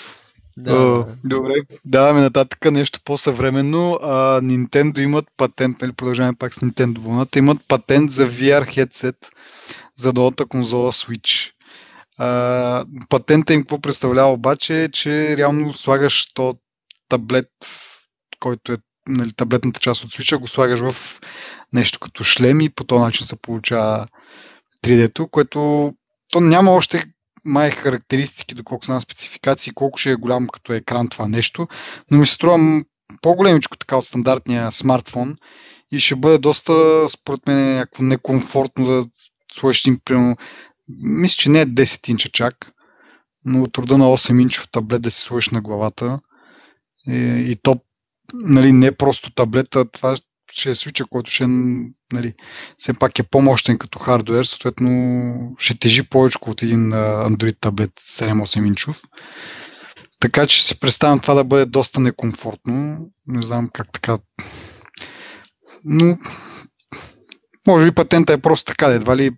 Да. 0.57 0.73
О, 0.75 1.07
добре, 1.25 1.53
даваме 1.85 2.21
нататък 2.21 2.73
нещо 2.73 3.01
по-съвременно. 3.05 3.99
А, 4.03 4.41
Nintendo 4.41 5.01
имат 5.01 5.25
патент, 5.37 5.83
нали, 5.83 5.93
продължаваме 5.93 6.37
пак 6.39 6.55
с 6.55 6.61
Nintendo 6.61 6.99
вълната, 6.99 7.39
имат 7.39 7.59
патент 7.69 8.11
за 8.11 8.27
VR 8.27 8.67
headset 8.67 9.17
за 9.97 10.13
новата 10.13 10.47
конзола 10.47 10.93
Switch. 10.93 11.53
А, 12.19 12.85
патента 13.09 13.55
им 13.55 13.61
какво 13.61 13.81
представлява 13.81 14.33
обаче 14.33 14.85
е, 14.85 14.89
че 14.89 15.37
реално 15.37 15.73
слагаш 15.73 16.33
то 16.35 16.55
таблет, 17.09 17.51
който 18.41 18.73
е 18.73 18.77
нали, 19.09 19.33
таблетната 19.33 19.81
част 19.81 20.05
от 20.05 20.11
Switch, 20.11 20.39
го 20.39 20.49
слагаш 20.49 20.81
в 20.81 21.21
нещо 21.73 21.99
като 22.01 22.25
шлем 22.25 22.61
и 22.61 22.71
по 22.71 22.85
този 22.85 23.01
начин 23.01 23.27
се 23.27 23.37
получава 23.37 24.07
3D-то, 24.85 25.29
което 25.29 25.93
то 26.33 26.41
няма 26.41 26.71
още 26.71 27.05
май 27.45 27.71
характеристики, 27.71 28.55
доколко 28.55 28.87
знам 28.87 29.01
спецификации, 29.01 29.73
колко 29.75 29.99
ще 29.99 30.11
е 30.11 30.17
голям 30.17 30.49
като 30.49 30.73
екран 30.73 31.09
това 31.09 31.29
нещо, 31.29 31.69
но 32.11 32.19
ми 32.19 32.27
се 32.27 32.33
струва 32.33 32.83
по-големичко 33.23 33.77
така 33.77 33.97
от 33.97 34.07
стандартния 34.07 34.73
смартфон 34.73 35.37
и 35.91 36.01
ще 36.01 36.17
бъде 36.17 36.39
доста, 36.39 37.07
според 37.09 37.47
мен, 37.47 37.75
някакво 37.75 38.03
некомфортно 38.03 38.87
да 38.87 39.07
сложиш 39.55 39.85
им, 39.85 39.99
примерно, 40.05 40.37
мисля, 40.89 41.37
че 41.37 41.49
не 41.49 41.61
е 41.61 41.67
10 41.67 42.11
инча 42.11 42.29
чак, 42.29 42.73
но 43.45 43.63
от 43.63 43.79
рода 43.79 43.99
на 43.99 44.05
8 44.05 44.43
инчов 44.43 44.69
таблет 44.71 45.03
да 45.03 45.11
си 45.11 45.23
сложиш 45.23 45.51
на 45.51 45.61
главата. 45.61 46.19
И, 47.09 47.15
и 47.51 47.57
то 47.63 47.81
нали, 48.35 48.73
не 48.73 48.87
е 48.87 48.97
просто 48.97 49.35
таблета, 49.35 49.91
това 49.91 50.17
ще 50.53 50.71
е 50.71 50.75
свича, 50.75 51.05
който 51.05 51.31
ще 51.31 51.47
нали, 52.13 52.35
все 52.79 52.93
пак 52.93 53.19
е 53.19 53.23
по-мощен 53.23 53.79
като 53.79 53.99
хардвер, 53.99 54.45
съответно 54.45 55.55
ще 55.59 55.79
тежи 55.79 56.03
повече 56.03 56.39
от 56.43 56.63
един 56.63 56.91
Android 56.91 57.57
таблет 57.61 57.91
7-8 58.01 58.67
инчов. 58.67 59.03
Така 60.21 60.47
че 60.47 60.65
си 60.65 60.81
представям 60.81 61.21
това 61.21 61.35
да 61.35 61.45
бъде 61.45 61.67
доста 61.67 62.01
некомфортно. 62.01 63.09
Не 63.27 63.43
знам 63.43 63.71
как 63.73 63.93
така. 63.93 64.19
Но 65.85 66.19
може 67.67 67.87
би 67.87 67.95
патента 67.95 68.33
е 68.33 68.41
просто 68.41 68.65
така, 68.65 68.87
едва 68.87 69.17
ли 69.17 69.31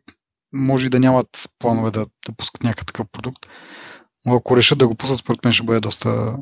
може 0.53 0.87
и 0.87 0.91
да 0.91 1.01
нямат 1.01 1.49
планове 1.59 1.91
да, 1.91 2.07
да 2.27 2.33
пускат 2.37 2.65
някакъв 2.65 3.07
продукт. 3.13 3.47
Но 4.27 4.35
ако 4.35 4.57
решат 4.57 4.79
да 4.79 4.89
го 4.89 4.95
пуснат, 4.95 5.19
според 5.19 5.45
мен 5.45 5.53
ще 5.53 5.63
бъде 5.63 5.81
доста 5.81 6.37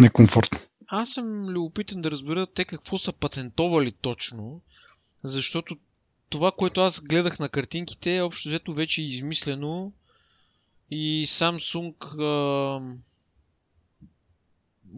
некомфортно. 0.00 0.58
Аз 0.92 1.10
съм 1.10 1.48
любопитен 1.48 2.02
да 2.02 2.10
разбера 2.10 2.46
те 2.46 2.64
какво 2.64 2.98
са 2.98 3.12
патентовали 3.12 3.92
точно, 3.92 4.60
защото 5.24 5.76
това, 6.28 6.52
което 6.52 6.80
аз 6.80 7.00
гледах 7.00 7.38
на 7.38 7.48
картинките, 7.48 8.16
е 8.16 8.22
общо 8.22 8.48
взето 8.48 8.72
вече 8.72 9.02
измислено 9.02 9.92
и 10.90 11.26
Samsung 11.26 11.94
uh, 11.98 12.96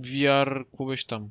VR, 0.01 0.65
какво 0.65 0.87
беше 0.87 1.07
там? 1.07 1.29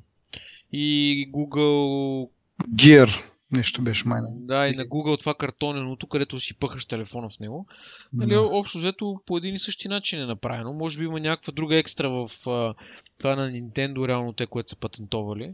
И 0.72 1.30
Google 1.32 2.30
Gear 2.76 3.31
Нещо 3.52 3.82
беше 3.82 4.08
майна. 4.08 4.28
Да, 4.32 4.68
и 4.68 4.76
на 4.76 4.84
Google 4.86 5.20
това 5.20 5.34
картоненото, 5.34 6.08
където 6.08 6.40
си 6.40 6.54
пъхаш 6.54 6.86
телефона 6.86 7.30
в 7.30 7.40
него. 7.40 7.68
Нали, 8.14 8.30
да. 8.30 8.42
общо 8.42 8.78
взето 8.78 9.16
по 9.26 9.38
един 9.38 9.54
и 9.56 9.60
същи 9.60 9.88
начин 9.88 10.22
е 10.22 10.26
направено. 10.26 10.74
Може 10.74 11.00
би 11.00 11.06
има 11.06 11.20
някаква 11.20 11.54
друга 11.54 11.78
екстра 11.78 12.10
в 12.10 12.30
а, 12.48 12.74
това 13.18 13.36
на 13.36 13.52
Nintendo, 13.52 14.08
реално 14.08 14.34
те, 14.34 14.46
което 14.46 14.70
са 14.70 14.76
патентовали. 14.76 15.54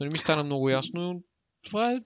Нали, 0.00 0.10
ми 0.12 0.18
стана 0.18 0.44
много 0.44 0.70
ясно. 0.70 1.22
Това 1.64 1.92
е... 1.92 2.00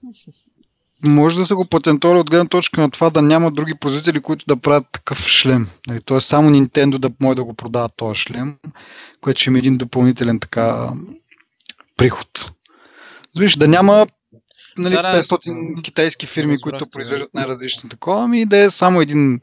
Може 1.05 1.39
да 1.39 1.45
се 1.45 1.53
го 1.53 1.65
патентовали 1.65 2.19
от 2.19 2.29
гледна 2.29 2.47
точка 2.47 2.81
на 2.81 2.91
това 2.91 3.09
да 3.09 3.21
няма 3.21 3.51
други 3.51 3.75
производители, 3.75 4.21
които 4.21 4.45
да 4.45 4.57
правят 4.57 4.87
такъв 4.91 5.27
шлем. 5.27 5.67
Нали, 5.87 6.01
Тоест 6.01 6.27
само 6.27 6.49
Nintendo 6.49 6.97
да 6.97 7.11
може 7.19 7.35
да 7.35 7.43
го 7.43 7.53
продава 7.53 7.89
този 7.89 8.19
шлем, 8.19 8.57
което 9.21 9.39
ще 9.41 9.49
има 9.49 9.59
един 9.59 9.77
допълнителен 9.77 10.39
така 10.39 10.93
приход. 11.97 12.51
Виж, 13.37 13.55
да 13.55 13.67
няма 13.67 14.07
нали, 14.77 14.93
да, 14.93 15.01
500 15.01 15.75
да, 15.75 15.81
китайски 15.81 16.25
фирми, 16.25 16.61
които 16.61 16.89
произвеждат 16.89 17.33
най-различни 17.33 17.89
такова, 17.89 18.23
ами 18.23 18.45
да 18.45 18.57
е 18.57 18.69
само 18.69 19.01
един 19.01 19.39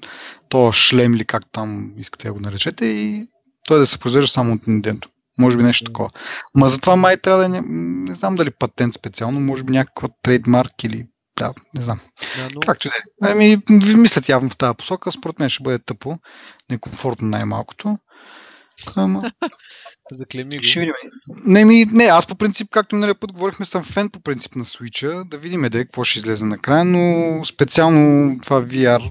то 0.49 0.73
шлем 0.73 1.15
или 1.15 1.25
как 1.25 1.43
там 1.53 1.93
искате 1.97 2.29
да 2.29 2.35
го 2.35 2.41
наречете 2.41 2.87
и 2.87 3.27
той 3.69 3.79
да 3.79 3.87
се 3.87 3.99
произвежда 3.99 4.29
само 4.29 4.53
от 4.53 4.63
Nintendo. 4.63 5.07
Може 5.39 5.57
би 5.57 5.63
нещо 5.63 5.85
такова. 5.85 6.11
Ма 6.55 6.69
затова 6.69 6.97
май 6.97 7.17
трябва 7.17 7.43
да 7.43 7.49
не, 7.49 7.63
не 8.11 8.15
знам 8.15 8.35
дали 8.35 8.51
патент 8.51 8.95
специално, 8.95 9.41
може 9.41 9.65
би 9.65 9.73
някаква 9.73 10.09
трейдмарк 10.23 10.85
или 10.85 11.07
да, 11.39 11.53
не 11.75 11.81
знам. 11.81 12.01
Да, 12.37 12.49
но... 12.55 12.61
Както 12.61 12.89
да 12.89 12.95
е. 12.95 13.31
Ами, 13.33 13.59
мислят 13.99 14.29
явно 14.29 14.49
в 14.49 14.57
тази 14.57 14.77
посока, 14.77 15.13
според 15.13 15.39
мен 15.39 15.49
ще 15.49 15.63
бъде 15.63 15.79
тъпо, 15.79 16.19
некомфортно 16.71 17.29
най-малкото. 17.29 17.99
Ама... 18.97 19.23
Заклеми 20.13 20.49
го. 20.49 20.63
Ще 20.63 20.81
видим. 20.81 20.95
Не, 21.45 21.65
ми, 21.65 21.85
не, 21.93 22.05
аз 22.05 22.27
по 22.27 22.35
принцип, 22.35 22.69
както 22.71 22.97
миналия 22.97 23.15
път 23.15 23.33
говорихме, 23.33 23.67
съм 23.67 23.85
фен 23.85 24.11
по 24.11 24.21
принцип 24.21 24.57
на 24.57 24.65
Switch, 24.65 25.29
да 25.29 25.39
видим 25.39 25.63
де 25.63 25.85
какво 25.85 26.05
ще 26.05 26.19
излезе 26.19 26.45
накрая, 26.45 26.85
но 26.85 27.45
специално 27.45 28.39
това 28.43 28.63
VR 28.63 29.11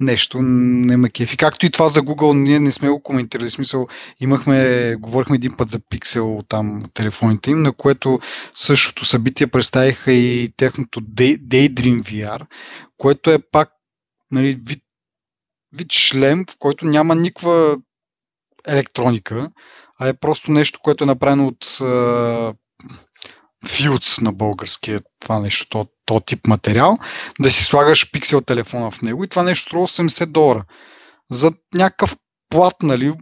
нещо 0.00 0.42
не 0.42 0.96
ме 0.96 1.10
кефи. 1.10 1.36
Както 1.36 1.66
и 1.66 1.70
това 1.70 1.88
за 1.88 2.02
Google, 2.02 2.42
ние 2.42 2.60
не 2.60 2.72
сме 2.72 2.88
го 2.88 3.02
коментирали. 3.02 3.48
В 3.48 3.52
смисъл, 3.52 3.86
имахме, 4.20 4.94
говорихме 4.98 5.34
един 5.34 5.56
път 5.56 5.70
за 5.70 5.80
Pixel 5.80 6.48
там 6.48 6.82
телефоните 6.94 7.50
им, 7.50 7.62
на 7.62 7.72
което 7.72 8.18
същото 8.54 9.04
събитие 9.04 9.46
представиха 9.46 10.12
и 10.12 10.52
техното 10.56 11.00
Daydream 11.00 12.02
VR, 12.02 12.46
което 12.96 13.30
е 13.30 13.38
пак 13.52 13.68
нали, 14.30 14.60
вид, 14.66 14.82
вид 15.72 15.92
шлем, 15.92 16.44
в 16.50 16.58
който 16.58 16.86
няма 16.86 17.14
никаква 17.14 17.76
електроника, 18.68 19.50
а 20.00 20.08
е 20.08 20.14
просто 20.14 20.50
нещо, 20.50 20.80
което 20.82 21.04
е 21.04 21.06
направено 21.06 21.46
от 21.46 21.64
Fields 23.64 24.22
на 24.22 24.32
българския 24.32 25.00
това 25.20 25.40
нещо, 25.40 25.68
то, 25.68 25.86
то 26.04 26.20
тип 26.20 26.46
материал, 26.46 26.98
да 27.40 27.50
си 27.50 27.64
слагаш 27.64 28.10
пиксел 28.10 28.40
телефона 28.40 28.90
в 28.90 29.02
него 29.02 29.24
и 29.24 29.28
това 29.28 29.42
нещо 29.42 29.64
струва 29.64 29.86
80 29.86 30.26
долара. 30.26 30.64
За 31.30 31.52
някакъв 31.74 32.16
плат, 32.48 32.74
нали, 32.82 33.12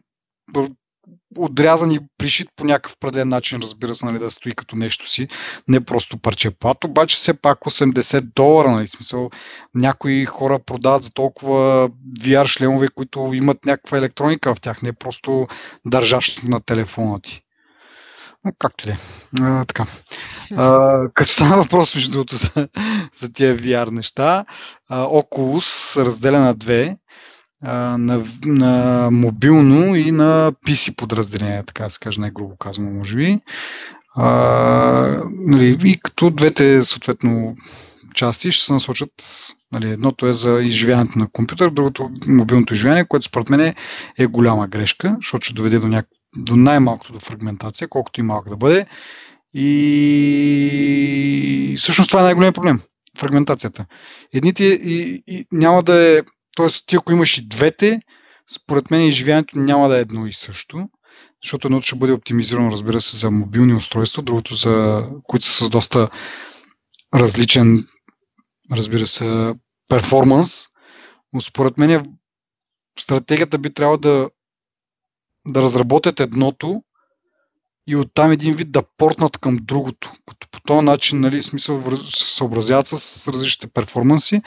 отрязан 1.39 1.93
и 1.93 2.01
пришит 2.19 2.49
по 2.57 2.65
някакъв 2.65 2.97
преден 3.01 3.29
начин, 3.29 3.59
разбира 3.63 3.95
се, 3.95 4.07
нали, 4.07 4.19
да 4.19 4.31
стои 4.31 4.55
като 4.55 4.77
нещо 4.77 5.09
си, 5.09 5.29
не 5.69 5.85
просто 5.85 6.19
парче 6.19 6.51
плат, 6.51 6.85
обаче 6.85 7.17
все 7.17 7.41
пак 7.41 7.59
80 7.59 8.21
долара, 8.21 8.71
нали, 8.71 8.87
смисъл, 8.87 9.31
някои 9.75 10.25
хора 10.25 10.59
продават 10.67 11.03
за 11.03 11.11
толкова 11.11 11.91
VR 12.21 12.47
шлемове, 12.47 12.89
които 12.89 13.31
имат 13.35 13.67
някаква 13.67 13.99
електроника 13.99 14.55
в 14.55 14.61
тях, 14.61 14.83
не 14.83 14.93
просто 14.93 15.47
държащ 15.87 16.43
на 16.43 16.61
телефона 16.61 17.21
ти. 17.21 17.41
Но 18.45 18.53
както 18.59 18.85
и 18.85 18.93
да 18.93 18.93
е. 18.93 19.65
Така. 19.67 19.87
Като 21.15 21.31
стана 21.31 21.57
въпрос, 21.57 21.95
между 21.95 22.11
другото, 22.11 22.37
за, 22.37 22.69
за 23.17 23.33
тия 23.33 23.57
VR 23.57 23.91
неща, 23.91 24.45
а, 24.89 25.05
Oculus 25.05 26.03
разделя 26.05 26.41
на 26.41 26.55
две 26.55 26.97
на, 27.99 28.25
на 28.47 29.09
мобилно 29.13 29.97
и 29.97 30.11
на 30.11 30.53
PC 30.67 30.97
подразделение, 30.97 31.63
така 31.63 31.89
се 31.89 31.99
каже, 31.99 32.21
най-грубо 32.21 32.57
казано, 32.57 32.91
може 32.91 33.17
би. 33.17 33.41
А, 34.17 35.23
нали, 35.31 35.79
и 35.85 36.01
като 36.01 36.31
двете, 36.31 36.85
съответно, 36.85 37.55
части 38.15 38.53
ще 38.53 38.65
се 38.65 38.73
насочат. 38.73 39.11
Нали, 39.73 39.91
едното 39.91 40.27
е 40.27 40.33
за 40.33 40.61
изживяването 40.63 41.19
на 41.19 41.29
компютър, 41.33 41.71
другото 41.71 42.11
мобилното 42.27 42.75
изживяване, 42.75 43.09
което 43.09 43.27
според 43.27 43.51
мен 43.51 43.75
е 44.19 44.27
голяма 44.27 44.69
грешка, 44.69 45.17
защото 45.17 45.45
ще 45.45 45.55
доведе 45.55 45.79
до, 45.79 45.89
няк... 45.89 46.07
до 46.37 46.57
най-малкото 46.57 47.13
до 47.13 47.21
фрагментация, 47.21 47.89
колкото 47.89 48.21
и 48.21 48.23
малко 48.23 48.51
да 48.51 48.57
бъде. 48.57 48.87
И 49.55 50.85
всъщност 51.79 52.11
това 52.11 52.21
е 52.21 52.25
най-големият 52.25 52.55
проблем. 52.55 52.81
Фрагментацията. 53.19 53.87
Едните 54.33 54.65
и, 54.65 55.23
и 55.27 55.47
няма 55.53 55.83
да 55.83 55.95
е 55.95 56.23
Тоест, 56.55 56.87
ти 56.87 56.97
ако 56.97 57.13
имаш 57.13 57.39
и 57.39 57.49
двете, 57.49 58.01
според 58.55 58.91
мен 58.91 59.07
изживяването 59.07 59.59
няма 59.59 59.89
да 59.89 59.99
е 59.99 60.01
едно 60.01 60.27
и 60.27 60.33
също, 60.33 60.89
защото 61.43 61.67
едното 61.67 61.87
ще 61.87 61.97
бъде 61.97 62.13
оптимизирано, 62.13 62.71
разбира 62.71 63.01
се, 63.01 63.17
за 63.17 63.31
мобилни 63.31 63.75
устройства, 63.75 64.23
другото 64.23 64.55
за 64.55 65.03
които 65.23 65.47
са 65.47 65.65
с 65.65 65.71
доста 65.71 66.09
различен, 67.15 67.87
разбира 68.73 69.07
се, 69.07 69.55
перформанс. 69.89 70.67
Но 71.33 71.41
според 71.41 71.79
мен 71.79 72.17
стратегията 72.99 73.59
би 73.59 73.75
трябвало 73.75 73.99
да, 73.99 74.31
да 75.49 75.63
разработят 75.63 76.21
едното 76.21 76.83
и 77.87 77.97
оттам 77.97 78.33
един 78.33 78.55
вид 78.55 78.73
да 78.73 78.83
портнат 78.97 79.39
към 79.39 79.59
другото. 79.63 80.13
Като 80.29 80.49
по 80.51 80.61
този 80.61 80.85
начин, 80.85 81.21
нали, 81.21 81.43
смисъл 81.43 81.83
се 81.97 82.37
съобразяват 82.37 82.87
с 82.87 83.29
различните 83.29 83.67
перформанси, 83.67 84.43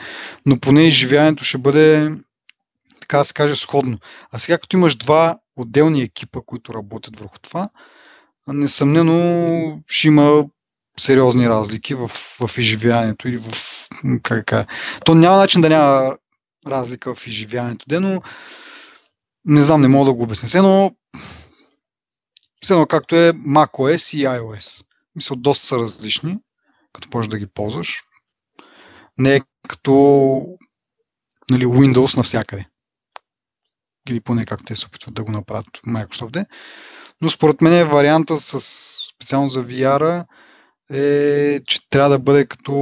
но 0.46 0.60
поне 0.60 0.88
изживяването 0.88 1.44
ще 1.44 1.58
бъде, 1.58 2.12
така 3.00 3.18
да 3.18 3.24
се 3.24 3.34
каже, 3.34 3.56
сходно. 3.56 3.98
А 4.32 4.38
сега, 4.38 4.58
като 4.58 4.76
имаш 4.76 4.96
два 4.96 5.38
отделни 5.56 6.02
екипа, 6.02 6.40
които 6.46 6.74
работят 6.74 7.18
върху 7.18 7.38
това, 7.38 7.68
несъмнено 8.48 9.82
ще 9.86 10.08
има 10.08 10.44
сериозни 11.00 11.48
разлики 11.48 11.94
в, 11.94 12.08
в 12.40 12.58
изживяването 12.58 13.28
или 13.28 13.36
в... 13.36 13.52
Как, 14.22 14.46
как. 14.46 14.68
То 15.04 15.14
няма 15.14 15.36
начин 15.36 15.60
да 15.60 15.68
няма 15.68 16.16
разлика 16.66 17.14
в 17.14 17.26
изживяването, 17.26 18.00
но 18.00 18.22
не 19.44 19.62
знам, 19.62 19.80
не 19.80 19.88
мога 19.88 20.04
да 20.04 20.14
го 20.14 20.22
обясня. 20.22 20.62
Но 20.62 20.92
все 22.62 22.84
както 22.88 23.16
е 23.16 23.32
macOS 23.32 24.16
и 24.16 24.24
iOS. 24.24 24.84
Мисля, 25.14 25.36
доста 25.36 25.66
са 25.66 25.78
различни, 25.78 26.38
като 26.92 27.08
можеш 27.14 27.28
да 27.28 27.38
ги 27.38 27.46
ползваш. 27.46 28.02
Не 29.18 29.36
е 29.36 29.40
като 29.68 29.92
нали, 31.50 31.66
Windows 31.66 32.16
навсякъде. 32.16 32.66
Или 34.08 34.20
поне 34.20 34.44
как 34.44 34.64
те 34.64 34.76
се 34.76 34.86
опитват 34.86 35.14
да 35.14 35.24
го 35.24 35.32
направят 35.32 35.66
Microsoft. 35.86 36.46
Но 37.20 37.30
според 37.30 37.60
мен 37.60 37.88
варианта 37.88 38.40
с, 38.40 38.60
специално 39.14 39.48
за 39.48 39.64
VR 39.64 40.24
е, 40.90 41.60
че 41.66 41.90
трябва 41.90 42.10
да 42.10 42.18
бъде 42.18 42.46
като, 42.46 42.72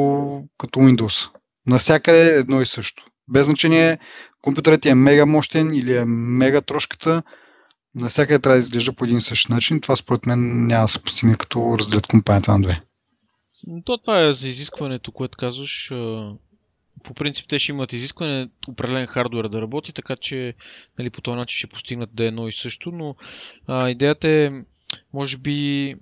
като 0.58 0.80
Windows. 0.80 1.30
Насякъде 1.66 2.34
е 2.34 2.38
едно 2.38 2.60
и 2.60 2.66
също. 2.66 3.04
Без 3.28 3.46
значение 3.46 3.98
компютърът 4.42 4.82
ти 4.82 4.88
е 4.88 4.94
мега 4.94 5.26
мощен 5.26 5.74
или 5.74 5.96
е 5.96 6.04
мега 6.04 6.60
трошката, 6.60 7.22
Насякъде 7.96 8.38
трябва 8.38 8.56
да 8.56 8.58
изглежда 8.58 8.92
по 8.92 9.04
един 9.04 9.16
и 9.16 9.20
същи 9.20 9.52
начин. 9.52 9.80
Това 9.80 9.96
според 9.96 10.26
мен 10.26 10.66
няма 10.66 10.84
да 10.84 10.88
се 10.88 11.02
постигне 11.02 11.34
като 11.34 11.78
разделят 11.78 12.06
компанията 12.06 12.52
на 12.52 12.60
две. 12.60 12.80
То 13.84 13.98
това 13.98 14.20
е 14.20 14.32
за 14.32 14.48
изискването, 14.48 15.12
което 15.12 15.38
казваш. 15.38 15.92
По 17.04 17.14
принцип 17.14 17.46
те 17.48 17.58
ще 17.58 17.72
имат 17.72 17.92
изискване 17.92 18.48
определен 18.68 19.06
хардвер 19.06 19.48
да 19.48 19.60
работи, 19.60 19.92
така 19.92 20.16
че 20.16 20.54
нали, 20.98 21.10
по 21.10 21.20
този 21.20 21.38
начин 21.38 21.56
ще 21.56 21.66
постигнат 21.66 22.14
да 22.14 22.24
е 22.24 22.26
едно 22.26 22.48
и 22.48 22.52
също, 22.52 22.92
но 22.92 23.16
а, 23.66 23.90
идеята 23.90 24.28
е, 24.28 24.52
може 25.12 25.36
би, 25.38 25.94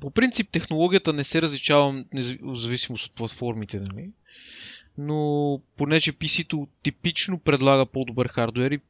по 0.00 0.10
принцип 0.10 0.50
технологията 0.50 1.12
не 1.12 1.24
се 1.24 1.42
различава 1.42 2.04
в 2.42 2.54
зависимост 2.54 3.06
от 3.06 3.16
платформите, 3.16 3.80
нали? 3.80 4.10
но 4.98 5.60
понеже 5.76 6.12
PC-то 6.12 6.68
типично 6.82 7.38
предлага 7.38 7.86
по-добър 7.86 8.28
хардвер 8.28 8.70
и 8.70 8.80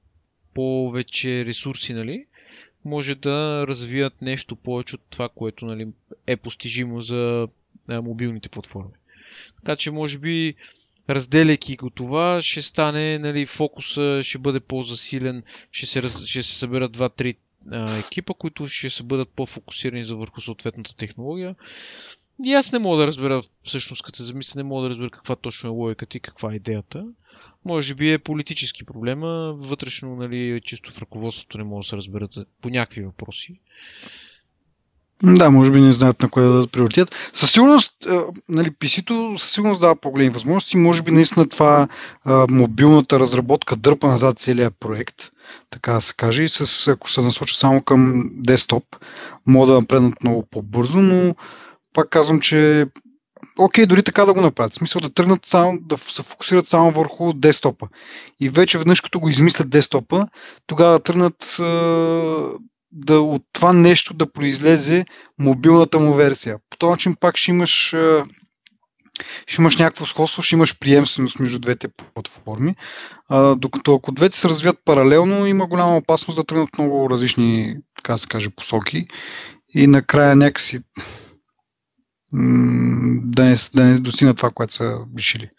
повече 0.57 1.44
ресурси, 1.44 1.94
нали, 1.94 2.26
може 2.84 3.14
да 3.14 3.66
развият 3.68 4.22
нещо 4.22 4.57
повече 4.57 4.94
от 4.94 5.02
това, 5.11 5.28
което 5.28 5.66
нали, 5.66 5.88
е 6.26 6.36
постижимо 6.36 7.00
за 7.00 7.48
а, 7.88 8.02
мобилните 8.02 8.48
платформи. 8.48 8.94
Така 9.57 9.76
че, 9.76 9.90
може 9.90 10.18
би, 10.18 10.54
разделяйки 11.11 11.76
го 11.76 11.90
това, 11.90 12.42
ще 12.42 12.62
стане, 12.62 13.18
нали, 13.18 13.46
фокуса 13.46 14.20
ще 14.24 14.38
бъде 14.38 14.61
по-засилен, 14.61 15.42
ще 15.70 15.86
се, 15.86 16.02
ще 16.26 16.44
се 16.44 16.59
съберат 16.59 16.92
два-три 16.92 17.34
екипа, 17.98 18.34
които 18.34 18.66
ще 18.66 18.90
се 18.90 19.02
бъдат 19.02 19.28
по-фокусирани 19.28 20.04
за 20.04 20.16
върху 20.16 20.40
съответната 20.40 20.96
технология. 20.96 21.54
И 22.44 22.52
аз 22.52 22.72
не 22.72 22.78
мога 22.78 22.96
да 22.96 23.07
разбера, 23.07 23.42
всъщност, 23.62 24.02
като 24.02 24.16
се 24.16 24.24
замисля, 24.24 24.59
не 24.59 24.64
мога 24.64 24.82
да 24.82 24.90
разбера 24.90 25.11
каква 25.11 25.36
точно 25.36 25.68
е 25.68 25.72
логиката 25.72 26.16
и 26.16 26.20
каква 26.20 26.52
е 26.52 26.57
идеята. 26.57 27.07
Може 27.67 27.95
би 27.95 28.12
е 28.12 28.19
политически 28.19 28.85
проблема. 28.85 29.55
Вътрешно, 29.59 30.17
нали, 30.17 30.61
чисто 30.64 30.93
в 30.93 30.99
ръководството 30.99 31.59
не 31.59 31.64
могат 31.64 31.83
да 31.83 31.89
се 31.89 31.97
разберат 31.97 32.31
по 32.62 32.69
някакви 32.69 33.03
въпроси. 33.03 33.61
Да, 35.23 35.51
може 35.51 35.71
би 35.71 35.81
не 35.81 35.93
знаят 35.93 36.23
на 36.23 36.29
кое 36.31 36.43
да 36.43 36.53
дадат 36.53 36.73
приоритет. 36.73 37.14
Със 37.33 37.53
сигурност, 37.53 37.93
нали, 38.49 38.71
PC-то 38.71 39.39
със 39.39 39.51
сигурност 39.51 39.81
дава 39.81 39.97
по-големи 39.97 40.31
възможности. 40.31 40.77
Може 40.77 41.03
би 41.03 41.11
наистина 41.11 41.49
това 41.49 41.89
а, 42.25 42.47
мобилната 42.51 43.21
разработка 43.21 43.77
дърпа 43.77 44.07
назад 44.07 44.39
целият 44.39 44.75
проект, 44.81 45.31
така 45.71 45.93
да 45.93 46.01
се 46.01 46.14
каже. 46.14 46.43
И 46.43 46.49
с, 46.49 46.89
ако 46.89 47.11
се 47.11 47.21
насоча 47.21 47.55
само 47.55 47.83
към 47.83 48.31
десктоп, 48.33 48.85
могат 49.47 49.69
да 49.69 49.81
напреднат 49.81 50.23
много 50.23 50.47
по-бързо, 50.51 50.99
но 50.99 51.35
пак 51.93 52.09
казвам, 52.09 52.41
че 52.41 52.87
окей, 53.59 53.86
дори 53.86 54.02
така 54.02 54.24
да 54.24 54.34
го 54.34 54.40
направят. 54.40 54.72
В 54.72 54.76
смисъл 54.76 55.00
да 55.00 55.11
тръгнат 55.11 55.46
само, 55.46 55.78
да 55.80 55.98
се 55.98 56.22
фокусират 56.22 56.68
само 56.68 56.90
върху 56.90 57.32
десктопа. 57.32 57.88
И 58.40 58.48
вече 58.48 58.78
веднъж 58.78 59.00
като 59.00 59.20
го 59.20 59.28
измислят 59.28 59.70
десктопа, 59.70 60.28
тогава 60.66 60.92
да 60.92 61.02
тръгнат 61.02 61.57
да, 62.92 63.20
от 63.20 63.42
това 63.52 63.72
нещо 63.72 64.14
да 64.14 64.32
произлезе 64.32 65.04
мобилната 65.38 66.00
му 66.00 66.14
версия. 66.14 66.59
По 66.70 66.76
този 66.76 66.90
начин 66.90 67.16
пак 67.20 67.36
ще 67.36 67.50
имаш 67.50 67.94
ще 69.46 69.62
имаш 69.62 69.76
някакво 69.76 70.07
сходство, 70.07 70.42
ще 70.42 70.54
имаш 70.54 70.78
приемственост 70.78 71.38
между 71.38 71.59
двете 71.59 71.88
платформи. 72.14 72.74
А, 73.28 73.54
докато 73.54 73.94
ако 73.94 74.12
двете 74.12 74.38
се 74.38 74.48
развият 74.48 74.78
паралелно, 74.84 75.46
има 75.46 75.66
голяма 75.66 75.96
опасност 75.96 76.36
да 76.36 76.44
тръгнат 76.44 76.78
много 76.78 77.11
различни, 77.11 77.76
така 77.96 78.12
да 78.12 78.18
се 78.18 78.26
каже, 78.26 78.50
посоки 78.50 79.07
и 79.74 79.86
накрая 79.86 80.36
някакси 80.36 80.80
да 82.33 83.45
не, 83.45 83.55
да 83.74 83.85
не 83.85 83.99
достигна 83.99 84.35
това, 84.35 84.51
което 84.51 84.74
са 84.74 84.99
решили. 85.18 85.51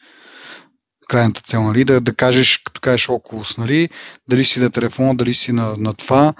крайната 1.09 1.41
цел, 1.41 1.63
нали? 1.63 1.85
Да, 1.85 2.01
да 2.01 2.15
кажеш, 2.15 2.57
като 2.57 2.81
кажеш 2.81 3.07
Oculus, 3.07 3.57
нали? 3.57 3.89
Дали 4.29 4.45
си 4.45 4.59
на 4.59 4.69
телефона, 4.69 5.15
дали 5.15 5.33
си 5.33 5.51
на, 5.51 5.75
на 5.77 5.93
това. 5.93 6.33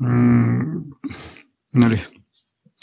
М- 0.00 0.82
нали? 1.74 2.06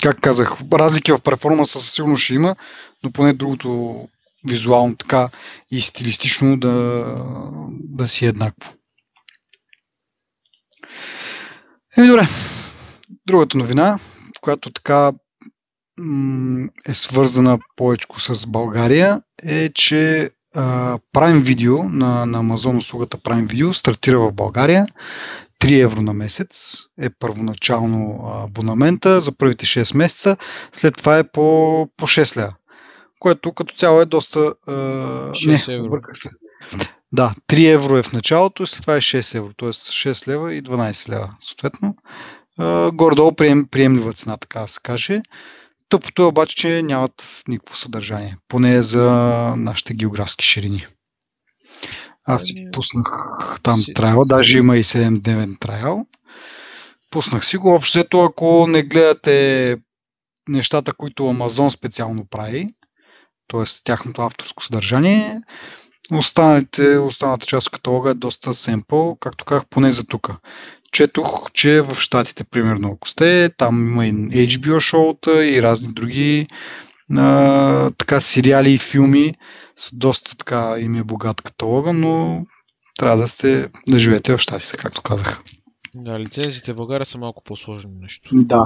Как 0.03 0.21
казах, 0.21 0.53
разлики 0.73 1.11
в 1.11 1.21
перформанса 1.21 1.79
със 1.79 1.93
сигурно 1.93 2.17
ще 2.17 2.33
има, 2.33 2.55
но 3.03 3.11
поне 3.11 3.33
другото 3.33 4.07
визуално 4.47 4.95
така 4.95 5.29
и 5.71 5.81
стилистично 5.81 6.57
да, 6.57 7.05
да 7.69 8.07
си 8.07 8.25
е 8.25 8.29
еднакво. 8.29 8.73
Еми 11.97 12.07
добре, 12.07 12.27
другата 13.27 13.57
новина, 13.57 13.99
която 14.41 14.71
така 14.71 15.11
е 16.87 16.93
свързана 16.93 17.59
повече 17.75 18.07
с 18.19 18.47
България, 18.47 19.21
е, 19.43 19.69
че 19.69 20.29
а, 20.55 20.97
Prime 21.13 21.43
Video 21.43 21.81
на, 21.81 22.25
на 22.25 22.43
Amazon 22.43 22.77
услугата 22.77 23.17
Prime 23.17 23.47
Video 23.47 23.71
стартира 23.71 24.19
в 24.19 24.33
България. 24.33 24.85
3 25.61 25.83
евро 25.83 26.01
на 26.01 26.13
месец 26.13 26.77
е 26.99 27.09
първоначално 27.09 28.31
абонамента 28.47 29.21
за 29.21 29.31
първите 29.31 29.65
6 29.65 29.97
месеца, 29.97 30.37
след 30.71 30.97
това 30.97 31.17
е 31.17 31.23
по, 31.23 31.87
по 31.97 32.07
6 32.07 32.37
лева, 32.37 32.53
което 33.19 33.53
като 33.53 33.75
цяло 33.75 34.01
е 34.01 34.05
доста... 34.05 34.53
А, 34.67 34.73
не, 35.45 35.65
евро. 35.69 36.01
Да, 37.11 37.33
3 37.47 37.73
евро 37.73 37.97
е 37.97 38.03
в 38.03 38.13
началото, 38.13 38.67
след 38.67 38.81
това 38.81 38.95
е 38.95 39.01
6 39.01 39.37
евро, 39.37 39.53
т.е. 39.53 39.69
6 39.69 40.27
лева 40.27 40.53
и 40.53 40.63
12 40.63 41.09
лева 41.09 41.33
съответно. 41.39 41.95
Гордо 42.93 43.35
прием, 43.35 43.67
приемлива 43.71 44.13
цена, 44.13 44.37
така 44.37 44.59
да 44.59 44.67
се 44.67 44.79
каже. 44.83 45.21
Тъпото 45.91 46.21
е 46.21 46.25
обаче, 46.25 46.55
че 46.55 46.81
нямат 46.81 47.43
никакво 47.47 47.75
съдържание, 47.75 48.37
поне 48.47 48.81
за 48.81 49.03
нашите 49.57 49.93
географски 49.93 50.45
ширини. 50.45 50.85
Аз 52.23 52.41
си 52.43 52.53
ами, 52.57 52.71
пуснах 52.71 53.59
там 53.63 53.83
трайл, 53.95 54.25
даже 54.25 54.57
има 54.57 54.77
и 54.77 54.83
7-дневен 54.83 55.59
трайл. 55.59 56.05
Пуснах 57.11 57.45
си 57.45 57.57
го. 57.57 57.69
Общо 57.69 58.21
ако 58.23 58.67
не 58.67 58.83
гледате 58.83 59.77
нещата, 60.49 60.93
които 60.93 61.29
Амазон 61.29 61.71
специално 61.71 62.25
прави, 62.29 62.67
т.е. 63.47 63.63
тяхното 63.83 64.21
авторско 64.21 64.63
съдържание, 64.63 65.41
останалите, 66.17 66.97
останалата 66.97 67.47
част 67.47 67.67
от 67.67 67.73
каталога 67.73 68.11
е 68.11 68.13
доста 68.13 68.53
семпъл, 68.53 69.17
както 69.19 69.45
казах, 69.45 69.65
поне 69.65 69.91
за 69.91 70.07
тук. 70.07 70.31
Четох, 70.91 71.51
че 71.51 71.81
в 71.81 71.95
Штатите, 71.95 72.43
примерно, 72.43 72.91
ако 72.91 73.09
сте, 73.09 73.49
там 73.57 73.87
има 73.87 74.07
и 74.07 74.49
HBO 74.49 74.79
шоута 74.79 75.45
и 75.45 75.61
разни 75.61 75.93
други 75.93 76.47
а, 77.17 77.91
така 77.91 78.21
сериали 78.21 78.73
и 78.73 78.77
филми 78.77 79.35
с 79.75 79.95
доста 79.95 80.37
така 80.37 80.75
им 80.79 80.95
е 80.95 81.03
богат 81.03 81.41
каталога, 81.41 81.93
но 81.93 82.45
трябва 82.97 83.17
да 83.17 83.27
сте 83.27 83.69
да 83.89 83.99
живеете 83.99 84.37
в 84.37 84.41
Штатите, 84.41 84.77
както 84.77 85.01
казах. 85.01 85.43
Да, 85.95 86.19
лицензите 86.19 86.73
в 86.73 86.75
България 86.75 87.05
са 87.05 87.17
малко 87.17 87.43
по-сложни 87.43 87.91
нещо. 88.01 88.29
Да. 88.33 88.65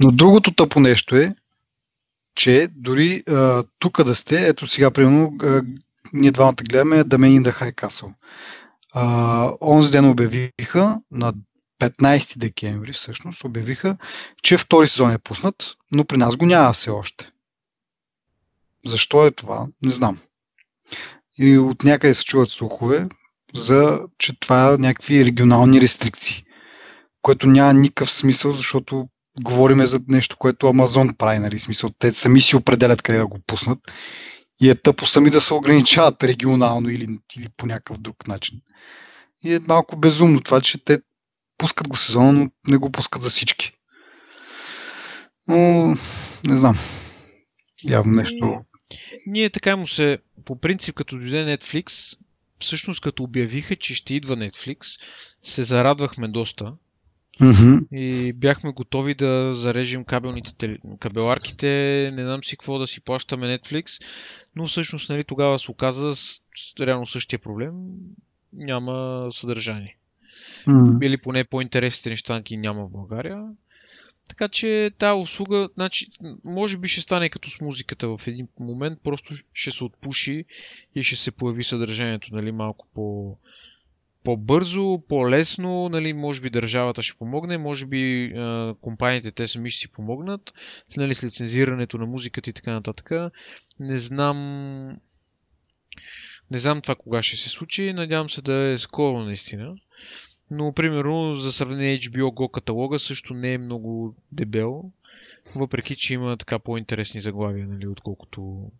Но 0.00 0.10
другото 0.10 0.54
тъпо 0.54 0.80
нещо 0.80 1.16
е, 1.16 1.34
че 2.34 2.68
дори 2.76 3.24
тук 3.78 4.04
да 4.04 4.14
сте, 4.14 4.48
ето 4.48 4.66
сега, 4.66 4.90
примерно, 4.90 5.36
а, 5.42 5.62
ние 6.12 6.30
двамата 6.30 6.54
гледаме 6.70 7.04
The 7.04 7.16
Man. 7.16 8.12
А, 8.94 9.52
онзи 9.60 9.90
ден 9.90 10.10
обявиха 10.10 11.00
на 11.10 11.32
15 11.80 12.38
декември 12.38 12.92
всъщност 12.92 13.44
обявиха, 13.44 13.96
че 14.42 14.58
втори 14.58 14.88
сезон 14.88 15.10
е 15.10 15.18
пуснат, 15.18 15.74
но 15.92 16.04
при 16.04 16.16
нас 16.16 16.36
го 16.36 16.46
няма 16.46 16.72
все 16.72 16.90
още. 16.90 17.30
Защо 18.86 19.26
е 19.26 19.30
това? 19.30 19.66
Не 19.82 19.92
знам. 19.92 20.18
И 21.38 21.58
от 21.58 21.84
някъде 21.84 22.14
се 22.14 22.24
чуват 22.24 22.50
слухове, 22.50 23.08
за, 23.54 24.00
че 24.18 24.40
това 24.40 24.72
е 24.72 24.76
някакви 24.76 25.24
регионални 25.24 25.80
рестрикции, 25.80 26.44
което 27.22 27.46
няма 27.46 27.74
никакъв 27.74 28.10
смисъл, 28.10 28.52
защото 28.52 29.08
говориме 29.40 29.86
за 29.86 30.00
нещо, 30.08 30.36
което 30.36 30.68
Амазон 30.68 31.14
прави, 31.14 31.38
нали? 31.38 31.58
Смисъл, 31.58 31.90
те 31.98 32.12
сами 32.12 32.40
си 32.40 32.56
определят 32.56 33.02
къде 33.02 33.18
да 33.18 33.26
го 33.26 33.38
пуснат 33.46 33.78
и 34.60 34.70
е 34.70 34.74
тъпо 34.74 35.06
сами 35.06 35.30
да 35.30 35.40
се 35.40 35.54
ограничават 35.54 36.24
регионално 36.24 36.88
или, 36.88 37.18
или 37.36 37.48
по 37.56 37.66
някакъв 37.66 37.98
друг 37.98 38.28
начин. 38.28 38.60
И 39.44 39.54
е 39.54 39.60
малко 39.68 39.96
безумно 39.96 40.40
това, 40.40 40.60
че 40.60 40.84
те 40.84 41.00
пускат 41.58 41.88
го 41.88 41.96
сезона, 41.96 42.32
но 42.32 42.50
не 42.68 42.76
го 42.76 42.92
пускат 42.92 43.22
за 43.22 43.30
всички. 43.30 43.72
Но, 45.48 45.56
не 46.46 46.56
знам. 46.56 46.78
Явно 47.84 48.12
нещо 48.12 48.64
ние 49.26 49.50
така 49.50 49.76
му 49.76 49.86
се, 49.86 50.18
по 50.44 50.60
принцип, 50.60 50.94
като 50.94 51.16
дойде 51.16 51.56
Netflix, 51.56 52.16
всъщност 52.58 53.00
като 53.00 53.22
обявиха, 53.22 53.76
че 53.76 53.94
ще 53.94 54.14
идва 54.14 54.36
Netflix, 54.36 55.00
се 55.42 55.64
зарадвахме 55.64 56.28
доста. 56.28 56.72
Mm-hmm. 57.40 57.88
И 57.92 58.32
бяхме 58.32 58.72
готови 58.72 59.14
да 59.14 59.52
зарежем 59.54 60.04
кабелните 60.04 60.78
кабеларките, 61.00 61.66
не 62.14 62.24
знам 62.24 62.44
си 62.44 62.56
какво 62.56 62.78
да 62.78 62.86
си 62.86 63.00
плащаме 63.00 63.58
Netflix, 63.58 64.02
но 64.56 64.66
всъщност 64.66 65.10
нали, 65.10 65.24
тогава 65.24 65.58
се 65.58 65.70
оказа 65.70 66.16
с, 66.16 66.42
реално 66.80 67.06
същия 67.06 67.38
проблем, 67.38 67.72
няма 68.52 69.28
съдържание. 69.32 69.96
Mm-hmm. 70.66 71.06
Или 71.06 71.16
поне 71.16 71.44
по-интересните 71.44 72.10
неща 72.10 72.42
няма 72.50 72.86
в 72.86 72.90
България. 72.90 73.44
Така 74.28 74.48
че 74.48 74.90
тази 74.98 75.22
услуга, 75.22 75.68
значи, 75.74 76.06
може 76.44 76.78
би 76.78 76.88
ще 76.88 77.00
стане 77.00 77.28
като 77.28 77.50
с 77.50 77.60
музиката 77.60 78.16
в 78.16 78.26
един 78.26 78.48
момент, 78.60 78.98
просто 79.04 79.34
ще 79.52 79.70
се 79.70 79.84
отпуши 79.84 80.44
и 80.94 81.02
ще 81.02 81.16
се 81.16 81.30
появи 81.30 81.64
съдържанието 81.64 82.34
нали, 82.34 82.52
малко 82.52 82.86
по, 82.94 83.36
по-бързо, 84.30 85.02
по-лесно, 85.08 85.88
нали, 85.88 86.12
може 86.12 86.40
би 86.40 86.50
държавата 86.50 87.02
ще 87.02 87.18
помогне, 87.18 87.58
може 87.58 87.86
би 87.86 88.24
е, 88.24 88.74
компаниите 88.80 89.30
те 89.30 89.48
сами 89.48 89.70
ще 89.70 89.80
си 89.80 89.92
помогнат, 89.92 90.54
нали, 90.96 91.14
с 91.14 91.24
лицензирането 91.24 91.98
на 91.98 92.06
музиката 92.06 92.50
и 92.50 92.52
така 92.52 92.72
нататък. 92.72 93.10
Не 93.80 93.98
знам 93.98 94.36
не 96.50 96.58
знам 96.58 96.80
това 96.80 96.94
кога 96.94 97.22
ще 97.22 97.36
се 97.36 97.48
случи, 97.48 97.92
надявам 97.92 98.30
се 98.30 98.42
да 98.42 98.54
е 98.54 98.78
скоро 98.78 99.18
наистина. 99.18 99.74
Но, 100.50 100.72
примерно, 100.72 101.34
за 101.34 101.52
сравнение 101.52 101.98
HBO 101.98 102.22
Go 102.22 102.50
каталога 102.50 102.98
също 102.98 103.34
не 103.34 103.52
е 103.52 103.58
много 103.58 104.14
дебел, 104.32 104.90
въпреки, 105.56 105.96
че 105.98 106.14
има 106.14 106.36
така 106.36 106.58
по-интересни 106.58 107.20
заглавия, 107.20 107.66
нали, 107.66 107.86
отколкото 107.86 108.70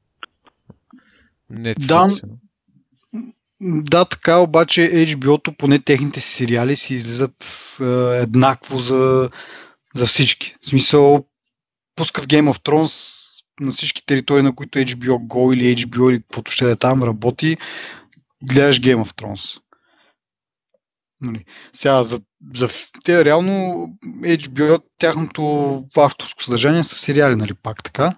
Netflix. 1.52 1.86
Да, 1.86 2.20
да, 3.60 4.04
така, 4.04 4.36
обаче 4.36 4.80
HBO-то, 4.80 5.56
поне 5.56 5.78
техните 5.78 6.20
сериали 6.20 6.76
си 6.76 6.94
излизат 6.94 7.44
е, 7.80 7.84
еднакво 8.22 8.78
за, 8.78 9.30
за 9.94 10.06
всички. 10.06 10.56
В 10.60 10.66
смисъл, 10.66 11.26
пускат 11.96 12.26
Game 12.26 12.52
of 12.52 12.68
Thrones 12.68 13.26
на 13.60 13.70
всички 13.70 14.06
територии, 14.06 14.42
на 14.42 14.54
които 14.54 14.78
HBO 14.78 15.18
Go 15.18 15.54
или 15.54 15.76
HBO 15.76 16.10
или 16.10 16.22
каквото 16.22 16.52
ще 16.52 16.64
да 16.64 16.70
е 16.70 16.76
там 16.76 17.02
работи, 17.02 17.56
гледаш 18.42 18.80
Game 18.80 19.04
of 19.04 19.22
Thrones. 19.22 19.60
Нали. 21.20 21.44
Сега, 21.72 22.04
за, 22.04 22.20
за 22.54 22.68
те 23.04 23.24
реално 23.24 23.52
HBO, 24.22 24.82
тяхното 24.98 25.84
авторско 25.96 26.42
съдържание 26.42 26.84
са 26.84 26.94
сериали, 26.94 27.36
нали, 27.36 27.54
пак 27.54 27.82
така. 27.82 28.12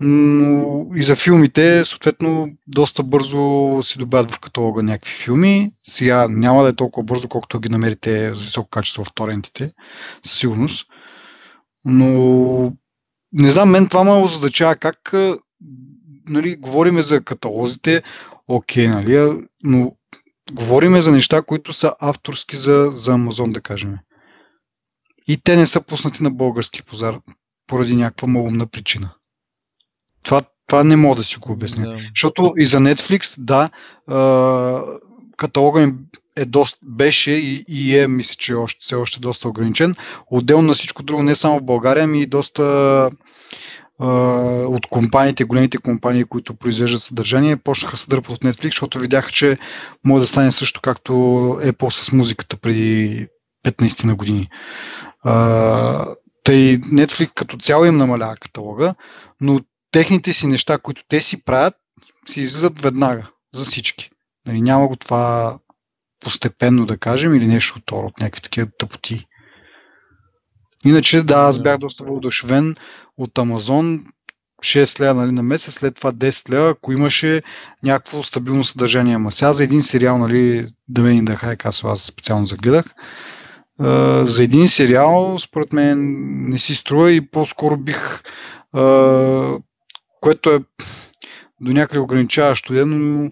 Но 0.00 0.86
и 0.94 1.02
за 1.02 1.16
филмите, 1.16 1.84
съответно, 1.84 2.48
доста 2.66 3.02
бързо 3.02 3.78
си 3.82 3.98
добавят 3.98 4.30
в 4.30 4.40
каталога 4.40 4.82
някакви 4.82 5.14
филми. 5.14 5.70
Сега 5.86 6.26
няма 6.28 6.62
да 6.62 6.68
е 6.68 6.76
толкова 6.76 7.04
бързо, 7.04 7.28
колкото 7.28 7.60
ги 7.60 7.68
намерите 7.68 8.34
за 8.34 8.44
високо 8.44 8.68
качество 8.68 9.04
в 9.04 9.14
торентите, 9.14 9.70
със 10.26 10.38
сигурност. 10.38 10.86
Но 11.84 12.72
не 13.32 13.50
знам, 13.50 13.70
мен 13.70 13.88
това 13.88 14.04
ме 14.04 14.10
озадачава 14.10 14.76
как 14.76 15.14
нали, 16.28 16.56
говориме 16.56 17.02
за 17.02 17.20
каталозите, 17.20 18.02
окей, 18.48 18.88
нали, 18.88 19.46
но 19.64 19.92
Говориме 20.52 21.02
за 21.02 21.12
неща, 21.12 21.42
които 21.42 21.72
са 21.72 21.94
авторски 21.98 22.56
за, 22.56 22.90
за 22.92 23.12
Амазон, 23.12 23.52
да 23.52 23.60
кажем. 23.60 23.98
И 25.28 25.40
те 25.44 25.56
не 25.56 25.66
са 25.66 25.80
пуснати 25.80 26.22
на 26.22 26.30
български 26.30 26.82
пазар 26.82 27.20
поради 27.66 27.96
някаква 27.96 28.28
малумна 28.28 28.66
причина. 28.66 29.14
Това, 30.26 30.40
това 30.66 30.84
не 30.84 30.96
мога 30.96 31.16
да 31.16 31.24
си 31.24 31.36
го 31.38 31.52
обясня. 31.52 31.84
Да. 31.84 31.96
Защото 32.14 32.52
и 32.56 32.66
за 32.66 32.78
Netflix, 32.78 33.40
да, 33.40 33.70
каталога 35.36 35.82
им 35.82 35.98
е 36.36 36.44
доста, 36.44 36.78
беше 36.86 37.30
и, 37.30 37.64
и 37.68 37.98
е, 37.98 38.06
мисля, 38.06 38.34
че 38.38 38.54
още, 38.54 38.78
все 38.80 38.94
още 38.94 39.20
доста 39.20 39.48
ограничен. 39.48 39.94
Отделно 40.30 40.62
на 40.62 40.74
всичко 40.74 41.02
друго, 41.02 41.22
не 41.22 41.34
само 41.34 41.58
в 41.58 41.64
България, 41.64 42.04
ами 42.04 42.22
и 42.22 42.26
доста 42.26 43.10
от 44.68 44.86
компаниите, 44.86 45.44
големите 45.44 45.78
компании, 45.78 46.24
които 46.24 46.54
произвеждат 46.54 47.02
съдържание, 47.02 47.56
почнаха 47.56 47.96
да 47.96 48.16
дърпат 48.16 48.36
от 48.36 48.44
Netflix, 48.44 48.64
защото 48.64 48.98
видяха, 48.98 49.32
че 49.32 49.58
може 50.04 50.20
да 50.20 50.26
стане 50.26 50.52
също 50.52 50.80
както 50.80 51.12
Apple 51.62 51.90
с 51.90 52.12
музиката 52.12 52.56
преди 52.56 53.26
15 53.66 54.04
на 54.04 54.14
години. 54.14 54.48
А, 55.24 56.06
тъй 56.44 56.80
Netflix 56.80 57.34
като 57.34 57.56
цяло 57.56 57.84
им 57.84 57.96
намалява 57.96 58.36
каталога, 58.36 58.94
но 59.40 59.60
техните 59.96 60.32
си 60.32 60.46
неща, 60.46 60.78
които 60.78 61.04
те 61.08 61.20
си 61.20 61.44
правят, 61.44 61.74
си 62.28 62.40
излизат 62.40 62.80
веднага 62.80 63.30
за 63.54 63.64
всички. 63.64 64.10
Нали, 64.46 64.60
няма 64.60 64.88
го 64.88 64.96
това 64.96 65.58
постепенно, 66.20 66.86
да 66.86 66.98
кажем, 66.98 67.34
или 67.34 67.46
нещо 67.46 67.78
от 67.78 67.92
от 67.92 68.20
някакви 68.20 68.42
такива 68.42 68.68
тъпоти. 68.78 69.26
Иначе, 70.84 71.22
да, 71.22 71.34
аз 71.34 71.62
бях 71.62 71.78
доста 71.78 72.04
въодушевен 72.04 72.76
от 73.18 73.38
Амазон. 73.38 74.04
6 74.64 75.00
лева 75.00 75.14
нали, 75.14 75.32
на 75.32 75.42
месец, 75.42 75.74
след 75.74 75.94
това 75.94 76.12
10 76.12 76.50
лева, 76.50 76.70
ако 76.70 76.92
имаше 76.92 77.42
някакво 77.82 78.22
стабилно 78.22 78.64
съдържание. 78.64 79.14
Ама 79.14 79.32
сега 79.32 79.52
за 79.52 79.64
един 79.64 79.82
сериал, 79.82 80.18
нали, 80.18 80.68
да 80.88 81.02
ме 81.02 81.22
да 81.22 81.36
хай, 81.36 81.56
аз 81.64 82.00
специално 82.00 82.46
загледах, 82.46 82.84
Uh, 83.80 84.24
за 84.24 84.44
един 84.44 84.68
сериал, 84.68 85.38
според 85.38 85.72
мен, 85.72 86.16
не 86.50 86.58
си 86.58 86.74
струва 86.74 87.12
и 87.12 87.30
по-скоро 87.30 87.76
бих, 87.76 88.22
uh, 88.74 89.62
което 90.26 90.50
е 90.50 90.60
до 91.60 91.72
някъде 91.72 92.00
ограничаващо, 92.00 92.86
но 92.86 93.30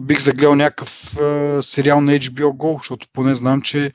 бих 0.00 0.20
загледал 0.20 0.54
някакъв 0.54 0.90
сериал 1.64 2.00
на 2.00 2.12
HBO 2.12 2.52
Go, 2.52 2.78
защото 2.78 3.06
поне 3.12 3.34
знам, 3.34 3.62
че 3.62 3.92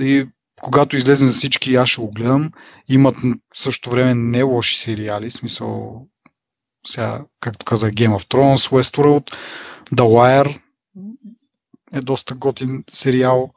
и 0.00 0.26
когато 0.62 0.96
излезе 0.96 1.26
за 1.26 1.32
всички, 1.32 1.74
аз 1.74 1.88
ще 1.88 2.00
го 2.00 2.10
гледам. 2.10 2.50
Имат 2.88 3.16
в 3.16 3.58
същото 3.58 3.90
време 3.90 4.14
не 4.14 4.42
лоши 4.42 4.80
сериали, 4.80 5.30
смисъл 5.30 6.02
сега, 6.86 7.20
както 7.40 7.64
казах, 7.64 7.92
Game 7.92 8.18
of 8.18 8.30
Thrones, 8.30 8.70
Westworld, 8.70 9.36
The 9.92 10.02
Wire 10.02 10.60
е 11.92 12.00
доста 12.00 12.34
готин 12.34 12.84
сериал. 12.90 13.50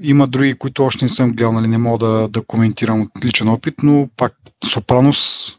Има 0.00 0.26
други, 0.26 0.54
които 0.54 0.84
още 0.84 1.04
не 1.04 1.08
съм 1.08 1.32
гледал, 1.32 1.52
нали, 1.52 1.68
не 1.68 1.78
мога 1.78 2.06
да, 2.06 2.28
да 2.28 2.44
коментирам 2.44 3.00
от 3.00 3.24
личен 3.24 3.48
опит, 3.48 3.74
но 3.82 4.08
пак 4.16 4.36
Сопранос 4.64 5.52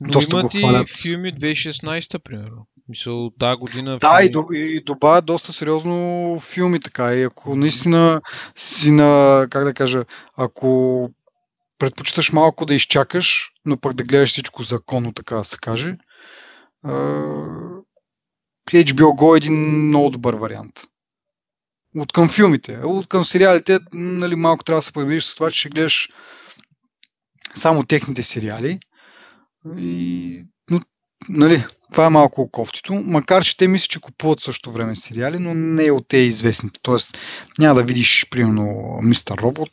но 0.00 0.08
доста 0.08 0.48
имат 0.54 0.88
и 0.88 1.02
филми 1.02 1.34
2016, 1.34 2.18
примерно. 2.18 2.66
Мисъл, 2.88 3.30
тази 3.38 3.56
година... 3.56 3.98
Да, 3.98 4.16
филми... 4.18 4.58
и, 4.58 4.76
и 4.76 4.84
добавят 4.84 5.26
доста 5.26 5.52
сериозно 5.52 6.38
филми, 6.40 6.80
така. 6.80 7.14
И 7.14 7.22
ако 7.22 7.56
наистина 7.56 8.20
си 8.56 8.90
на, 8.90 9.46
как 9.50 9.64
да 9.64 9.74
кажа, 9.74 10.04
ако 10.36 11.10
предпочиташ 11.78 12.32
малко 12.32 12.66
да 12.66 12.74
изчакаш, 12.74 13.50
но 13.66 13.76
пък 13.76 13.94
да 13.94 14.04
гледаш 14.04 14.30
всичко 14.30 14.62
законно, 14.62 15.12
така 15.12 15.36
да 15.36 15.44
се 15.44 15.56
каже, 15.56 15.96
HBO 18.66 19.16
Go 19.18 19.34
е 19.34 19.36
един 19.36 19.86
много 19.88 20.10
добър 20.10 20.34
вариант. 20.34 20.80
От 21.96 22.12
към 22.12 22.28
филмите. 22.28 22.78
От 22.84 23.08
към 23.08 23.24
сериалите, 23.24 23.78
нали, 23.92 24.34
малко 24.34 24.64
трябва 24.64 24.78
да 24.78 24.82
се 24.82 24.92
появиш 24.92 25.24
с 25.24 25.34
това, 25.34 25.50
че 25.50 25.58
ще 25.58 25.68
гледаш 25.68 26.08
само 27.54 27.84
техните 27.84 28.22
сериали. 28.22 28.80
И, 29.78 30.44
но, 30.70 30.80
нали, 31.28 31.64
това 31.92 32.06
е 32.06 32.10
малко 32.10 32.50
кофтито, 32.50 32.94
макар 32.94 33.44
че 33.44 33.56
те 33.56 33.68
мисля, 33.68 33.86
че 33.88 34.00
купуват 34.00 34.40
също 34.40 34.72
време 34.72 34.96
сериали, 34.96 35.38
но 35.38 35.54
не 35.54 35.86
е 35.86 35.92
от 35.92 36.08
те 36.08 36.16
известните. 36.16 36.80
Тоест 36.82 37.18
няма 37.58 37.74
да 37.74 37.82
видиш, 37.82 38.26
примерно, 38.30 38.98
Мистер 39.02 39.38
Робот 39.38 39.72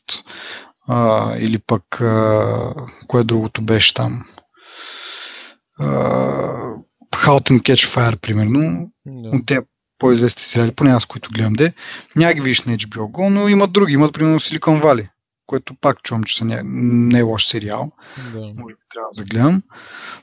а, 0.88 1.33
или 1.38 1.57
пък 1.57 2.01
а, 2.01 2.73
кое 3.07 3.23
другото 3.23 3.61
беше 3.61 3.93
там. 3.93 4.25
А, 5.79 5.88
Halt 7.11 7.51
and 7.51 7.59
Catch 7.59 7.95
Fire, 7.95 8.17
примерно. 8.17 8.91
Да. 9.05 9.29
От 9.29 9.45
те 9.45 9.59
по-известни 9.99 10.41
сериали, 10.41 10.71
поне 10.71 10.91
аз, 10.91 11.05
които 11.05 11.29
гледам 11.33 11.53
де. 11.53 11.73
Няма 12.15 12.33
ги 12.33 12.41
видиш 12.41 12.61
на 12.61 12.73
HBO 12.73 13.11
Go, 13.11 13.29
но 13.29 13.47
имат 13.47 13.71
други. 13.71 13.93
Имат, 13.93 14.13
примерно, 14.13 14.39
Silicon 14.39 14.83
Valley, 14.83 15.09
което 15.45 15.75
пак 15.81 16.03
чувам, 16.03 16.23
че 16.23 16.38
са 16.38 16.45
не, 16.45 16.61
не 16.63 17.19
е 17.19 17.21
лош 17.21 17.45
сериал. 17.45 17.91
Да. 18.33 18.51
Трябва 18.97 19.13
да 19.17 19.23
гледам. 19.23 19.61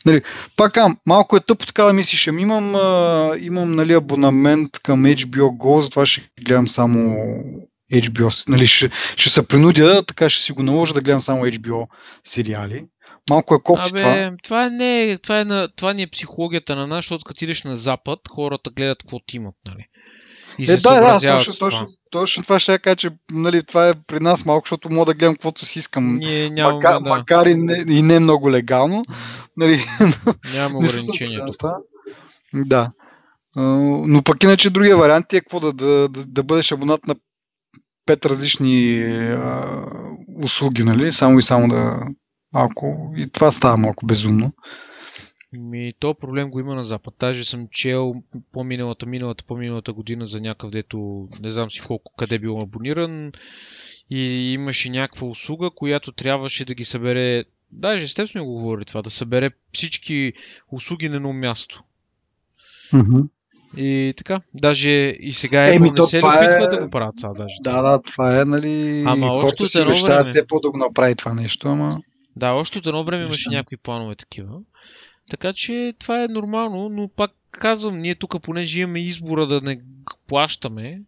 Нали, 0.06 0.22
пак 0.56 0.76
ам, 0.76 0.96
малко 1.06 1.36
е 1.36 1.40
тъпо 1.40 1.66
така 1.66 1.84
да 1.84 1.92
мислиш, 1.92 2.28
ами 2.28 2.42
имам, 2.42 2.74
а, 2.74 3.32
имам 3.38 3.72
нали, 3.72 3.92
абонамент 3.92 4.78
към 4.82 5.04
HBO 5.04 5.56
Go, 5.56 5.80
затова 5.80 6.06
ще 6.06 6.28
гледам 6.44 6.68
само 6.68 7.16
HBO. 7.92 8.48
Нали, 8.48 8.66
ще, 8.66 8.90
ще 9.16 9.30
се 9.30 9.48
принудя, 9.48 10.02
така 10.02 10.28
ще 10.28 10.42
си 10.42 10.52
го 10.52 10.62
наложа 10.62 10.94
да 10.94 11.00
гледам 11.00 11.20
само 11.20 11.44
HBO 11.44 11.86
сериали. 12.24 12.84
Малко 13.30 13.54
е 13.54 13.62
копти 13.62 13.90
Абе, 13.90 13.98
това. 13.98 14.32
Това, 14.42 14.68
не, 14.68 15.18
това, 15.22 15.40
е 15.40 15.44
на, 15.44 15.68
това 15.76 15.92
ни 15.92 16.02
е 16.02 16.10
психологията 16.10 16.76
на 16.76 16.86
нас, 16.86 17.04
защото 17.04 17.24
като 17.24 17.44
идеш 17.44 17.62
на 17.62 17.76
Запад, 17.76 18.18
хората 18.30 18.70
гледат 18.70 18.98
какво 18.98 19.18
ти 19.26 19.36
имат. 19.36 19.54
Нали? 19.66 19.86
И 20.58 20.72
е, 20.72 20.76
да, 20.76 20.76
да, 20.76 21.20
точно, 21.32 21.66
точно, 21.66 21.88
точно 22.14 22.42
това 22.42 22.58
ще 22.58 22.72
я 22.72 22.78
кажа, 22.78 22.96
че 22.96 23.10
нали, 23.32 23.62
това 23.62 23.88
е 23.88 23.94
при 24.06 24.20
нас 24.20 24.46
малко, 24.46 24.66
защото 24.66 24.90
мога 24.90 25.06
да 25.06 25.14
гледам 25.14 25.34
каквото 25.34 25.64
си 25.64 25.78
искам. 25.78 26.16
Ние 26.16 26.50
нямаме, 26.50 26.76
макар, 26.76 26.94
да. 26.94 27.00
макар 27.00 27.46
и, 27.46 27.54
не, 27.54 27.84
и 27.88 28.02
не 28.02 28.20
много 28.20 28.50
легално. 28.50 29.04
Нали, 29.56 29.80
Няма 30.54 30.78
ограничения. 30.78 31.46
Да. 32.54 32.92
Но 34.06 34.22
пък 34.22 34.42
иначе 34.42 34.70
другия 34.70 34.96
вариант 34.96 35.32
е 35.32 35.40
какво 35.40 35.60
да, 35.60 35.72
да, 35.72 36.08
да, 36.08 36.24
да 36.26 36.42
бъдеш 36.42 36.72
абонат 36.72 37.06
на 37.06 37.14
пет 38.06 38.26
различни 38.26 39.02
а, 39.32 39.80
услуги, 40.44 40.84
нали? 40.84 41.12
Само 41.12 41.38
и 41.38 41.42
само 41.42 41.68
да. 41.68 42.00
Ако 42.54 43.12
и 43.16 43.30
това 43.30 43.52
става 43.52 43.76
малко 43.76 44.06
безумно. 44.06 44.52
Ми, 45.59 45.92
то 45.98 46.14
проблем 46.14 46.50
го 46.50 46.61
има 46.61 46.74
на 46.74 46.84
Запад. 46.84 47.14
Даже 47.20 47.44
съм 47.44 47.68
чел 47.70 48.14
по-миналата, 48.52 49.07
миналата, 49.07 49.44
по-миналата 49.44 49.92
година 49.92 50.26
за 50.26 50.40
някакъв, 50.40 50.70
дето 50.70 51.28
не 51.40 51.52
знам 51.52 51.70
си 51.70 51.80
колко, 51.80 52.12
къде 52.16 52.38
бил 52.38 52.61
абониран 52.61 53.32
и 54.11 54.52
имаше 54.52 54.90
някаква 54.90 55.26
услуга, 55.26 55.70
която 55.70 56.12
трябваше 56.12 56.64
да 56.64 56.74
ги 56.74 56.84
събере, 56.84 57.44
даже 57.72 58.09
с 58.09 58.14
теб 58.14 58.28
сме 58.28 58.40
го 58.40 58.52
говорили 58.52 58.84
това, 58.84 59.02
да 59.02 59.11
събере 59.11 59.50
всички 59.72 60.32
услуги 60.72 61.09
на 61.09 61.16
едно 61.16 61.32
място. 61.32 61.82
Mm-hmm. 62.92 63.28
И 63.76 64.14
така, 64.16 64.40
даже 64.55 64.90
и 65.20 65.32
сега 65.32 65.68
е, 65.68 65.78
не 65.78 66.02
се 66.02 66.16
ли 66.16 66.22
опитват 66.24 66.72
е... 66.72 66.76
да 66.76 66.84
го 66.84 66.90
правят 66.90 67.14
това 67.16 67.32
даже? 67.32 67.55
Да, 67.61 67.82
да, 67.82 68.02
това 68.02 68.40
е, 68.40 68.44
нали, 68.44 69.05
ама 69.07 69.30
хората 69.30 69.66
си 69.66 69.82
обещават 69.82 70.34
те 70.34 70.46
по 70.46 70.61
да 70.61 70.70
го 70.70 70.78
направи 70.78 71.14
това 71.14 71.34
нещо, 71.34 71.68
ама... 71.68 72.00
Да, 72.36 72.52
още 72.52 72.78
от 72.78 72.86
едно 72.86 73.05
време 73.05 73.24
имаше 73.24 73.50
някакви 73.50 73.76
планове 73.76 74.14
такива. 74.14 74.61
Така 75.30 75.52
че 75.56 75.94
това 75.98 76.24
е 76.24 76.28
нормално, 76.28 76.88
но 76.88 77.08
пак 77.08 77.30
казвам, 77.50 77.98
ние 77.98 78.14
тук 78.14 78.42
понеже 78.42 78.80
имаме 78.80 79.00
избора 79.00 79.46
да 79.46 79.60
не 79.60 79.80
плащаме, 80.28 81.00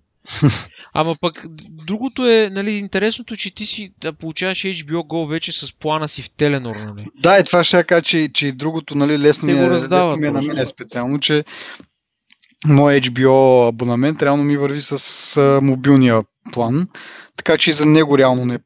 Ама 0.95 1.15
пък 1.21 1.47
другото 1.71 2.27
е, 2.27 2.51
нали, 2.53 2.73
интересното, 2.73 3.37
че 3.37 3.55
ти 3.55 3.67
си 3.67 3.93
да 4.01 4.13
получаваш 4.13 4.59
HBO 4.59 5.07
Go 5.07 5.29
вече 5.29 5.53
с 5.53 5.75
плана 5.75 6.09
си 6.09 6.23
в 6.23 6.31
Теленор, 6.31 6.77
нали? 6.77 7.07
Да, 7.23 7.39
и 7.39 7.45
това 7.45 7.65
ще 7.65 7.85
кажа, 7.85 8.03
че, 8.03 8.29
че 8.33 8.53
другото, 8.53 8.95
нали, 8.95 9.19
лесно, 9.19 9.47
ми 9.47 9.53
е, 9.53 9.71
лесно 9.71 10.17
ми 10.17 10.27
е 10.27 10.31
на 10.31 10.43
мен 10.43 10.65
специално, 10.65 11.19
че 11.19 11.45
мой 12.67 13.01
HBO 13.01 13.69
абонамент 13.69 14.23
реално 14.23 14.45
ми 14.45 14.57
върви 14.57 14.81
с 14.81 15.37
а, 15.37 15.61
мобилния 15.61 16.23
план, 16.53 16.89
така 17.37 17.59
че 17.59 17.71
и 17.71 17.73
за 17.73 17.87
него 17.87 18.19
реално 18.19 18.45
не, 18.45 18.59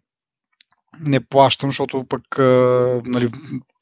не 1.06 1.20
плащам, 1.20 1.70
защото 1.70 2.04
пък 2.04 2.38
а, 2.38 3.02
нали, 3.04 3.30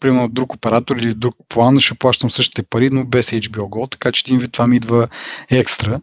примерно 0.01 0.29
друг 0.29 0.55
оператор 0.55 0.97
или 0.97 1.15
друг 1.15 1.37
план 1.49 1.81
ще 1.81 1.95
плащам 1.95 2.31
същите 2.31 2.63
пари, 2.63 2.91
но 2.91 3.05
без 3.05 3.31
HBO 3.31 3.59
Go, 3.59 3.91
така 3.91 4.13
че 4.13 4.23
един 4.27 4.39
вид 4.39 4.53
това 4.53 4.67
ми 4.67 4.77
идва 4.77 5.09
екстра. 5.51 6.01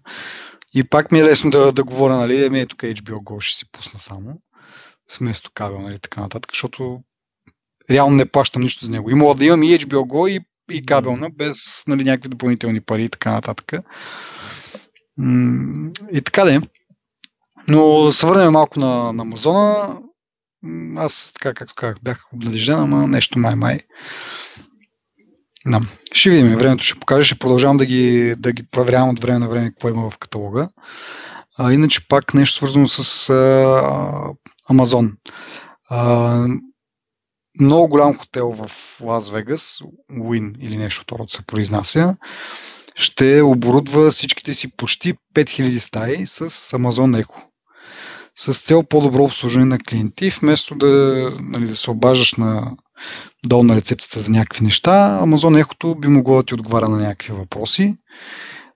И 0.74 0.84
пак 0.84 1.12
ми 1.12 1.20
е 1.20 1.24
лесно 1.24 1.52
да, 1.52 1.72
да 1.72 1.84
говоря, 1.84 2.16
нали, 2.16 2.46
еми 2.46 2.60
е 2.60 2.66
тук 2.66 2.80
HBO 2.80 3.24
Go 3.24 3.42
ще 3.42 3.58
си 3.58 3.72
пусна 3.72 4.00
само, 4.00 4.40
вместо 5.20 5.52
кабел, 5.54 5.82
нали, 5.82 6.00
така 6.00 6.22
нататък, 6.22 6.52
защото 6.54 7.02
реално 7.90 8.16
не 8.16 8.26
плащам 8.26 8.62
нищо 8.62 8.86
за 8.86 8.92
него. 8.92 9.10
И 9.10 9.14
мога 9.14 9.36
да 9.36 9.46
имам 9.46 9.64
и 9.64 9.80
HBO 9.80 9.96
Go 9.96 10.30
и, 10.30 10.46
и 10.72 10.86
кабелна, 10.86 11.30
без 11.30 11.84
нали, 11.88 12.04
някакви 12.04 12.30
допълнителни 12.30 12.82
пари 12.82 13.04
и 13.04 13.10
така 13.10 13.32
нататък. 13.32 13.74
И 16.12 16.22
така 16.22 16.44
да 16.44 16.56
е. 16.56 16.60
Но 17.68 18.12
се 18.12 18.26
върнем 18.26 18.52
малко 18.52 18.80
на, 18.80 19.14
на 19.14 19.22
Амазона. 19.22 19.98
Аз, 20.96 21.32
така 21.34 21.54
както 21.54 21.76
казах, 21.76 21.98
бях 22.04 22.34
обнадежден, 22.34 22.80
ама 22.80 23.08
нещо 23.08 23.40
май-май. 23.40 23.80
Да. 25.66 25.82
Ще 26.14 26.30
видим, 26.30 26.56
времето 26.56 26.84
ще 26.84 27.00
покаже, 27.00 27.26
ще 27.26 27.40
продължавам 27.40 27.78
да 27.78 27.86
ги, 27.86 28.36
да 28.38 28.52
ги 28.52 28.64
проверявам 28.72 29.10
от 29.10 29.20
време 29.20 29.40
на 29.40 29.48
време 29.48 29.70
какво 29.70 29.90
има 29.90 30.10
в 30.10 30.18
каталога. 30.18 30.70
А, 31.58 31.74
иначе 31.74 32.08
пак 32.08 32.34
нещо 32.34 32.56
свързано 32.56 32.88
с 32.88 33.30
а, 33.30 34.34
Амазон. 34.70 35.18
А, 35.90 36.48
много 37.60 37.88
голям 37.88 38.18
хотел 38.18 38.52
в 38.52 38.72
Лас 39.02 39.30
Вегас, 39.30 39.82
Уин 40.22 40.56
или 40.60 40.78
нещо 40.78 41.02
второ 41.02 41.26
се 41.28 41.46
произнася, 41.46 42.16
ще 42.96 43.42
оборудва 43.42 44.12
всичките 44.12 44.54
си 44.54 44.72
почти 44.78 45.14
5000 45.34 45.78
стаи 45.78 46.26
с 46.26 46.50
Amazon 46.50 47.24
Echo 47.24 47.44
с 48.38 48.54
цел 48.54 48.84
по-добро 48.84 49.24
обслужване 49.24 49.66
на 49.66 49.78
клиенти, 49.78 50.30
вместо 50.30 50.76
да, 50.76 51.32
нали, 51.42 51.68
да 51.68 51.76
се 51.76 51.92
обаждаш 51.92 52.34
на 52.34 52.72
долу 53.46 53.64
на 53.64 53.76
рецепцията 53.76 54.20
за 54.20 54.32
някакви 54.32 54.64
неща, 54.64 55.20
Amazon 55.24 55.64
Echo 55.64 56.00
би 56.00 56.08
могло 56.08 56.38
да 56.38 56.44
ти 56.44 56.54
отговаря 56.54 56.90
на 56.90 56.98
някакви 56.98 57.34
въпроси 57.34 57.96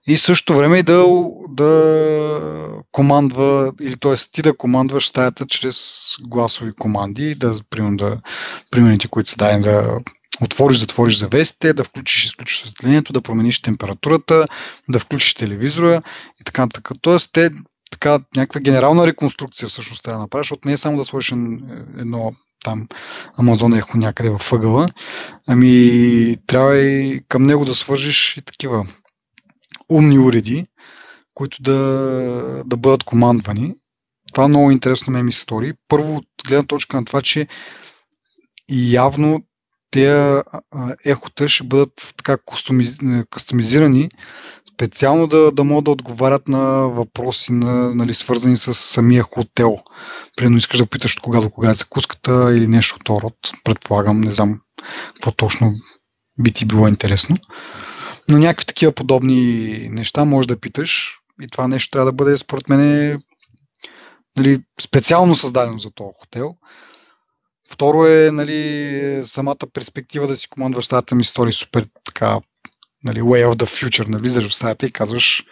и 0.06 0.16
също 0.16 0.54
време 0.54 0.78
и 0.78 0.82
да, 0.82 1.04
да 1.48 2.82
командва, 2.92 3.72
или 3.80 3.96
т.е. 3.96 4.14
ти 4.32 4.42
да 4.42 4.56
командваш 4.56 5.06
стаята 5.06 5.46
чрез 5.46 6.00
гласови 6.20 6.72
команди, 6.72 7.34
да, 7.34 7.54
примерно, 7.70 7.96
да, 7.96 8.18
примерите, 8.70 9.08
които 9.08 9.30
са 9.30 9.36
дадени 9.36 9.62
да 9.62 9.98
отвориш, 10.40 10.78
затвориш 10.78 11.18
завесите, 11.18 11.72
да 11.72 11.84
включиш 11.84 12.24
изключиш 12.24 12.62
осветлението, 12.62 13.12
да 13.12 13.20
промениш 13.20 13.62
температурата, 13.62 14.46
да 14.88 14.98
включиш 14.98 15.34
телевизора 15.34 16.02
и 16.40 16.44
така 16.44 16.62
нататък. 16.62 16.90
Тоест, 17.00 17.30
те 17.32 17.50
така 17.90 18.20
някаква 18.36 18.60
генерална 18.60 19.06
реконструкция 19.06 19.68
всъщност 19.68 20.02
трябва 20.04 20.18
да 20.18 20.22
направиш, 20.22 20.44
защото 20.44 20.68
не 20.68 20.72
е 20.72 20.76
само 20.76 20.96
да 20.96 21.04
сложиш 21.04 21.32
едно 21.98 22.32
там 22.64 22.88
Амазон 23.36 23.74
ехо 23.74 23.98
някъде 23.98 24.30
във 24.30 24.52
ъгъла, 24.52 24.88
ами 25.46 26.36
трябва 26.46 26.78
и 26.78 27.22
към 27.28 27.42
него 27.42 27.64
да 27.64 27.74
свържиш 27.74 28.36
и 28.36 28.42
такива 28.42 28.86
умни 29.88 30.18
уреди, 30.18 30.66
които 31.34 31.62
да, 31.62 31.78
да 32.66 32.76
бъдат 32.76 33.04
командвани. 33.04 33.74
Това 34.32 34.48
много 34.48 34.70
интересно 34.70 35.12
ме 35.12 35.22
ми 35.22 35.32
се 35.32 35.40
стори. 35.40 35.72
Първо, 35.88 36.16
от 36.16 36.26
гледна 36.48 36.66
точка 36.66 36.96
на 36.96 37.04
това, 37.04 37.22
че 37.22 37.46
явно 38.70 39.42
тези 39.90 40.42
ехота 41.04 41.48
ще 41.48 41.64
бъдат 41.64 42.14
така 42.16 42.38
кастомизирани 43.30 44.10
специално 44.80 45.26
да, 45.26 45.52
да 45.52 45.64
могат 45.64 45.84
да 45.84 45.90
отговарят 45.90 46.48
на 46.48 46.88
въпроси, 46.88 47.52
на, 47.52 47.94
нали, 47.94 48.14
свързани 48.14 48.56
с 48.56 48.74
самия 48.74 49.22
хотел. 49.22 49.78
Примерно 50.36 50.56
искаш 50.56 50.78
да 50.78 50.86
питаш 50.86 51.16
от 51.16 51.20
кога 51.20 51.40
до 51.40 51.50
кога 51.50 51.70
е 51.70 51.74
закуската 51.74 52.54
или 52.56 52.66
нещо 52.66 52.96
от 53.00 53.22
род. 53.22 53.34
Предполагам, 53.64 54.20
не 54.20 54.30
знам 54.30 54.60
какво 55.14 55.32
точно 55.32 55.74
би 56.42 56.52
ти 56.52 56.64
било 56.64 56.88
интересно. 56.88 57.36
Но 58.28 58.38
някакви 58.38 58.66
такива 58.66 58.92
подобни 58.92 59.88
неща 59.92 60.24
може 60.24 60.48
да 60.48 60.60
питаш 60.60 61.18
и 61.42 61.48
това 61.48 61.68
нещо 61.68 61.90
трябва 61.90 62.06
да 62.06 62.16
бъде, 62.16 62.36
според 62.36 62.68
мен, 62.68 63.22
нали, 64.36 64.62
специално 64.80 65.34
създадено 65.34 65.78
за 65.78 65.90
този 65.90 66.10
хотел. 66.20 66.54
Второ 67.70 68.06
е 68.06 68.30
нали, 68.32 69.20
самата 69.24 69.66
перспектива 69.72 70.26
да 70.26 70.36
си 70.36 70.48
командваш 70.48 70.84
стаята 70.84 71.14
ми 71.14 71.24
стори 71.24 71.52
супер 71.52 71.86
така, 72.04 72.40
нали, 73.04 73.20
way 73.20 73.46
of 73.46 73.54
the 73.54 73.64
future. 73.64 74.08
Навлизаш 74.08 74.48
в 74.48 74.54
стаята 74.54 74.86
и 74.86 74.92
казваш 74.92 75.44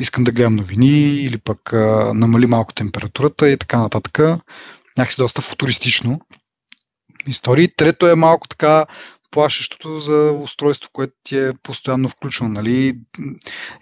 искам 0.00 0.24
да 0.24 0.32
гледам 0.32 0.56
новини 0.56 1.14
или 1.14 1.38
пък 1.38 1.72
а, 1.72 2.12
намали 2.14 2.46
малко 2.46 2.74
температурата 2.74 3.50
и 3.50 3.56
така 3.56 3.78
нататък. 3.78 4.18
Някакси 4.98 5.20
доста 5.20 5.42
футуристично 5.42 6.20
истории. 7.26 7.74
Трето 7.76 8.08
е 8.08 8.14
малко 8.14 8.48
така 8.48 8.86
плашещото 9.30 10.00
за 10.00 10.32
устройство, 10.42 10.90
което 10.92 11.12
ти 11.22 11.38
е 11.38 11.52
постоянно 11.62 12.08
включено. 12.08 12.48
Нали? 12.48 12.98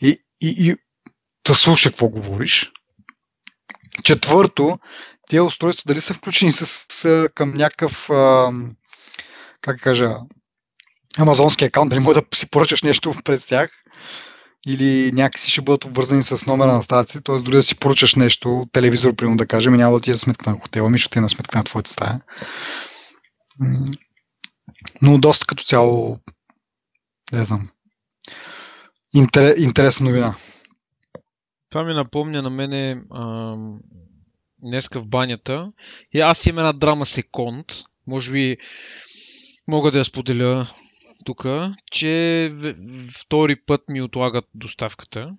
И, 0.01 0.18
и, 0.41 0.49
и 0.59 0.76
да 1.47 1.55
слуша 1.55 1.91
какво 1.91 2.09
говориш. 2.09 2.72
Четвърто, 4.05 4.78
тези 5.28 5.41
устройства 5.41 5.84
дали 5.87 6.01
са 6.01 6.14
включени 6.14 6.53
с, 6.53 6.87
с, 6.93 7.28
към 7.34 7.55
някакъв, 7.55 8.11
а, 8.11 8.53
как 9.61 9.80
кажа, 9.80 10.16
амазонски 11.18 11.64
акаунт, 11.64 11.90
дали 11.90 12.00
може 12.00 12.20
да 12.20 12.36
си 12.36 12.50
поръчаш 12.50 12.82
нещо 12.82 13.14
през 13.24 13.46
тях 13.46 13.70
или 14.66 15.12
някакси 15.12 15.50
ще 15.50 15.60
бъдат 15.60 15.84
обвързани 15.84 16.22
с 16.22 16.46
номера 16.46 16.72
на 16.72 16.82
стаята, 16.82 17.20
т.е. 17.20 17.38
дори 17.38 17.56
да 17.56 17.62
си 17.62 17.74
поръчаш 17.74 18.14
нещо, 18.14 18.66
телевизор, 18.72 19.14
примерно 19.14 19.36
да 19.36 19.46
кажем, 19.46 19.74
няма 19.74 19.94
да 19.94 20.00
ти 20.00 20.10
е 20.10 20.16
сметка 20.16 20.50
на 20.50 20.60
хотела, 20.60 20.90
ми 20.90 20.98
ще 20.98 21.10
ти 21.10 21.18
е 21.18 21.22
на 21.22 21.28
сметка 21.28 21.58
на 21.58 21.64
твоята 21.64 21.90
стая. 21.90 22.20
Но 25.02 25.18
доста 25.18 25.46
като 25.46 25.64
цяло, 25.64 26.18
не 27.32 27.44
знам, 27.44 27.68
интересна 29.56 30.10
новина. 30.10 30.34
Това 31.70 31.84
ми 31.84 31.94
напомня 31.94 32.42
на 32.42 32.50
мене 32.50 33.02
ам, 33.14 33.78
днеска 34.62 35.00
в 35.00 35.06
банята. 35.06 35.72
И 36.12 36.20
аз 36.20 36.46
имам 36.46 36.58
една 36.58 36.72
драма 36.72 37.06
секунд. 37.06 37.66
Може 38.06 38.32
би 38.32 38.56
мога 39.68 39.90
да 39.90 39.98
я 39.98 40.04
споделя 40.04 40.66
тук, 41.26 41.46
че 41.90 42.52
втори 43.20 43.56
път 43.56 43.88
ми 43.88 44.02
отлагат 44.02 44.44
доставката. 44.54 45.30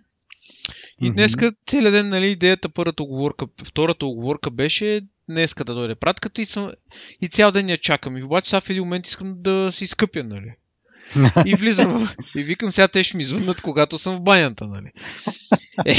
И 1.01 1.11
днеска 1.11 1.53
целият 1.67 1.93
ден, 1.93 2.09
нали, 2.09 2.27
идеята, 2.27 2.69
първата 2.69 3.03
оговорка, 3.03 3.45
втората 3.65 4.05
оговорка 4.05 4.51
беше 4.51 5.01
днеска 5.29 5.63
да 5.63 5.73
дойде 5.73 5.95
пратката 5.95 6.41
и, 6.41 6.45
съм, 6.45 6.71
и 7.21 7.27
цял 7.27 7.51
ден 7.51 7.69
я 7.69 7.77
чакам. 7.77 8.17
И 8.17 8.23
обаче 8.23 8.49
сега 8.49 8.61
в 8.61 8.69
един 8.69 8.83
момент 8.83 9.07
искам 9.07 9.33
да 9.37 9.71
се 9.71 9.83
изкъпя, 9.83 10.23
нали. 10.23 10.53
И 11.45 11.55
влизам 11.55 12.09
и 12.35 12.43
викам 12.43 12.71
сега 12.71 12.87
те 12.87 13.03
ще 13.03 13.17
ми 13.17 13.23
звъннат, 13.23 13.61
когато 13.61 13.97
съм 13.97 14.15
в 14.15 14.21
банята, 14.21 14.67
нали. 14.67 14.91
Е, 15.85 15.95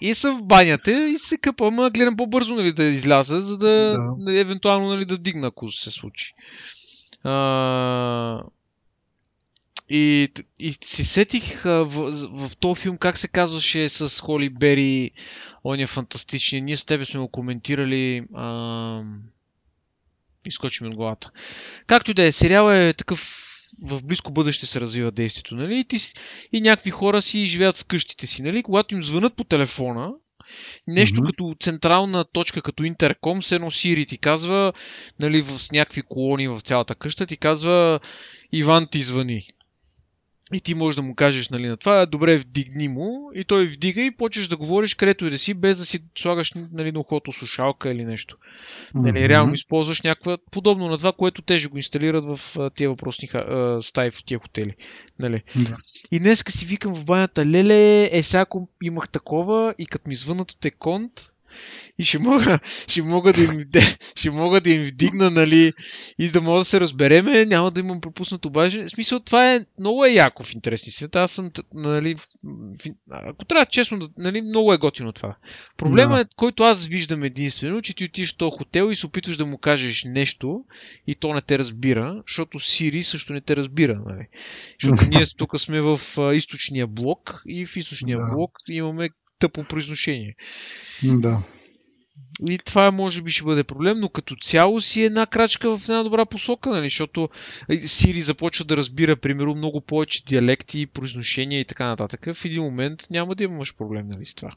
и 0.00 0.14
съм 0.14 0.38
в 0.38 0.46
банята 0.46 1.08
и 1.08 1.18
се 1.18 1.36
къпам, 1.36 1.80
а 1.80 1.90
гледам 1.90 2.16
по-бързо 2.16 2.54
нали, 2.54 2.72
да 2.72 2.84
изляза, 2.84 3.40
за 3.40 3.58
да, 3.58 3.98
да. 4.18 4.38
евентуално 4.40 4.88
нали, 4.88 5.04
да 5.04 5.18
дигна, 5.18 5.46
ако 5.46 5.72
се 5.72 5.90
случи. 5.90 6.34
А, 7.24 8.42
и, 9.92 10.28
и 10.58 10.72
си 10.72 11.04
сетих 11.04 11.66
а, 11.66 11.84
в, 11.84 12.10
в, 12.12 12.48
в 12.48 12.56
този 12.56 12.80
филм 12.80 12.96
как 12.96 13.18
се 13.18 13.28
казваше 13.28 13.88
с 13.88 14.20
Холи 14.20 14.48
Бери, 14.48 15.10
он 15.64 15.80
е 15.80 15.86
фантастичен. 15.86 16.64
Ние 16.64 16.76
с 16.76 16.84
тебе 16.84 17.04
сме 17.04 17.20
го 17.20 17.28
коментирали. 17.28 18.22
А, 18.34 19.02
изкочи 20.46 20.84
ми 20.84 20.88
от 20.88 20.96
главата. 20.96 21.30
Както 21.86 22.10
и 22.10 22.14
да 22.14 22.22
е, 22.22 22.32
сериал 22.32 22.72
е 22.72 22.92
такъв 22.92 23.48
в 23.82 24.04
близко 24.04 24.32
бъдеще 24.32 24.66
се 24.66 24.80
развива 24.80 25.10
действието, 25.10 25.54
нали? 25.54 25.78
И, 25.78 25.84
ти, 25.84 25.96
и 26.52 26.60
някакви 26.60 26.90
хора 26.90 27.22
си 27.22 27.44
живеят 27.44 27.76
в 27.76 27.84
къщите 27.84 28.26
си, 28.26 28.42
нали? 28.42 28.62
Когато 28.62 28.94
им 28.94 29.02
звънат 29.02 29.34
по 29.34 29.44
телефона, 29.44 30.12
нещо 30.86 31.20
mm-hmm. 31.20 31.26
като 31.26 31.54
централна 31.60 32.24
точка, 32.32 32.62
като 32.62 32.84
интерком, 32.84 33.42
се 33.42 33.54
едно 33.54 33.70
Сири 33.70 34.06
ти 34.06 34.18
казва, 34.18 34.72
нали, 35.20 35.42
в, 35.42 35.58
с 35.58 35.72
някакви 35.72 36.02
колони 36.02 36.48
в 36.48 36.60
цялата 36.60 36.94
къща, 36.94 37.26
ти 37.26 37.36
казва 37.36 38.00
Иван 38.52 38.86
ти 38.86 39.02
звъни. 39.02 39.48
И 40.52 40.60
ти 40.60 40.74
можеш 40.74 40.96
да 40.96 41.02
му 41.02 41.14
кажеш 41.14 41.48
нали, 41.48 41.68
на 41.68 41.76
това, 41.76 42.06
добре, 42.06 42.36
вдигни 42.36 42.88
му, 42.88 43.30
и 43.34 43.44
той 43.44 43.66
вдига 43.66 44.02
и 44.02 44.10
почваш 44.10 44.48
да 44.48 44.56
говориш 44.56 44.94
където 44.94 45.26
и 45.26 45.30
да 45.30 45.38
си, 45.38 45.54
без 45.54 45.78
да 45.78 45.84
си 45.84 46.00
слагаш 46.18 46.52
нали, 46.72 46.92
на 46.92 47.00
ухото 47.00 47.32
слушалка 47.32 47.90
или 47.90 48.04
нещо. 48.04 48.36
Mm-hmm. 48.36 49.00
Нали, 49.00 49.28
реално 49.28 49.54
използваш 49.54 50.02
някаква 50.02 50.38
подобно 50.50 50.88
на 50.88 50.98
това, 50.98 51.12
което 51.12 51.42
те 51.42 51.58
ще 51.58 51.68
го 51.68 51.76
инсталират 51.76 52.24
в 52.24 52.36
uh, 52.36 52.74
тия 52.74 52.90
въпросни 52.90 53.28
uh, 53.28 53.80
стаи 53.80 54.10
в 54.10 54.24
тия 54.24 54.38
хотели. 54.38 54.74
Нали. 55.18 55.42
Mm-hmm. 55.56 55.76
И 56.12 56.18
днес 56.18 56.44
си 56.48 56.66
викам 56.66 56.94
в 56.94 57.04
банята, 57.04 57.46
леле, 57.46 58.08
е 58.16 58.22
сега 58.22 58.40
ако 58.40 58.68
имах 58.82 59.08
такова 59.08 59.74
и 59.78 59.86
като 59.86 60.08
ми 60.08 60.14
звънат 60.14 60.50
от 60.50 60.64
еконт, 60.64 61.31
и 61.98 62.04
ще 62.04 62.18
мога, 62.18 62.58
ще 62.88 63.02
мога, 63.02 63.32
да, 63.32 63.42
им, 63.42 63.60
ще 64.14 64.30
мога 64.30 64.60
да 64.60 64.70
им 64.70 64.82
вдигна, 64.82 65.30
нали, 65.30 65.72
и 66.18 66.28
да 66.28 66.40
мога 66.40 66.58
да 66.58 66.64
се 66.64 66.80
разбереме, 66.80 67.44
няма 67.44 67.70
да 67.70 67.80
имам 67.80 68.00
пропуснато 68.00 68.48
обаждане. 68.48 68.86
В 68.86 68.90
смисъл, 68.90 69.20
това 69.20 69.54
е 69.54 69.64
много 69.78 70.04
е 70.04 70.10
яко 70.10 70.42
в 70.42 70.54
интересни 70.54 70.92
света. 70.92 71.20
Аз 71.20 71.32
съм, 71.32 71.50
нали, 71.74 72.16
ако 73.10 73.44
трябва 73.44 73.66
честно, 73.66 74.08
нали, 74.18 74.42
много 74.42 74.72
е 74.72 74.78
готино 74.78 75.12
това. 75.12 75.36
Проблема 75.76 76.14
да. 76.14 76.20
е, 76.20 76.24
който 76.36 76.62
аз 76.62 76.86
виждам 76.86 77.22
единствено, 77.22 77.82
че 77.82 77.96
ти 77.96 78.04
отиш 78.04 78.34
в 78.34 78.36
този 78.36 78.56
хотел 78.58 78.90
и 78.90 78.96
се 78.96 79.06
опитваш 79.06 79.36
да 79.36 79.46
му 79.46 79.58
кажеш 79.58 80.04
нещо 80.04 80.64
и 81.06 81.14
то 81.14 81.34
не 81.34 81.40
те 81.40 81.58
разбира, 81.58 82.22
защото 82.26 82.58
Сири 82.58 83.02
също 83.02 83.32
не 83.32 83.40
те 83.40 83.56
разбира, 83.56 83.94
нали. 84.06 84.26
Защото 84.80 85.04
ние 85.08 85.26
тук 85.36 85.60
сме 85.60 85.80
в 85.80 85.98
източния 86.34 86.86
блок 86.86 87.42
и 87.46 87.66
в 87.66 87.76
източния 87.76 88.18
да. 88.18 88.24
блок 88.34 88.50
имаме 88.68 89.10
тъпо 89.42 89.64
произношение. 89.64 90.34
Да. 91.04 91.38
И 92.48 92.58
това 92.66 92.90
може 92.90 93.22
би 93.22 93.30
ще 93.30 93.44
бъде 93.44 93.64
проблем, 93.64 93.98
но 93.98 94.08
като 94.08 94.36
цяло 94.36 94.80
си 94.80 95.02
е 95.02 95.06
една 95.06 95.26
крачка 95.26 95.78
в 95.78 95.82
една 95.82 96.02
добра 96.02 96.26
посока, 96.26 96.70
нали? 96.70 96.86
защото 96.86 97.28
Сири 97.86 98.22
започва 98.22 98.64
да 98.64 98.76
разбира, 98.76 99.16
примерно, 99.16 99.54
много 99.54 99.80
повече 99.80 100.24
диалекти, 100.24 100.86
произношения 100.86 101.60
и 101.60 101.64
така 101.64 101.86
нататък. 101.86 102.34
В 102.34 102.44
един 102.44 102.62
момент 102.62 103.06
няма 103.10 103.34
да 103.34 103.44
имаш 103.44 103.76
проблем 103.76 104.08
нали, 104.08 104.24
с 104.24 104.34
това. 104.34 104.50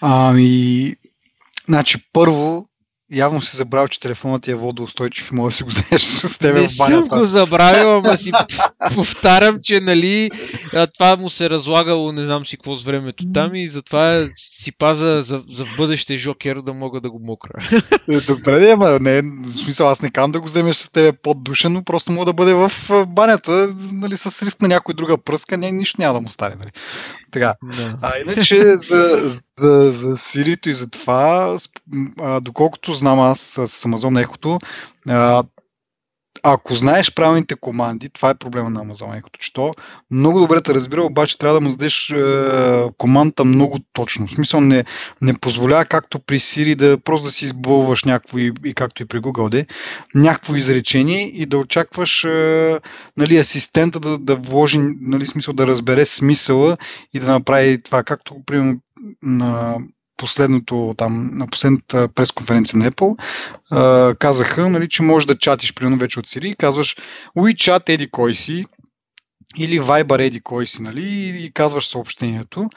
Ами, 0.00 0.94
значи 1.68 1.98
първо 2.12 2.68
Явно 3.12 3.42
си 3.42 3.56
забравил, 3.56 3.88
че 3.88 4.00
телефонът 4.00 4.42
ти 4.42 4.50
е 4.50 4.54
водоустойчив 4.54 5.30
и 5.32 5.34
може 5.34 5.52
да 5.52 5.56
си 5.56 5.62
го 5.62 5.68
вземеш 5.68 6.02
с 6.02 6.38
тебе 6.38 6.60
в 6.60 6.70
банята. 6.78 7.00
Не 7.00 7.08
съм 7.08 7.18
го 7.18 7.24
забравил, 7.24 7.92
ама 7.92 8.16
си 8.16 8.30
повтарям, 8.94 9.58
че 9.62 9.80
нали, 9.80 10.30
това 10.94 11.16
му 11.16 11.30
се 11.30 11.50
разлагало, 11.50 12.12
не 12.12 12.24
знам 12.24 12.46
си 12.46 12.56
какво 12.56 12.74
с 12.74 12.84
времето 12.84 13.24
там 13.34 13.54
и 13.54 13.68
затова 13.68 14.28
си 14.34 14.72
паза 14.72 15.22
за, 15.22 15.42
за 15.52 15.64
в 15.64 15.68
бъдеще 15.76 16.16
жокер 16.16 16.56
да 16.56 16.72
мога 16.72 17.00
да 17.00 17.10
го 17.10 17.20
мокра. 17.22 17.68
Е, 18.08 18.20
добре, 18.20 18.70
ама 18.70 18.98
не, 19.00 19.22
в 19.22 19.52
смисъл 19.64 19.88
аз 19.88 20.02
не 20.02 20.10
кам 20.10 20.32
да 20.32 20.40
го 20.40 20.46
вземеш 20.46 20.76
с 20.76 20.92
тебе 20.92 21.12
под 21.12 21.42
душа, 21.42 21.68
но 21.68 21.84
просто 21.84 22.12
мога 22.12 22.24
да 22.24 22.32
бъде 22.32 22.54
в 22.54 22.70
банята, 23.06 23.74
нали, 23.92 24.16
с 24.16 24.42
риск 24.42 24.62
на 24.62 24.68
някой 24.68 24.94
друга 24.94 25.18
пръска, 25.18 25.56
не, 25.56 25.72
нищо 25.72 26.00
няма 26.00 26.14
да 26.14 26.20
му 26.20 26.28
стане. 26.28 26.54
Нали. 26.58 26.70
Така. 27.30 27.54
А 28.02 28.18
иначе 28.18 28.76
за, 28.76 29.02
за, 29.56 29.78
за 29.80 30.16
Сирито 30.16 30.70
и 30.70 30.74
за 30.74 30.90
това, 30.90 31.56
доколкото 32.40 32.92
знам 32.92 33.20
аз 33.20 33.40
с 33.40 33.66
Amazon 33.66 34.26
Echo, 34.26 34.60
ако 36.42 36.74
знаеш 36.74 37.14
правилните 37.14 37.54
команди, 37.54 38.08
това 38.08 38.30
е 38.30 38.34
проблема 38.34 38.70
на 38.70 38.80
Amazon 38.80 39.22
Echo, 39.22 39.38
че 39.38 39.52
то 39.52 39.72
много 40.10 40.40
добре 40.40 40.60
те 40.60 40.74
разбира, 40.74 41.02
обаче 41.02 41.38
трябва 41.38 41.54
да 41.54 41.60
му 41.60 41.70
задеш 41.70 42.10
е, 42.10 42.82
командата 42.98 43.44
много 43.44 43.78
точно. 43.92 44.26
В 44.26 44.30
смисъл 44.30 44.60
не, 44.60 44.84
не 45.22 45.34
позволява 45.34 45.84
както 45.84 46.18
при 46.18 46.38
Siri 46.38 46.74
да 46.74 46.98
просто 46.98 47.26
да 47.26 47.32
си 47.32 47.44
избълваш 47.44 48.04
някакво 48.04 48.38
и, 48.38 48.52
и 48.64 48.74
както 48.74 49.02
и 49.02 49.06
при 49.06 49.20
Google 49.20 49.48
де, 49.48 49.66
някакво 50.14 50.54
изречение 50.54 51.22
и 51.34 51.46
да 51.46 51.58
очакваш 51.58 52.24
е, 52.24 52.80
нали, 53.16 53.38
асистента 53.38 54.00
да, 54.00 54.18
да 54.18 54.36
вложи, 54.36 54.78
нали, 55.00 55.26
смисъл 55.26 55.54
да 55.54 55.66
разбере 55.66 56.06
смисъла 56.06 56.76
и 57.14 57.20
да 57.20 57.32
направи 57.32 57.82
това, 57.82 58.02
както 58.02 58.34
примерно 58.46 58.80
на 59.22 59.78
последното, 60.18 60.94
там, 60.96 61.30
на 61.32 61.46
последната 61.46 62.08
пресконференция 62.08 62.78
на 62.78 62.90
Apple, 62.90 63.16
казаха, 64.14 64.68
нали, 64.68 64.88
че 64.88 65.02
можеш 65.02 65.26
да 65.26 65.38
чатиш 65.38 65.74
примерно 65.74 65.98
вече 65.98 66.20
от 66.20 66.26
Siri 66.26 66.56
казваш 66.56 66.96
WeChat 67.36 67.88
еди 67.88 68.10
кой 68.10 68.34
си, 68.34 68.66
или 69.58 69.80
Viber 69.80 70.26
еди 70.26 70.40
кой 70.40 70.66
си, 70.66 70.82
нали, 70.82 71.36
и 71.44 71.50
казваш 71.52 71.86
съобщението. 71.86 72.70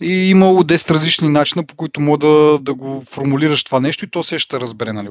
И 0.00 0.30
имало 0.30 0.62
10 0.62 0.90
различни 0.90 1.28
начина, 1.28 1.66
по 1.66 1.74
които 1.74 2.00
мога 2.00 2.18
да, 2.18 2.58
да 2.62 2.74
го 2.74 3.02
формулираш 3.10 3.64
това 3.64 3.80
нещо 3.80 4.04
и 4.04 4.10
то 4.10 4.22
се 4.22 4.38
ще 4.38 4.60
разбере, 4.60 4.92
нали. 4.92 5.08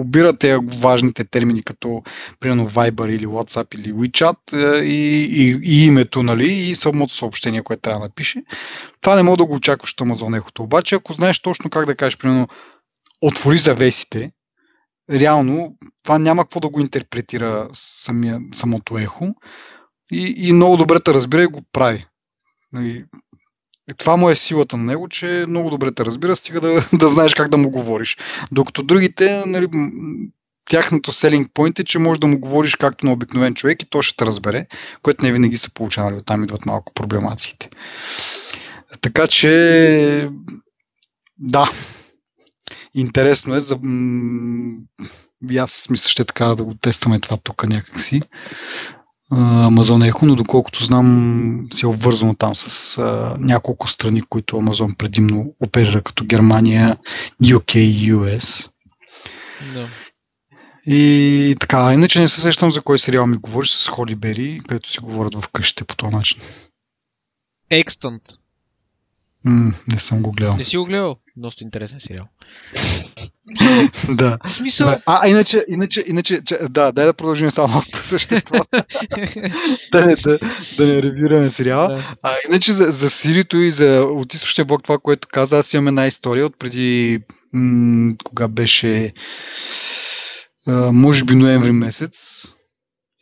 Обирате 0.00 0.58
важните 0.80 1.24
термини, 1.24 1.62
като 1.62 2.02
примерно 2.40 2.68
Viber 2.68 3.08
или 3.08 3.26
WhatsApp 3.26 3.74
или 3.74 3.92
WeChat 3.92 4.52
е, 4.52 4.84
и, 4.84 5.24
и, 5.24 5.60
и 5.62 5.84
името, 5.84 6.22
нали, 6.22 6.52
и 6.52 6.74
самото 6.74 7.14
съобщение, 7.14 7.62
което 7.62 7.82
трябва 7.82 8.00
да 8.00 8.06
напише. 8.06 8.42
Това 9.00 9.16
не 9.16 9.22
мога 9.22 9.36
да 9.36 9.46
го 9.46 9.54
очакваш 9.54 9.92
от 9.92 10.00
Amazon 10.00 10.40
Echo. 10.40 10.60
Обаче, 10.60 10.94
ако 10.94 11.12
знаеш 11.12 11.38
точно 11.38 11.70
как 11.70 11.86
да 11.86 11.96
кажеш, 11.96 12.18
примерно, 12.18 12.48
отвори 13.22 13.58
завесите, 13.58 14.30
реално 15.10 15.76
това 16.02 16.18
няма 16.18 16.44
какво 16.44 16.60
да 16.60 16.68
го 16.68 16.80
интерпретира 16.80 17.68
самия, 17.72 18.40
самото 18.54 18.98
ехо 18.98 19.34
и, 20.12 20.34
и 20.36 20.52
много 20.52 20.76
добре 20.76 21.00
те 21.00 21.14
разбира 21.14 21.42
и 21.42 21.46
го 21.46 21.62
прави. 21.72 22.06
И, 22.74 22.76
нали, 22.76 23.04
това 23.96 24.16
му 24.16 24.30
е 24.30 24.34
силата 24.34 24.76
на 24.76 24.84
него, 24.84 25.08
че 25.08 25.44
много 25.48 25.70
добре 25.70 25.92
те 25.92 26.04
разбира, 26.04 26.36
стига 26.36 26.60
да, 26.60 26.88
да 26.98 27.08
знаеш 27.08 27.34
как 27.34 27.48
да 27.48 27.56
му 27.56 27.70
говориш. 27.70 28.16
Докато 28.52 28.82
другите, 28.82 29.42
нали, 29.46 29.68
тяхното 30.70 31.12
selling 31.12 31.48
point 31.48 31.80
е, 31.80 31.84
че 31.84 31.98
можеш 31.98 32.18
да 32.18 32.26
му 32.26 32.38
говориш 32.38 32.74
както 32.74 33.06
на 33.06 33.12
обикновен 33.12 33.54
човек 33.54 33.82
и 33.82 33.90
то 33.90 34.02
ще 34.02 34.16
те 34.16 34.26
разбере, 34.26 34.66
което 35.02 35.24
не 35.24 35.32
винаги 35.32 35.56
са 35.56 35.70
получавали. 35.70 36.16
Оттам 36.16 36.44
идват 36.44 36.66
малко 36.66 36.92
проблемациите. 36.94 37.70
Така 39.00 39.26
че, 39.26 40.30
да, 41.38 41.70
интересно 42.94 43.54
е. 43.54 43.60
За... 43.60 43.78
И 45.50 45.58
аз 45.58 45.88
мисля, 45.90 46.08
ще 46.08 46.24
така 46.24 46.46
да 46.46 46.64
го 46.64 46.74
тестваме 46.74 47.20
това 47.20 47.36
тук 47.36 47.68
някакси. 47.68 48.20
Amazon 49.32 50.12
Echo, 50.12 50.22
но 50.22 50.36
доколкото 50.36 50.84
знам 50.84 51.68
си 51.72 51.84
е 51.84 51.88
обвързано 51.88 52.34
там 52.34 52.56
с 52.56 52.98
а, 52.98 53.36
няколко 53.38 53.88
страни, 53.88 54.22
които 54.22 54.56
Amazon 54.56 54.96
предимно 54.96 55.54
оперира, 55.60 56.02
като 56.02 56.24
Германия, 56.24 56.98
UK 57.42 57.76
и 57.76 58.12
US. 58.12 58.70
Да. 59.74 59.88
И 60.86 61.56
така, 61.60 61.92
иначе 61.92 62.20
не 62.20 62.28
се 62.28 62.40
сещам 62.40 62.70
за 62.70 62.82
кой 62.82 62.98
сериал 62.98 63.26
ми 63.26 63.36
говориш 63.36 63.70
с 63.70 63.88
Холи 63.88 64.14
Бери, 64.14 64.60
където 64.68 64.90
си 64.90 65.00
говорят 65.00 65.34
в 65.34 65.48
къщите 65.48 65.84
по 65.84 65.96
този 65.96 66.16
начин. 66.16 66.40
Ексtant. 67.72 68.22
М, 69.46 69.72
не 69.92 69.98
съм 69.98 70.22
го 70.22 70.32
гледал. 70.32 70.56
Не 70.56 70.64
си 70.64 70.76
го 70.76 70.84
гледал? 70.84 71.16
Доста 71.36 71.64
интересен 71.64 72.00
сериал. 72.00 72.26
да. 74.08 74.38
В 74.50 74.54
смисъл... 74.54 74.86
Да. 74.86 74.98
А, 75.06 75.28
иначе, 75.28 75.64
иначе, 75.68 76.00
иначе, 76.06 76.44
че, 76.44 76.58
да, 76.70 76.92
дай 76.92 77.06
да 77.06 77.14
продължим 77.14 77.50
само 77.50 77.82
по 77.92 77.98
същество. 77.98 78.58
да, 79.92 80.06
не, 80.06 80.14
да, 80.26 80.38
да 80.76 80.86
не 80.86 80.96
ревюраме 80.96 81.50
сериала. 81.50 81.88
Да. 81.88 82.14
А, 82.22 82.34
иначе 82.48 82.72
за, 82.72 82.84
за 82.84 83.10
Сирито 83.10 83.56
и 83.56 83.70
за 83.70 84.00
от 84.00 84.34
източния 84.34 84.64
блок 84.64 84.82
това, 84.82 84.98
което 84.98 85.28
каза, 85.28 85.58
аз 85.58 85.72
имам 85.72 85.88
една 85.88 86.06
история 86.06 86.46
от 86.46 86.58
преди, 86.58 87.20
м- 87.52 88.14
кога 88.24 88.48
беше, 88.48 89.12
а, 90.66 90.92
може 90.92 91.24
би 91.24 91.34
ноември 91.34 91.72
месец, 91.72 92.46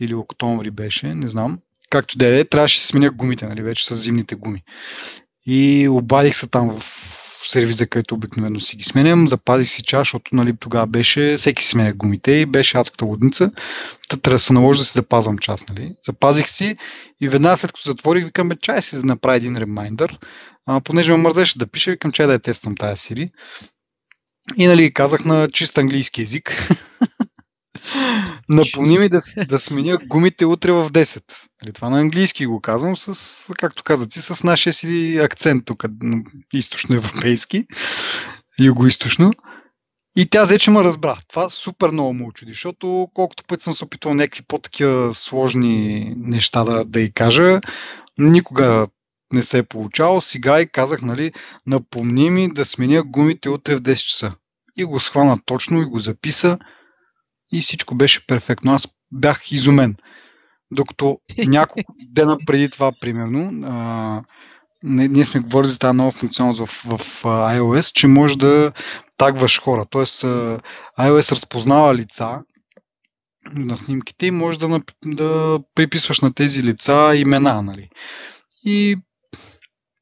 или 0.01 0.15
октомври 0.15 0.71
беше, 0.71 1.15
не 1.15 1.29
знам. 1.29 1.59
Както 1.91 2.19
да 2.19 2.39
е, 2.39 2.45
трябваше 2.45 2.79
да 2.79 2.85
сменя 2.85 3.11
гумите, 3.11 3.47
нали, 3.47 3.63
вече 3.63 3.87
с 3.87 3.95
зимните 3.95 4.35
гуми. 4.35 4.63
И 5.47 5.89
обадих 5.89 6.37
се 6.37 6.47
там 6.47 6.79
в 6.79 6.83
сервиза, 7.49 7.87
където 7.87 8.15
обикновено 8.15 8.61
си 8.61 8.77
ги 8.77 8.85
сменям. 8.85 9.29
Запазих 9.29 9.71
си 9.71 9.83
чаш, 9.83 10.09
защото 10.09 10.37
нали, 10.37 10.55
тогава 10.61 10.87
беше, 10.87 11.35
всеки 11.39 11.63
си 11.63 11.71
сменя 11.71 11.93
гумите 11.93 12.33
и 12.33 12.47
беше 12.47 12.79
адската 12.79 13.05
лудница. 13.05 13.51
Та 14.09 14.17
трябва 14.17 14.35
да 14.35 14.39
се 14.39 14.53
наложи 14.53 14.79
да 14.79 14.85
си 14.85 14.93
запазвам 14.93 15.39
час. 15.39 15.69
Нали. 15.69 15.95
Запазих 16.07 16.49
си 16.49 16.77
и 17.21 17.29
веднага 17.29 17.57
след 17.57 17.73
като 17.73 17.91
затворих, 17.91 18.25
викам, 18.25 18.49
бе, 18.49 18.57
чай 18.57 18.83
си 18.83 18.97
да 18.97 19.05
направя 19.05 19.37
един 19.37 19.57
ремайндър. 19.57 20.19
А, 20.67 20.81
понеже 20.81 21.13
ме 21.13 21.19
мързеше 21.19 21.59
да 21.59 21.67
пиша, 21.67 21.91
викам, 21.91 22.13
чай 22.13 22.27
да 22.27 22.33
я 22.33 22.39
тествам 22.39 22.77
тази 22.77 22.97
Siri. 22.97 23.31
И 24.57 24.67
нали, 24.67 24.95
казах 24.95 25.25
на 25.25 25.49
чист 25.49 25.79
английски 25.79 26.21
язик. 26.21 26.69
Напомни 28.49 28.99
ми 28.99 29.09
да, 29.09 29.19
да 29.49 29.59
сменя 29.59 29.99
гумите 30.07 30.47
утре 30.47 30.73
в 30.73 30.91
10. 30.91 31.23
Нали, 31.63 31.73
това 31.73 31.91
на 31.91 32.01
английски 32.01 32.47
го 32.47 32.61
казвам, 32.61 32.97
с, 32.97 33.55
както 33.59 33.83
каза 33.83 34.09
ти, 34.09 34.21
с 34.21 34.45
нашия 34.45 34.73
си 34.73 35.21
акцент 35.23 35.65
тук, 35.65 35.85
източноевропейски, 36.53 37.67
юго-источно. 38.61 39.33
И 40.17 40.27
тя 40.31 40.45
взе, 40.45 40.59
че 40.59 40.71
ме 40.71 40.85
разбра. 40.85 41.17
Това 41.29 41.51
супер 41.51 41.91
много 41.91 42.13
му 42.13 42.29
очуди, 42.29 42.53
защото 42.53 43.09
колкото 43.15 43.45
пъти 43.45 43.65
съм 43.65 43.75
се 43.75 43.85
опитвал 43.85 44.15
някакви 44.15 44.43
по-такива 44.49 45.15
сложни 45.15 46.13
неща 46.17 46.65
да, 46.65 46.85
да 46.85 47.01
й 47.01 47.13
кажа, 47.13 47.61
никога 48.19 48.87
не 49.33 49.43
се 49.43 49.59
е 49.59 49.63
получавало. 49.63 50.21
Сега 50.21 50.61
и 50.61 50.69
казах, 50.69 51.03
нали, 51.03 51.33
напомни 51.67 52.31
ми 52.31 52.49
да 52.49 52.65
сменя 52.65 53.03
гумите 53.03 53.49
утре 53.49 53.77
в 53.77 53.81
10 53.81 53.97
часа. 53.97 54.33
И 54.77 54.85
го 54.85 55.01
схвана 55.01 55.39
точно 55.45 55.83
и 55.83 55.85
го 55.85 55.99
записа 55.99 56.59
и 57.55 57.61
всичко 57.61 57.95
беше 57.95 58.27
перфектно. 58.27 58.73
Аз 58.73 58.89
бях 59.13 59.53
изумен. 59.53 59.97
Докато 60.71 61.19
няколко 61.47 61.95
дена 62.13 62.39
преди 62.47 62.71
това, 62.71 62.93
примерно, 63.01 63.51
а, 63.67 64.23
ние 64.83 65.25
сме 65.25 65.41
говорили 65.41 65.71
за 65.73 65.79
тази 65.79 65.97
нова 65.97 66.11
функционалност 66.11 66.61
в, 66.61 66.67
в 66.97 67.23
iOS, 67.25 67.93
че 67.93 68.07
може 68.07 68.39
да 68.39 68.73
тагваш 69.17 69.61
хора. 69.61 69.87
Тоест, 69.91 70.23
iOS 70.99 71.33
разпознава 71.33 71.95
лица 71.95 72.43
на 73.53 73.77
снимките 73.77 74.27
и 74.27 74.31
може 74.31 74.59
да, 74.59 74.81
да 75.05 75.61
приписваш 75.75 76.21
на 76.21 76.35
тези 76.35 76.63
лица 76.63 77.13
имена. 77.17 77.63
Нали. 77.63 77.89
И 78.65 78.97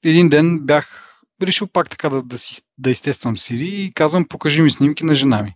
един 0.05 0.28
ден 0.28 0.59
бях 0.59 1.12
решил 1.42 1.66
пак 1.66 1.90
така 1.90 2.09
да, 2.09 2.22
да, 2.22 2.38
си, 2.38 2.62
да 2.78 2.90
изтествам 2.90 3.36
Siri 3.36 3.62
и 3.62 3.94
казвам, 3.94 4.24
покажи 4.28 4.62
ми 4.62 4.70
снимки 4.70 5.05
на 5.05 5.14
жена 5.14 5.42
ми. 5.42 5.55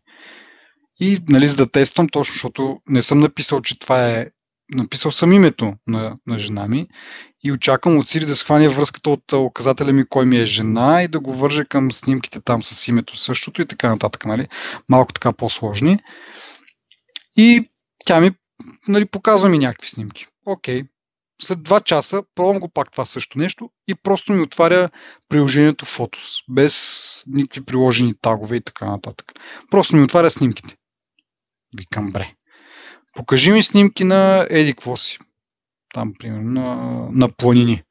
И 1.01 1.19
нали, 1.29 1.47
за 1.47 1.57
да 1.57 1.71
тествам, 1.71 2.09
точно 2.09 2.33
защото 2.33 2.81
не 2.89 3.03
съм 3.03 3.21
написал, 3.21 3.61
че 3.61 3.79
това 3.79 4.09
е 4.09 4.27
написал 4.75 5.11
съм 5.11 5.33
името 5.33 5.75
на, 5.87 6.17
на 6.27 6.39
жена 6.39 6.69
ми 6.69 6.89
и 7.45 7.53
очаквам 7.53 7.99
от 7.99 8.09
Сири 8.09 8.27
да 8.27 8.37
схване 8.37 8.69
връзката 8.69 9.11
от 9.11 9.33
оказателя 9.33 9.93
ми 9.93 10.09
кой 10.09 10.27
ми 10.27 10.39
е 10.39 10.45
жена 10.45 11.03
и 11.03 11.09
да 11.09 11.21
го 11.21 11.33
върже 11.33 11.65
към 11.65 11.93
снимките 11.93 12.41
там 12.41 12.63
с 12.63 12.89
името 12.89 13.17
същото 13.17 13.63
и 13.63 13.67
така 13.67 13.89
нататък. 13.89 14.25
Нали? 14.25 14.49
Малко 14.89 15.13
така 15.13 15.33
по-сложни. 15.33 15.99
И 17.37 17.71
тя 18.07 18.21
ми 18.21 18.31
нали, 18.89 19.05
показва 19.05 19.49
ми 19.49 19.59
някакви 19.59 19.89
снимки. 19.89 20.27
Окей. 20.47 20.83
След 21.43 21.63
два 21.63 21.81
часа 21.81 22.23
пробвам 22.35 22.61
го 22.61 22.69
пак 22.69 22.93
това 22.93 23.05
също 23.05 23.39
нещо 23.39 23.71
и 23.89 23.95
просто 23.95 24.33
ми 24.33 24.43
отваря 24.43 24.91
приложението 25.29 25.85
Photos, 25.85 26.45
без 26.51 27.25
никакви 27.27 27.65
приложени 27.65 28.15
тагове 28.21 28.57
и 28.57 28.61
така 28.61 28.87
нататък. 28.87 29.33
Просто 29.71 29.97
ми 29.97 30.03
отваря 30.03 30.31
снимките. 30.31 30.77
Викам, 31.79 32.13
бре. 32.13 32.35
Покажи 33.15 33.53
ми 33.53 33.63
снимки 33.63 34.05
на 34.05 34.47
Еди 34.51 34.75
си. 34.97 35.19
Там, 35.95 36.13
примерно, 36.19 36.61
на, 36.61 37.09
на 37.13 37.29
планини. 37.29 37.83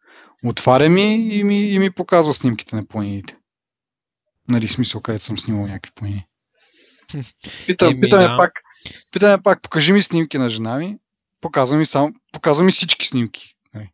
Отваря 0.45 0.89
ми 0.89 1.15
и, 1.15 1.43
ми 1.43 1.69
и 1.69 1.79
ми 1.79 1.91
показва 1.91 2.33
снимките 2.33 2.75
на 2.75 2.85
планините. 2.85 3.37
Нали, 4.47 4.67
смисъл, 4.67 5.01
където 5.01 5.23
съм 5.23 5.37
снимал 5.37 5.67
някакви 5.67 5.91
планини. 5.95 6.25
Питам, 7.65 8.01
питаме, 8.01 8.27
пак, 8.37 8.51
питаме 9.11 9.43
пак, 9.43 9.61
покажи 9.61 9.93
ми 9.93 10.01
снимки 10.01 10.37
на 10.37 10.49
жена 10.49 10.77
ми. 10.77 10.97
Показва 11.41 11.77
ми, 11.77 11.85
само, 11.85 12.13
показва 12.31 12.63
ми 12.63 12.71
всички 12.71 13.05
снимки. 13.05 13.55
Нали. 13.73 13.89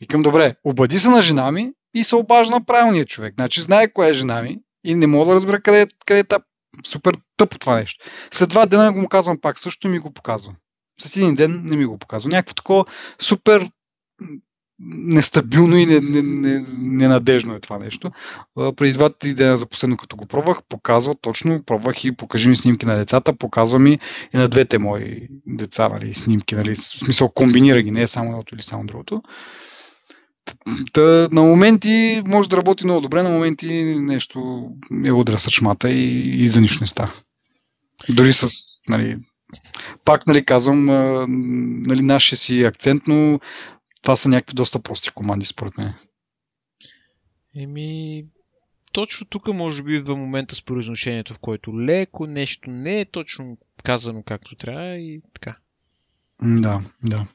Викам, 0.00 0.22
добре, 0.22 0.54
обади 0.64 0.98
се 0.98 1.10
на 1.10 1.22
жена 1.22 1.52
ми 1.52 1.72
и 1.94 2.04
се 2.04 2.16
обажда 2.16 2.54
на 2.54 2.64
правилния 2.64 3.04
човек. 3.04 3.34
Значи 3.38 3.62
знае 3.62 3.92
коя 3.92 4.08
е 4.08 4.14
жена 4.14 4.42
ми 4.42 4.58
и 4.84 4.94
не 4.94 5.06
мога 5.06 5.26
да 5.26 5.34
разбера 5.34 5.60
къде, 5.60 5.86
къде 6.06 6.20
е 6.20 6.24
та 6.24 6.38
супер 6.84 7.14
тъпо 7.36 7.58
това 7.58 7.76
нещо. 7.76 8.04
След 8.30 8.48
два 8.48 8.66
дена 8.66 8.92
го 8.92 9.00
му 9.00 9.08
казвам 9.08 9.38
пак, 9.40 9.58
също 9.58 9.88
ми 9.88 9.98
го 9.98 10.10
показва. 10.10 10.54
След 11.00 11.16
един 11.16 11.34
ден 11.34 11.62
не 11.64 11.76
ми 11.76 11.84
го 11.84 11.98
показва. 11.98 12.30
Някакво 12.32 12.54
такова 12.54 12.84
супер 13.20 13.70
нестабилно 14.78 15.76
и 15.76 16.00
ненадежно 16.78 17.54
е 17.54 17.60
това 17.60 17.78
нещо. 17.78 18.10
Преди 18.76 18.92
два-три 18.92 19.34
дена 19.34 19.56
за 19.56 19.66
последно, 19.66 19.96
като 19.96 20.16
го 20.16 20.26
пробвах, 20.26 20.58
показва 20.68 21.14
точно, 21.14 21.62
пробвах 21.62 22.04
и 22.04 22.16
покажи 22.16 22.48
ми 22.48 22.56
снимки 22.56 22.86
на 22.86 22.96
децата, 22.96 23.36
показва 23.36 23.78
ми 23.78 23.98
и 24.34 24.36
на 24.36 24.48
двете 24.48 24.78
мои 24.78 25.28
деца 25.46 25.88
нали, 25.88 26.14
снимки, 26.14 26.54
нали, 26.54 26.74
в 26.74 26.78
смисъл 26.78 27.28
комбинира 27.28 27.82
ги, 27.82 27.90
не 27.90 28.02
е 28.02 28.06
само 28.06 28.30
едното 28.30 28.54
или 28.54 28.62
само 28.62 28.86
другото. 28.86 29.22
Та, 30.92 31.28
на 31.32 31.42
моменти 31.42 32.22
може 32.26 32.48
да 32.48 32.56
работи 32.56 32.84
много 32.84 33.00
добре, 33.00 33.22
на 33.22 33.30
моменти 33.30 33.84
нещо 33.98 34.68
е 35.04 35.12
удра 35.12 35.38
с 35.38 35.50
шмата 35.50 35.90
и, 35.90 36.42
и 36.42 36.48
за 36.48 36.60
нищо 36.60 36.78
не 36.82 36.86
става. 36.86 37.12
Дори 38.08 38.32
с, 38.32 38.48
нали, 38.88 39.18
пак 40.04 40.26
нали, 40.26 40.44
казвам, 40.44 40.84
нали, 41.82 42.02
нашия 42.02 42.38
си 42.38 42.62
акцент, 42.62 43.02
но 43.06 43.40
това 44.02 44.16
са 44.16 44.28
някакви 44.28 44.54
доста 44.54 44.78
прости 44.78 45.10
команди, 45.10 45.46
според 45.46 45.78
мен. 45.78 45.94
Еми, 47.56 48.24
точно 48.92 49.26
тук 49.26 49.48
може 49.48 49.82
би 49.82 49.96
идва 49.96 50.16
момента 50.16 50.54
с 50.54 50.62
произношението, 50.62 51.34
в 51.34 51.38
който 51.38 51.80
леко 51.80 52.26
нещо 52.26 52.70
не 52.70 53.00
е 53.00 53.04
точно 53.04 53.58
казано 53.84 54.22
както 54.22 54.56
трябва 54.56 54.96
и 54.96 55.20
така. 55.34 55.56
Да, 56.42 56.80
да. 57.02 57.26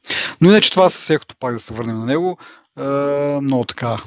Но 0.42 0.50
иначе 0.50 0.72
това 0.72 0.90
със 0.90 1.02
всекото 1.02 1.36
пак 1.36 1.54
да 1.54 1.60
се 1.60 1.74
върнем 1.74 1.98
на 1.98 2.06
него. 2.06 2.38
Е, 2.80 2.84
много 3.42 3.66
така 3.66 3.98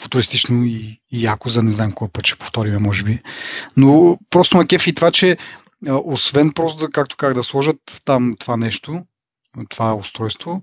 футуристично 0.00 0.64
и, 0.64 1.00
и 1.10 1.24
яко, 1.24 1.48
за 1.48 1.62
не 1.62 1.70
знам 1.70 1.92
кой 1.92 2.08
път 2.08 2.26
ще 2.26 2.38
повториме, 2.38 2.78
може 2.78 3.04
би. 3.04 3.18
Но 3.76 4.18
просто 4.30 4.56
ма 4.56 4.66
кефи 4.66 4.94
това, 4.94 5.10
че 5.10 5.36
освен 5.88 6.52
просто 6.52 6.86
да, 6.86 6.90
както 6.90 7.16
как 7.16 7.34
да 7.34 7.42
сложат 7.42 8.02
там 8.04 8.36
това 8.38 8.56
нещо, 8.56 9.04
това 9.68 9.94
устройство, 9.94 10.62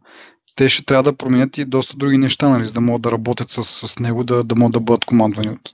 те 0.56 0.70
ще 0.70 0.86
трябва 0.86 1.04
да 1.04 1.18
променят 1.18 1.58
и 1.58 1.66
доста 1.66 1.98
други 1.98 2.18
неща, 2.18 2.50
нали, 2.50 2.66
за 2.66 2.74
да 2.74 2.82
могат 2.82 3.02
да 3.02 3.12
работят 3.12 3.50
с, 3.50 3.64
с 3.64 4.00
него, 4.00 4.24
да, 4.24 4.44
да 4.44 4.56
могат 4.56 4.74
да 4.74 4.80
бъдат 4.80 5.06
командвани 5.06 5.50
от, 5.50 5.72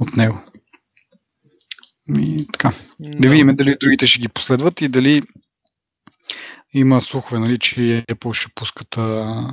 от 0.00 0.16
него. 0.16 0.40
И 2.18 2.46
така. 2.52 2.72
Да. 3.00 3.10
да 3.10 3.28
видим 3.28 3.56
дали 3.56 3.76
другите 3.80 4.06
ще 4.06 4.20
ги 4.20 4.28
последват 4.28 4.80
и 4.80 4.88
дали 4.88 5.22
има 6.74 7.00
слухове, 7.00 7.38
нали, 7.40 7.58
че 7.58 8.04
Apple 8.08 8.32
ще 8.32 8.54
пускат 8.54 8.98
а, 8.98 9.46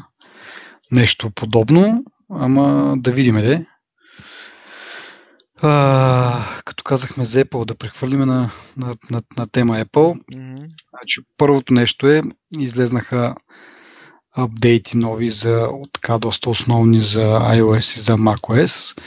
нещо 0.92 1.32
подобно, 1.32 2.04
ама 2.30 2.96
да 2.98 3.12
видим 3.12 3.36
де. 3.36 3.66
А, 5.62 6.62
като 6.66 6.84
казахме 6.84 7.26
за 7.26 7.46
Apple, 7.46 7.66
да 7.66 7.76
прехвърлиме 7.76 8.26
на, 8.26 8.50
на, 8.78 8.96
на, 9.12 9.22
на 9.38 9.48
тема 9.48 9.74
Apple. 9.74 10.22
Mm-hmm. 10.34 10.58
Значи, 10.90 11.22
първото 11.38 11.74
нещо 11.74 12.08
е, 12.08 12.22
излезнаха 12.60 13.36
апдейти 14.36 14.98
нови 14.98 15.30
за 15.30 15.70
така 15.94 16.18
доста 16.18 16.50
основни 16.50 17.02
за 17.02 17.40
iOS 17.40 17.98
и 17.98 18.00
за 18.00 18.18
macOS 18.18 19.00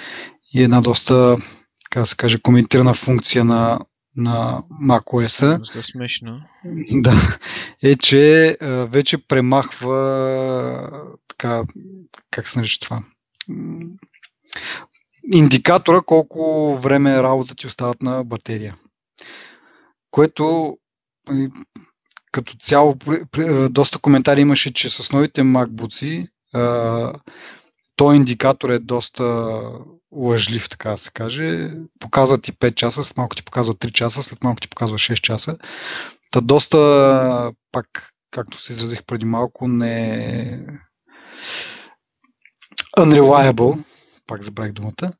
и 0.54 0.62
една 0.62 0.80
доста, 0.80 1.36
така 1.84 2.06
се 2.06 2.16
каже, 2.16 2.40
коментирана 2.40 2.94
функция 2.94 3.44
на, 3.44 3.78
на 4.16 4.62
macOS. 4.82 5.58
Доста 5.58 5.82
смешно. 5.92 6.40
Да, 6.90 7.28
е, 7.82 7.96
че 7.96 8.56
вече 8.62 9.18
премахва 9.18 10.90
така, 11.40 11.64
как 12.30 12.48
се 12.48 12.58
нарича 12.58 12.78
това? 12.80 13.02
Индикатора 15.32 16.00
колко 16.00 16.74
време 16.76 17.22
работа 17.22 17.54
ти 17.54 17.66
остават 17.66 18.02
на 18.02 18.24
батерия. 18.24 18.76
Което 20.10 20.76
като 22.32 22.56
цяло 22.56 22.96
доста 23.70 23.98
коментари 23.98 24.40
имаше, 24.40 24.74
че 24.74 24.90
с 24.90 25.12
новите 25.12 25.42
MacBooks 25.42 26.28
този 27.96 28.16
индикатор 28.16 28.70
е 28.70 28.78
доста 28.78 29.62
лъжлив, 30.12 30.68
така 30.68 30.90
да 30.90 30.98
се 30.98 31.10
каже. 31.10 31.70
Показва 32.00 32.40
ти 32.40 32.52
5 32.52 32.74
часа, 32.74 33.04
след 33.04 33.16
малко 33.16 33.36
ти 33.36 33.44
показва 33.44 33.74
3 33.74 33.92
часа, 33.92 34.22
след 34.22 34.44
малко 34.44 34.60
ти 34.60 34.68
показва 34.68 34.98
6 34.98 35.20
часа. 35.20 35.56
Та 36.30 36.40
доста, 36.40 37.52
пак, 37.72 38.10
както 38.30 38.62
се 38.62 38.72
изразих 38.72 39.04
преди 39.04 39.24
малко, 39.26 39.68
не 39.68 40.66
unreliable, 42.98 43.78
пак 44.26 44.42
забравих 44.42 44.72
думата. 44.72 45.10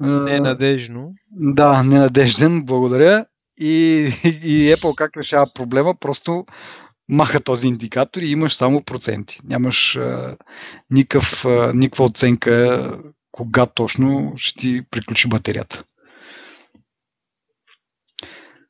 Ненадежно. 0.00 1.14
Да, 1.30 1.82
ненадежден, 1.82 2.64
благодаря. 2.64 3.26
И, 3.58 3.68
и 4.24 4.74
Apple 4.74 4.94
как 4.94 5.16
решава 5.16 5.50
проблема? 5.54 5.94
Просто 5.94 6.46
маха 7.08 7.40
този 7.40 7.68
индикатор 7.68 8.22
и 8.22 8.30
имаш 8.30 8.54
само 8.54 8.82
проценти. 8.82 9.40
Нямаш 9.44 9.96
а, 9.96 10.36
никакъв, 10.90 11.44
а, 11.44 11.72
никаква 11.74 12.04
оценка 12.04 12.98
кога 13.32 13.66
точно 13.66 14.32
ще 14.36 14.60
ти 14.60 14.82
приключи 14.90 15.28
батерията. 15.28 15.84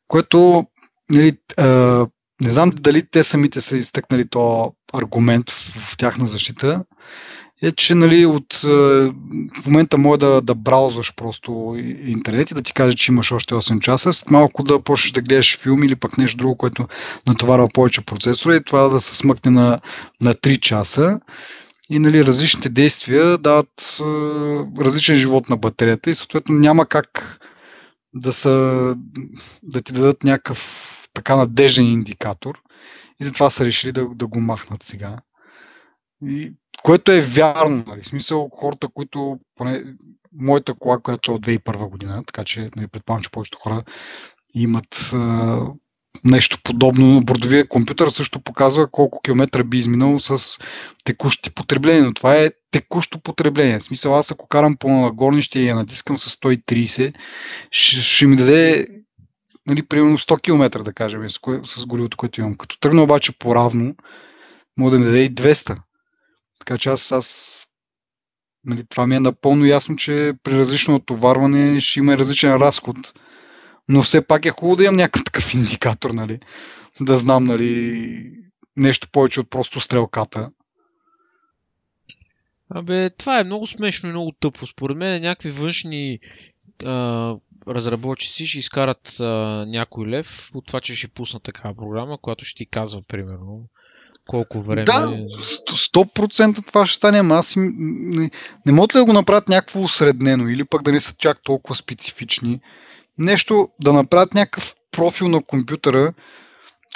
Което 0.09 0.67
нали, 1.11 1.39
а, 1.57 2.07
не 2.41 2.51
знам 2.51 2.71
дали 2.75 3.03
те 3.11 3.23
самите 3.23 3.61
са 3.61 3.77
изтъкнали 3.77 4.29
то 4.29 4.73
аргумент 4.93 5.51
в, 5.51 5.93
в 5.93 5.97
тяхна 5.97 6.27
защита, 6.27 6.85
е, 7.63 7.73
че 7.73 7.95
нали, 7.95 8.27
от, 8.27 8.61
е, 8.65 8.69
в 9.61 9.67
момента 9.67 9.99
може 9.99 10.21
да, 10.21 10.41
да 10.41 10.55
браузваш 10.55 11.15
просто 11.15 11.77
интернет 12.05 12.51
и 12.51 12.55
да 12.55 12.63
ти 12.63 12.73
каже, 12.73 12.97
че 12.97 13.13
имаш 13.13 13.33
още 13.33 13.55
8 13.55 13.81
часа, 13.81 14.13
след 14.13 14.31
малко 14.31 14.63
да 14.63 14.83
почнеш 14.83 15.13
да 15.13 15.21
гледаш 15.21 15.61
филм 15.61 15.85
или 15.85 15.97
пък 15.97 16.19
нещо 16.19 16.37
друго, 16.37 16.57
което 16.57 16.89
натоварва 17.27 17.69
повече 17.75 18.01
процесора 18.01 18.57
и 18.57 18.65
това 18.65 18.89
да 18.89 19.01
се 19.01 19.17
смъкне 19.17 19.51
на, 19.51 19.79
на 20.21 20.35
3 20.35 20.61
часа. 20.61 21.21
И 21.91 21.99
нали, 21.99 22.25
различните 22.25 22.69
действия 22.69 23.39
дават 23.39 24.01
е, 24.01 24.05
различен 24.85 25.17
живот 25.17 25.49
на 25.49 25.57
батерията 25.57 26.11
и 26.11 26.15
съответно 26.15 26.55
няма 26.55 26.87
как 26.87 27.39
да, 28.15 28.33
са, 28.33 28.95
да 29.63 29.81
ти 29.81 29.93
дадат 29.93 30.25
някакъв 30.25 31.00
така 31.15 31.37
надежден 31.37 31.87
индикатор. 31.87 32.63
И 33.21 33.25
затова 33.25 33.51
са 33.51 33.65
решили 33.65 33.93
да, 33.93 34.09
да 34.15 34.27
го 34.27 34.41
махнат 34.41 34.83
сега. 34.83 35.17
И 36.27 36.53
което 36.83 37.13
е 37.13 37.21
вярно, 37.21 37.85
нали? 37.87 38.03
смисъл 38.03 38.51
хората, 38.55 38.89
които, 38.89 39.39
поне 39.57 39.85
моята 40.33 40.75
кола, 40.75 40.99
която 40.99 41.33
е 41.33 41.35
от 41.35 41.47
2001 41.47 41.89
година, 41.91 42.25
така 42.27 42.45
че 42.45 42.71
нали, 42.77 42.87
предполагам, 42.87 43.23
че 43.23 43.31
повечето 43.31 43.59
хора 43.59 43.85
имат 44.55 45.11
а, 45.15 45.61
нещо 46.25 46.59
подобно. 46.63 47.21
Бордовия 47.25 47.69
компютър 47.69 48.09
също 48.09 48.41
показва 48.41 48.91
колко 48.91 49.21
километра 49.21 49.65
би 49.65 49.79
изминал 49.79 50.19
с 50.19 50.59
текущи 51.05 51.51
потребления, 51.51 52.05
но 52.05 52.15
това 52.15 52.37
е 52.37 52.51
текущо 52.71 53.21
потребление. 53.21 53.79
В 53.79 53.85
смисъл, 53.85 54.17
аз 54.17 54.31
ако 54.31 54.49
карам 54.49 54.77
по 54.77 55.13
горнище 55.15 55.61
и 55.61 55.69
я 55.69 55.75
натискам 55.75 56.17
с 56.17 56.37
130, 56.37 57.15
ще, 57.71 57.97
ще 57.97 58.27
ми 58.27 58.37
даде 58.37 58.87
нали, 59.71 59.83
примерно 59.83 60.19
100 60.19 60.43
км, 60.43 60.83
да 60.85 60.93
кажем, 60.93 61.29
с, 61.29 61.39
кое, 61.39 61.61
с 61.65 61.87
горивото, 61.87 62.17
което 62.17 62.41
имам. 62.41 62.57
Като 62.57 62.79
тръгна 62.79 63.03
обаче 63.03 63.39
по-равно, 63.39 63.95
мога 64.77 64.91
да 64.91 64.99
ми 64.99 65.05
даде 65.05 65.23
и 65.23 65.31
200. 65.31 65.79
Така 66.59 66.79
че 66.79 66.89
аз, 66.89 67.13
аз 67.13 67.67
нали, 68.65 68.85
това 68.89 69.07
ми 69.07 69.17
е 69.17 69.21
напълно 69.21 69.67
ясно, 69.67 69.97
че 69.97 70.33
при 70.43 70.59
различно 70.59 70.95
отоварване 70.95 71.81
ще 71.81 71.99
има 71.99 72.19
различен 72.19 72.55
разход. 72.55 72.97
Но 73.89 74.03
все 74.03 74.27
пак 74.27 74.45
е 74.45 74.51
хубаво 74.51 74.77
да 74.77 74.85
имам 74.85 74.97
някакъв 74.97 75.25
такъв 75.25 75.55
индикатор, 75.55 76.11
нали? 76.11 76.41
Да 77.01 77.17
знам, 77.17 77.45
нали, 77.45 78.33
нещо 78.77 79.09
повече 79.13 79.41
от 79.41 79.51
просто 79.51 79.81
стрелката. 79.81 80.51
Абе, 82.75 83.11
това 83.11 83.41
е 83.41 83.45
много 83.45 83.67
смешно 83.67 84.09
и 84.09 84.13
много 84.13 84.33
тъпо. 84.41 84.67
Според 84.67 84.97
мен 84.97 85.23
някакви 85.23 85.51
външни 85.51 86.19
а, 86.85 87.37
разработчици 87.71 88.47
ще 88.47 88.59
изкарат 88.59 89.17
а, 89.21 89.25
някой 89.69 90.09
лев 90.09 90.51
от 90.55 90.67
това, 90.67 90.81
че 90.81 90.97
ще 90.97 91.09
пуснат 91.09 91.43
такава 91.43 91.75
програма, 91.77 92.19
която 92.23 92.45
ще 92.45 92.57
ти 92.57 92.67
казва, 92.67 93.01
примерно, 93.09 93.63
колко 94.29 94.63
време. 94.63 94.85
Да, 94.85 95.17
100% 95.93 96.67
това 96.67 96.87
ще 96.87 96.97
стане, 96.97 97.19
ама 97.19 97.35
аз 97.35 97.55
не, 97.57 98.31
не 98.67 98.73
могат 98.73 98.95
ли 98.95 98.99
да 98.99 99.05
го 99.05 99.13
направят 99.13 99.49
някакво 99.49 99.83
осреднено 99.83 100.49
или 100.49 100.65
пък 100.65 100.83
да 100.83 100.93
не 100.93 101.01
са 101.01 101.15
чак 101.19 101.43
толкова 101.43 101.75
специфични. 101.75 102.61
Нещо 103.19 103.69
да 103.83 103.93
направят 103.93 104.35
някакъв 104.35 104.75
профил 104.91 105.29
на 105.29 105.43
компютъра, 105.43 106.13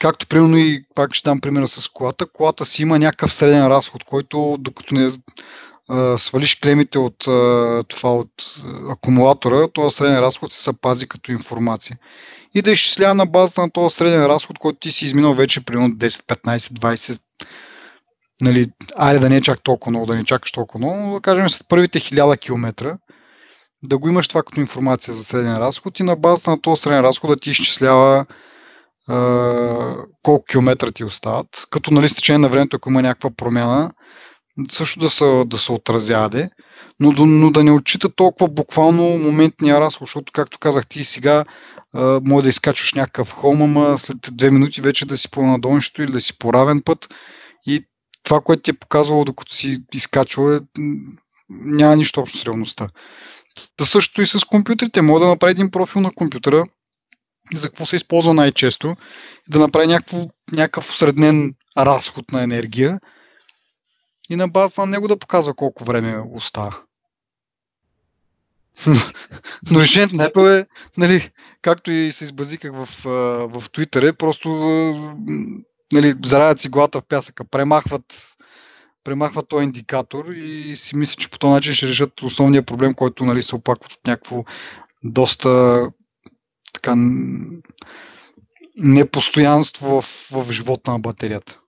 както 0.01 0.27
примерно 0.27 0.59
и 0.59 0.85
пак 0.95 1.15
ще 1.15 1.29
дам 1.29 1.41
примера 1.41 1.69
с 1.69 1.89
колата. 1.89 2.27
Колата 2.27 2.65
си 2.65 2.83
има 2.83 2.99
някакъв 2.99 3.33
среден 3.33 3.67
разход, 3.67 4.05
който 4.05 4.57
докато 4.61 4.95
не 4.95 5.11
а, 5.89 6.19
свалиш 6.19 6.55
клемите 6.55 6.99
от 6.99 7.29
а, 7.29 7.83
това 7.89 8.15
от 8.15 8.55
акумулатора, 8.89 9.69
този 9.69 9.97
среден 9.97 10.19
разход 10.19 10.53
се 10.53 10.81
пази 10.81 11.09
като 11.09 11.33
информация. 11.33 11.99
И 12.55 12.63
да 12.63 12.71
изчислява 12.71 13.15
на 13.15 13.27
базата 13.27 13.61
на 13.61 13.71
този 13.71 13.97
среден 13.97 14.27
разход, 14.27 14.59
който 14.59 14.79
ти 14.79 14.93
си 14.93 15.05
изминал 15.05 15.35
вече 15.35 15.65
примерно 15.65 15.89
10, 15.89 16.09
15, 16.09 16.57
20, 16.57 17.21
нали, 18.43 18.71
айде 18.97 19.21
да 19.21 19.29
не 19.29 19.37
е 19.37 19.41
чак 19.41 19.63
толкова 19.63 19.91
много, 19.91 20.07
да 20.07 20.17
не 20.17 20.25
чакаш 20.25 20.53
толкова 20.53 20.79
много, 20.79 21.09
но 21.09 21.15
да 21.15 21.21
кажем 21.21 21.49
след 21.49 21.69
първите 21.69 22.01
1000 22.01 22.41
км 22.41 22.97
да 23.85 23.99
го 23.99 24.09
имаш 24.09 24.29
това 24.29 24.43
като 24.43 24.61
информация 24.61 25.15
за 25.15 25.25
среден 25.25 25.57
разход 25.57 26.01
и 26.01 26.03
на 26.03 26.17
базата 26.17 26.51
на 26.51 26.61
този 26.61 26.83
среден 26.83 27.01
разход 27.01 27.31
да 27.31 27.37
ти 27.37 27.51
изчислява 27.51 28.27
а, 29.09 29.97
колко 30.23 30.45
километра 30.45 30.91
ти 30.91 31.05
остават, 31.05 31.67
като 31.71 31.95
нали 31.95 32.09
с 32.09 32.15
течение 32.15 32.39
на 32.39 32.49
времето, 32.49 32.77
ако 32.77 32.91
има 32.91 33.03
някаква 33.03 33.31
промяна, 33.37 33.91
също 34.71 35.01
да 35.01 35.11
се, 35.11 35.45
да 35.47 35.59
се 35.59 35.73
отразяде, 35.73 36.51
но, 37.01 37.13
но 37.27 37.51
да 37.51 37.65
не 37.65 37.73
отчита 37.73 38.09
толкова 38.09 38.49
буквално 38.49 39.03
моментния 39.03 39.81
разход, 39.81 40.09
защото, 40.09 40.33
както 40.33 40.59
казах 40.59 40.87
ти 40.87 41.05
сега, 41.05 41.45
а, 41.95 42.21
може 42.25 42.43
да 42.43 42.49
изкачваш 42.49 42.95
някакъв 42.95 43.33
холм, 43.33 43.63
ама 43.63 43.99
след 43.99 44.17
две 44.33 44.51
минути 44.51 44.81
вече 44.81 45.07
да 45.07 45.17
си 45.17 45.31
по 45.31 45.43
надолнището 45.43 46.03
или 46.03 46.13
да 46.13 46.21
си 46.21 46.39
по 46.39 46.53
равен 46.53 46.83
път 46.83 47.15
и 47.67 47.85
това, 48.23 48.41
което 48.41 48.63
ти 48.63 48.71
е 48.71 48.75
показвало 48.75 49.25
докато 49.25 49.55
си 49.55 49.79
изкачвал 49.95 50.53
е, 50.53 50.61
няма 51.49 51.97
нищо 51.97 52.21
общо 52.21 52.39
с 52.39 52.45
реалността. 52.45 52.89
Да 53.79 53.87
същото 53.87 54.23
и 54.23 54.27
с 54.27 54.45
компютрите. 54.45 55.03
Мога 55.03 55.21
да 55.21 55.29
направи 55.29 55.51
един 55.51 55.71
профил 55.71 56.01
на 56.01 56.11
компютъра, 56.15 56.65
за 57.55 57.69
какво 57.69 57.87
се 57.87 57.97
използва 57.97 58.35
най-често, 58.35 58.97
да 59.49 59.59
направи 59.59 59.87
някакъв 60.57 60.91
усреднен 60.91 61.55
разход 61.79 62.33
на 62.33 62.43
енергия 62.43 63.01
и 64.31 64.37
на 64.37 64.49
база 64.49 64.81
на 64.83 64.87
него 64.87 65.09
да 65.09 65.19
показва 65.19 65.55
колко 65.55 65.85
време 65.85 66.23
остава. 66.33 66.77
Но 69.71 69.81
решението 69.81 70.17
на 70.17 70.29
Apple 70.29 70.61
е, 70.61 70.67
нали, 70.97 71.31
както 71.63 71.91
и 71.91 72.13
се 72.13 72.25
избазиках 72.25 72.73
в, 72.73 72.87
в 73.49 73.69
Twitter, 73.69 74.09
е 74.09 74.13
просто 74.13 74.49
нали, 75.93 76.15
зарадят 76.25 76.61
си 76.61 76.69
главата 76.69 77.01
в 77.01 77.05
пясъка, 77.09 77.45
премахват, 77.45 78.37
премахват 79.05 79.49
този 79.49 79.65
индикатор 79.65 80.25
и 80.29 80.77
си 80.77 80.97
мисля, 80.97 81.17
че 81.21 81.31
по 81.31 81.39
този 81.39 81.53
начин 81.53 81.75
ще 81.75 81.89
решат 81.89 82.23
основния 82.23 82.63
проблем, 82.63 82.95
който 82.95 83.25
нали, 83.25 83.43
се 83.43 83.57
опакват 83.57 83.93
от 83.93 84.07
някакво 84.07 84.45
доста 85.03 85.81
така 86.73 86.95
непостоянство 88.77 90.03
в, 90.03 90.29
в 90.33 90.53
живота 90.53 90.91
на 90.91 90.99
батерията. 90.99 91.61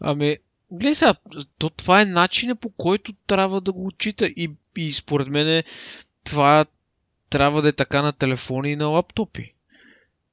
Ами, 0.00 0.36
гледай 0.74 0.94
сега, 0.94 1.14
то 1.58 1.70
това 1.70 2.00
е 2.02 2.04
начинът 2.04 2.60
по 2.60 2.70
който 2.70 3.12
трябва 3.26 3.60
да 3.60 3.72
го 3.72 3.86
отчита 3.86 4.26
и, 4.26 4.50
и 4.76 4.92
според 4.92 5.28
мен 5.28 5.62
това 6.24 6.64
трябва 7.30 7.62
да 7.62 7.68
е 7.68 7.72
така 7.72 8.02
на 8.02 8.12
телефони 8.12 8.70
и 8.70 8.76
на 8.76 8.86
лаптопи. 8.86 9.54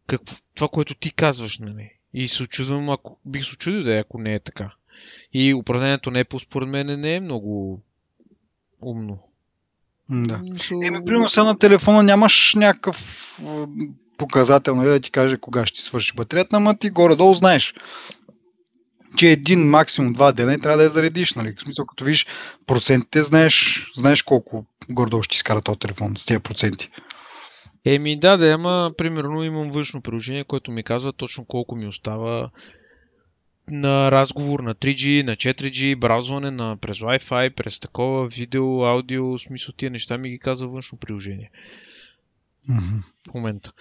Какво, 0.07 0.35
това, 0.55 0.67
което 0.67 0.95
ти 0.95 1.13
казваш, 1.13 1.59
нали? 1.59 1.91
И 2.13 2.27
се 2.27 2.43
очудвам, 2.43 2.89
ако 2.89 3.19
бих 3.25 3.45
се 3.45 3.53
очудил 3.53 3.83
да 3.83 3.95
е, 3.95 3.99
ако 3.99 4.17
не 4.17 4.33
е 4.33 4.39
така. 4.39 4.73
И 5.33 5.53
упражнението 5.53 6.11
не 6.11 6.19
е 6.19 6.23
по 6.23 6.39
според 6.39 6.69
мен 6.69 6.99
не 6.99 7.15
е 7.15 7.19
много 7.19 7.81
умно. 8.85 9.19
Да. 10.09 10.41
Еми, 10.71 11.05
примерно 11.05 11.29
сега 11.29 11.43
на 11.43 11.57
телефона 11.57 12.03
нямаш 12.03 12.53
някакъв 12.55 13.39
показател, 14.17 14.75
нали, 14.75 14.87
да 14.87 14.99
ти 14.99 15.11
каже 15.11 15.37
кога 15.37 15.65
ще 15.65 15.81
свърши 15.81 16.13
батерията, 16.15 16.55
ама 16.55 16.77
ти 16.77 16.89
горе-долу 16.89 17.33
знаеш 17.33 17.73
че 19.17 19.31
един, 19.31 19.69
максимум 19.69 20.13
два 20.13 20.31
дена 20.31 20.59
трябва 20.59 20.77
да 20.77 20.83
я 20.83 20.89
заредиш. 20.89 21.33
Нали? 21.33 21.53
В 21.57 21.61
смисъл, 21.61 21.85
като 21.85 22.05
виж 22.05 22.25
процентите, 22.67 23.23
знаеш, 23.23 23.85
знаеш 23.95 24.21
колко 24.21 24.65
гордо 24.89 25.23
ще 25.23 25.35
изкара 25.35 25.61
този 25.61 25.79
телефон 25.79 26.17
с 26.17 26.25
тези 26.25 26.39
проценти. 26.39 26.89
Еми 27.85 28.19
да, 28.19 28.37
да, 28.37 28.51
ама 28.51 28.91
примерно 28.97 29.43
имам 29.43 29.71
външно 29.71 30.01
приложение, 30.01 30.43
което 30.43 30.71
ми 30.71 30.83
казва 30.83 31.13
точно 31.13 31.45
колко 31.45 31.75
ми 31.75 31.87
остава 31.87 32.49
на 33.71 34.11
разговор 34.11 34.59
на 34.59 34.75
3G, 34.75 35.23
на 35.23 35.35
4G, 35.35 35.95
браузване 35.95 36.51
на 36.51 36.77
през 36.77 36.97
Wi-Fi, 36.97 37.49
през 37.49 37.79
такова 37.79 38.27
видео, 38.27 38.83
аудио, 38.83 39.39
смисъл 39.39 39.73
тия 39.77 39.91
неща 39.91 40.17
ми 40.17 40.29
ги 40.29 40.39
казва 40.39 40.67
външно 40.67 40.97
приложение. 40.97 41.51
Mm-hmm. 42.69 43.03
В 43.31 43.33
момента. 43.33 43.71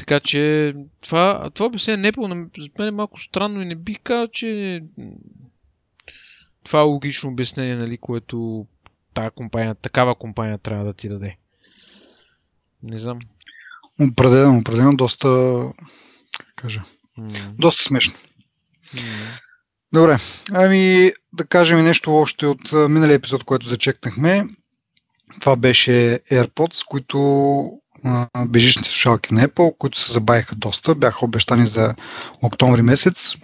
Така 0.00 0.20
че 0.20 0.74
това, 1.00 1.50
това 1.54 1.66
обяснение 1.66 2.02
не 2.02 2.08
е 2.08 2.12
пълно. 2.12 2.50
За 2.58 2.68
мен 2.78 2.88
е 2.88 2.90
малко 2.90 3.20
странно 3.20 3.62
и 3.62 3.64
не 3.64 3.74
бих 3.74 4.00
казал, 4.00 4.26
че 4.26 4.82
това 6.64 6.80
е 6.80 6.82
логично 6.82 7.30
обяснение, 7.30 7.76
нали, 7.76 7.98
което 7.98 8.66
тая 9.14 9.30
компания, 9.30 9.74
такава 9.74 10.14
компания 10.14 10.58
трябва 10.58 10.84
да 10.84 10.92
ти 10.92 11.08
даде. 11.08 11.36
Не 12.82 12.98
знам. 12.98 13.18
Определено, 14.00 14.58
определено 14.58 14.96
доста, 14.96 15.58
как 16.38 16.54
кажа, 16.56 16.82
mm. 17.18 17.50
доста 17.58 17.82
смешно. 17.82 18.14
Mm. 18.94 19.40
Добре, 19.92 20.18
ами 20.52 21.12
да 21.32 21.44
кажем 21.44 21.84
нещо 21.84 22.14
още 22.14 22.46
от 22.46 22.72
миналия 22.72 23.14
епизод, 23.14 23.44
който 23.44 23.68
зачекнахме. 23.68 24.46
Това 25.40 25.56
беше 25.56 26.20
AirPods, 26.30 26.86
които 26.86 27.18
бежичните 28.48 28.90
слушалки 28.90 29.34
на 29.34 29.48
Apple, 29.48 29.78
които 29.78 30.00
се 30.00 30.12
забавиха 30.12 30.54
доста. 30.54 30.94
Бяха 30.94 31.24
обещани 31.24 31.66
за 31.66 31.94
октомври 32.42 32.82
месец. 32.82 33.36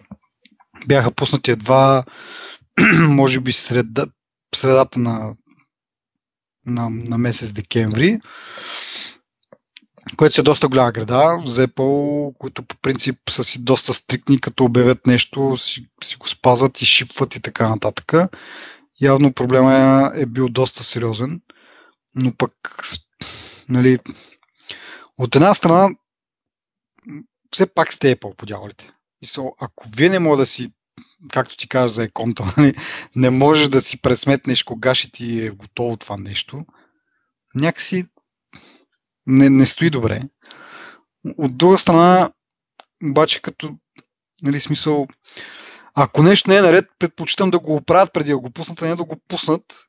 Бяха 0.87 1.11
пуснати 1.11 1.51
едва, 1.51 2.05
може 3.09 3.41
би, 3.41 3.53
сред, 3.53 3.87
средата 4.55 4.99
на, 4.99 5.35
на, 6.67 6.91
на 6.91 7.19
месец 7.19 7.53
декември 7.53 8.21
което 10.17 10.41
е 10.41 10.45
доста 10.45 10.69
голяма 10.69 10.93
града 10.93 11.43
за 11.45 11.69
Apple, 11.69 12.33
които 12.39 12.63
по 12.63 12.77
принцип 12.77 13.17
са 13.31 13.45
си 13.45 13.65
доста 13.65 13.95
стрикни, 13.95 14.41
като 14.41 14.65
обявят 14.65 15.07
нещо, 15.07 15.57
си, 15.57 15.87
си 16.05 16.17
го 16.17 16.29
спазват 16.29 16.83
и 16.83 16.87
шипват 16.87 17.35
и 17.35 17.41
така 17.41 17.69
нататък. 17.69 18.13
Явно 19.01 19.33
проблема 19.33 20.13
е, 20.17 20.23
е 20.23 20.27
бил 20.27 20.49
доста 20.49 20.85
сериозен, 20.85 21.41
но 22.15 22.33
пък 22.37 22.53
нали, 23.69 23.99
от 25.19 25.37
една 25.37 25.55
страна 25.55 25.89
все 27.53 27.67
пак 27.67 27.93
сте 27.93 28.17
Apple 28.17 28.37
по 28.37 28.47
дяволите. 28.47 28.93
Ако 29.59 29.89
вие 29.97 30.09
не 30.09 30.19
може 30.19 30.39
да 30.39 30.47
си 30.47 30.73
както 31.33 31.57
ти 31.57 31.69
кажа 31.69 31.89
за 31.89 32.05
еконта, 32.05 32.55
нали, 32.57 32.75
не 33.17 33.31
можеш 33.31 33.69
да 33.69 33.81
си 33.81 34.03
пресметнеш 34.03 34.63
кога 34.63 34.95
ще 34.95 35.11
ти 35.11 35.47
е 35.47 35.51
готово 35.51 35.97
това 35.97 36.17
нещо, 36.17 36.67
някакси 37.55 38.07
не, 39.27 39.51
не 39.51 39.67
стои 39.67 39.91
добре. 39.91 40.23
От 41.39 41.57
друга 41.57 41.79
страна, 41.79 42.33
обаче 43.05 43.43
като 43.43 43.77
нали, 44.43 44.61
смисъл, 44.61 45.07
ако 45.95 46.23
нещо 46.23 46.51
не 46.51 46.57
е 46.57 46.63
наред, 46.63 46.91
предпочитам 46.99 47.51
да 47.51 47.59
го 47.59 47.77
оправят 47.77 48.13
преди 48.13 48.31
да 48.31 48.39
го 48.39 48.51
пуснат, 48.51 48.83
а 48.83 48.87
не 48.87 48.97
да 48.97 49.05
го 49.05 49.17
пуснат 49.29 49.87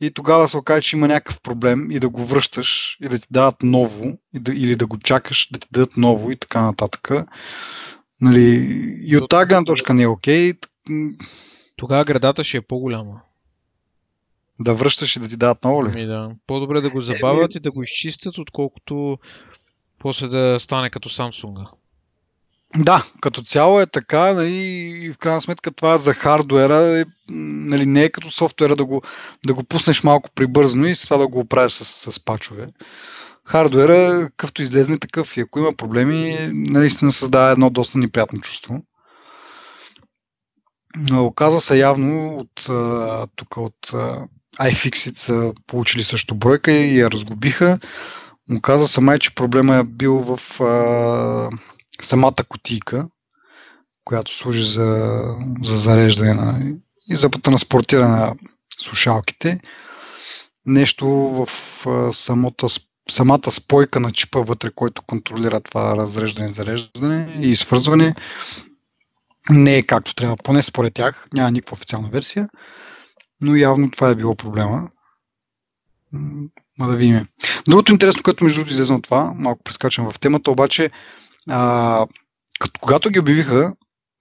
и 0.00 0.10
тогава 0.10 0.48
се 0.48 0.56
окаже, 0.56 0.82
че 0.82 0.96
има 0.96 1.08
някакъв 1.08 1.40
проблем 1.40 1.90
и 1.90 2.00
да 2.00 2.08
го 2.08 2.24
връщаш 2.24 2.98
и 3.02 3.08
да 3.08 3.18
ти 3.18 3.26
дадат 3.30 3.62
ново 3.62 4.18
и 4.34 4.40
да, 4.40 4.52
или 4.52 4.76
да 4.76 4.86
го 4.86 4.98
чакаш 4.98 5.48
да 5.52 5.58
ти 5.58 5.68
дадат 5.72 5.96
ново 5.96 6.30
и 6.30 6.36
така 6.36 6.62
нататък. 6.62 7.10
Нали, 8.20 8.66
и 9.02 9.16
от 9.16 9.30
тази 9.30 9.48
гледна 9.48 9.64
точка 9.64 9.94
не 9.94 10.02
е 10.02 10.08
окей. 10.08 10.52
Тогава 11.76 12.04
градата 12.04 12.44
ще 12.44 12.56
е 12.56 12.60
по-голяма. 12.60 13.20
Да 14.60 14.74
връщаш 14.74 15.16
и 15.16 15.20
да 15.20 15.28
ти 15.28 15.36
дадат 15.36 15.64
ново 15.64 15.86
ли? 15.86 15.90
Ами 15.94 16.06
да. 16.06 16.30
По-добре 16.46 16.80
да 16.80 16.90
го 16.90 17.02
забавят 17.02 17.54
и 17.54 17.60
да 17.60 17.72
го 17.72 17.82
изчистят, 17.82 18.38
отколкото 18.38 19.18
после 19.98 20.28
да 20.28 20.60
стане 20.60 20.90
като 20.90 21.08
Samsung. 21.08 21.68
Да, 22.76 23.04
като 23.20 23.42
цяло 23.42 23.80
е 23.80 23.86
така, 23.86 24.32
нали, 24.32 24.54
и 25.04 25.12
в 25.12 25.18
крайна 25.18 25.40
сметка 25.40 25.70
това 25.70 25.98
за 25.98 26.14
хардуера 26.14 27.00
е, 27.00 27.04
нали, 27.30 27.86
не 27.86 28.02
е 28.02 28.10
като 28.10 28.30
софтуера 28.30 28.76
да 28.76 28.84
го, 28.84 29.02
да 29.46 29.54
го 29.54 29.64
пуснеш 29.64 30.02
малко 30.02 30.30
прибързно 30.34 30.86
и 30.86 30.94
с 30.94 31.02
това 31.02 31.16
да 31.16 31.28
го 31.28 31.38
оправиш 31.38 31.72
с, 31.72 32.12
с 32.12 32.24
пачове. 32.24 32.66
Хардуера, 33.44 34.28
какъвто 34.28 34.62
излезне 34.62 34.98
такъв 34.98 35.36
и 35.36 35.40
ако 35.40 35.58
има 35.58 35.72
проблеми, 35.72 36.38
наистина 36.52 37.12
създава 37.12 37.50
едно 37.50 37.70
доста 37.70 37.98
неприятно 37.98 38.40
чувство. 38.40 38.84
Но 40.96 41.24
оказва 41.24 41.60
се 41.60 41.78
явно 41.78 42.36
от 42.36 42.66
тук 43.36 43.56
от 43.56 43.92
iFixit 44.60 45.18
са 45.18 45.52
получили 45.66 46.04
също 46.04 46.34
бройка 46.34 46.72
и 46.72 47.00
я 47.00 47.10
разгубиха. 47.10 47.78
Оказва 48.56 48.88
се 48.88 49.00
май, 49.00 49.18
че 49.18 49.34
проблема 49.34 49.76
е 49.76 49.84
бил 49.84 50.18
в 50.18 50.38
самата 52.02 52.44
котийка, 52.48 53.08
която 54.04 54.36
служи 54.36 54.62
за, 54.62 55.20
за 55.62 55.76
зареждане 55.76 56.34
на, 56.34 56.74
и 57.10 57.16
за 57.16 57.30
транспортиране 57.30 58.16
на 58.16 58.34
слушалките. 58.78 59.60
Нещо 60.66 61.06
в 61.06 61.48
самата, 62.12 62.68
самата 63.10 63.50
спойка 63.50 64.00
на 64.00 64.12
чипа 64.12 64.38
вътре, 64.38 64.70
който 64.74 65.02
контролира 65.02 65.60
това 65.60 65.96
разреждане, 65.96 66.52
зареждане 66.52 67.38
и 67.40 67.56
свързване, 67.56 68.14
не 69.50 69.76
е 69.76 69.82
както 69.82 70.14
трябва, 70.14 70.36
поне 70.36 70.62
според 70.62 70.94
тях, 70.94 71.26
няма 71.34 71.50
никаква 71.50 71.74
официална 71.74 72.08
версия 72.08 72.48
но 73.44 73.56
явно 73.56 73.90
това 73.90 74.08
е 74.08 74.14
било 74.14 74.34
проблема. 74.34 74.90
Ма 76.78 76.88
да 76.88 76.96
видим. 76.96 77.26
Другото 77.68 77.92
интересно, 77.92 78.22
което 78.22 78.44
между 78.44 78.58
другото 78.58 78.72
излезе 78.72 78.92
от 78.92 79.04
това, 79.04 79.32
малко 79.36 79.62
прескачам 79.62 80.10
в 80.10 80.18
темата, 80.18 80.50
обаче, 80.50 80.90
а, 81.50 82.06
като, 82.60 82.80
когато 82.80 83.10
ги 83.10 83.18
обявиха, 83.20 83.72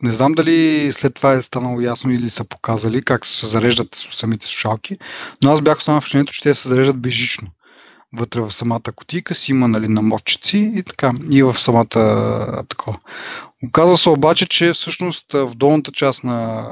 не 0.04 0.12
знам 0.12 0.34
дали 0.34 0.92
след 0.92 1.16
това 1.16 1.34
е 1.34 1.42
станало 1.42 1.82
ясно 1.82 2.12
или 2.12 2.30
са 2.30 2.44
показали 2.44 3.02
как 3.02 3.26
се 3.26 3.48
зареждат 3.48 3.96
самите 3.96 4.46
слушалки, 4.46 4.98
но 5.44 5.52
аз 5.52 5.62
бях 5.62 5.78
останал 5.78 6.02
впечатлението, 6.02 6.34
че 6.34 6.42
те 6.42 6.54
се 6.54 6.70
зареждат 6.70 7.02
безжично. 7.02 7.48
вътре 8.14 8.42
в 8.42 8.52
самата 8.52 8.92
котийка 8.96 9.36
си 9.36 9.52
има 9.52 9.68
нали, 9.68 9.88
намочици 9.88 10.72
и 10.76 10.84
така, 10.84 11.12
и 11.32 11.44
в 11.44 11.60
самата 11.60 12.64
такова. 12.70 13.00
Оказва 13.68 13.98
се 13.98 14.10
обаче, 14.10 14.46
че 14.46 14.74
всъщност 14.74 15.34
в 15.34 15.52
долната 15.56 15.92
част 15.92 16.24
на, 16.24 16.68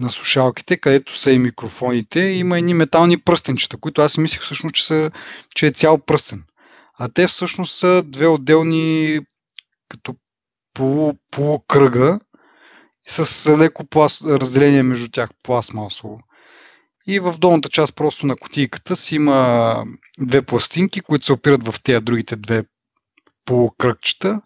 на 0.00 0.10
слушалките, 0.10 0.76
където 0.76 1.18
са 1.18 1.32
и 1.32 1.38
микрофоните, 1.38 2.20
има 2.20 2.58
едни 2.58 2.74
метални 2.74 3.18
пръстенчета, 3.18 3.76
които 3.76 4.02
аз 4.02 4.18
мислих 4.18 4.42
всъщност, 4.42 4.74
че, 4.74 4.84
са, 4.84 5.10
че 5.54 5.66
е 5.66 5.70
цял 5.70 5.98
пръстен. 5.98 6.44
А 6.98 7.08
те 7.08 7.26
всъщност 7.26 7.78
са 7.78 8.02
две 8.06 8.26
отделни 8.26 9.20
като 9.88 10.14
полу, 10.74 11.12
полукръга 11.30 12.18
с 13.06 13.56
леко 13.58 13.86
пласт, 13.86 14.22
разделение 14.24 14.82
между 14.82 15.08
тях 15.10 15.30
пластмасово. 15.42 16.18
И 17.06 17.20
в 17.20 17.34
долната 17.38 17.68
част 17.68 17.94
просто 17.94 18.26
на 18.26 18.36
котийката 18.36 18.96
си 18.96 19.14
има 19.14 19.84
две 20.18 20.42
пластинки, 20.42 21.00
които 21.00 21.26
се 21.26 21.32
опират 21.32 21.68
в 21.68 21.82
тези 21.82 22.04
другите 22.04 22.36
две 22.36 22.64
полукръгчета 23.44 24.42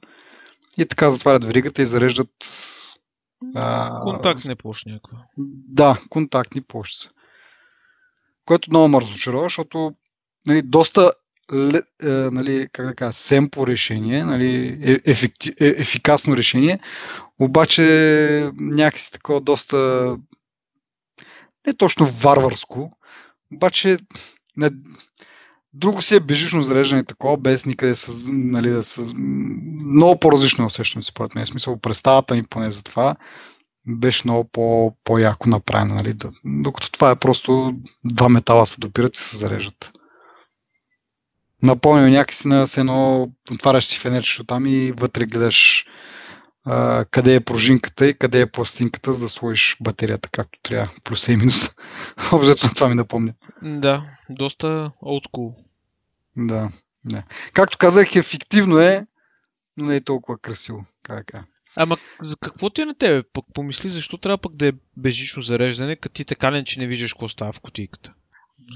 и 0.79 0.87
така 0.87 1.11
затварят 1.11 1.45
веригата 1.45 1.83
и 1.83 1.87
зареждат 1.87 2.31
а... 3.55 4.01
Контактни 4.03 4.57
площи 4.57 4.89
някаква. 4.89 5.19
Да, 5.69 6.01
контактни 6.09 6.63
площи 6.63 6.97
са. 6.97 7.11
Което 8.45 8.71
много 8.71 8.89
ме 8.89 9.01
разочарова, 9.01 9.43
защото 9.43 9.93
нали, 10.47 10.63
доста 10.63 11.13
е, 11.53 12.07
нали, 12.09 12.69
как 12.73 12.87
да 12.87 12.95
кажа, 12.95 13.13
семпо 13.13 13.67
решение, 13.67 14.25
нали, 14.25 14.79
е, 14.83 15.01
ефекти, 15.11 15.53
е, 15.61 15.67
ефикасно 15.67 16.37
решение, 16.37 16.81
обаче 17.41 17.83
някакси 18.57 19.13
такова 19.13 19.41
доста 19.41 20.17
не 21.67 21.75
точно 21.75 22.07
варварско, 22.07 22.93
обаче 23.55 23.97
не, 24.57 24.71
друго 25.75 26.03
си 26.03 26.17
е 26.17 26.21
бежично 26.21 26.63
зареждане 26.63 27.05
такова, 27.05 27.37
без 27.37 27.67
никъде 27.67 27.95
с, 27.95 28.29
нали, 28.33 28.71
да 28.71 28.83
с, 28.83 29.13
много 29.15 30.21
по-различно 30.21 30.67
усещане 30.67 31.03
според 31.03 31.35
мен. 31.35 31.47
Смисъл, 31.47 31.77
представата 31.77 32.35
ми 32.35 32.43
поне 32.43 32.71
за 32.71 32.83
това 32.83 33.17
беше 33.89 34.23
много 34.25 34.49
по, 34.53 34.97
по-яко 35.05 35.49
направено. 35.49 35.95
Нали? 35.95 36.15
Докато 36.45 36.93
това 36.93 37.11
е 37.11 37.17
просто 37.17 37.75
два 38.05 38.29
метала 38.29 38.67
се 38.67 38.81
допират 38.81 39.17
и 39.17 39.21
се 39.21 39.37
зареждат. 39.37 39.93
Напомня 41.63 42.11
някакси 42.11 42.49
на 42.49 42.67
едно, 42.77 43.31
отваряш 43.53 43.85
си 43.85 43.99
фенерчето 43.99 44.45
там 44.45 44.67
и 44.67 44.93
вътре 44.93 45.27
гледаш 45.27 45.87
а, 46.65 47.05
къде 47.05 47.35
е 47.35 47.41
пружинката 47.41 48.07
и 48.07 48.15
къде 48.15 48.41
е 48.41 48.51
пластинката, 48.51 49.13
за 49.13 49.21
да 49.21 49.29
сложиш 49.29 49.77
батерията 49.81 50.29
както 50.33 50.59
трябва, 50.63 50.91
плюс 51.05 51.29
и 51.29 51.37
минус. 51.37 51.71
Обзето 52.33 52.75
това 52.75 52.89
ми 52.89 52.95
напомня. 52.95 53.35
Да, 53.63 54.05
доста 54.31 54.67
old 55.03 55.31
school. 55.31 55.55
Да, 56.37 56.71
да. 57.05 57.23
Както 57.53 57.79
казах, 57.79 58.17
ефективно 58.17 58.79
е, 58.79 59.07
но 59.77 59.85
не 59.85 59.97
е 59.97 60.01
толкова 60.01 60.39
красиво. 60.39 60.85
Как 61.03 61.31
е. 61.35 61.41
Ама 61.77 61.97
какво 62.41 62.71
ти 62.71 62.83
е 62.83 62.85
на 62.85 62.95
тебе? 62.95 63.23
Пък 63.33 63.45
помисли, 63.55 63.89
защо 63.89 64.19
трябва 64.19 64.39
пък 64.39 64.57
да 64.57 64.69
е 64.69 64.73
безжично 64.97 65.43
зареждане, 65.43 65.97
като 65.97 66.15
ти 66.15 66.25
така 66.25 66.65
че 66.65 66.81
не 66.81 66.87
виждаш 66.87 67.13
какво 67.13 67.29
става 67.29 67.53
в 67.53 67.61
кутийката? 67.61 68.13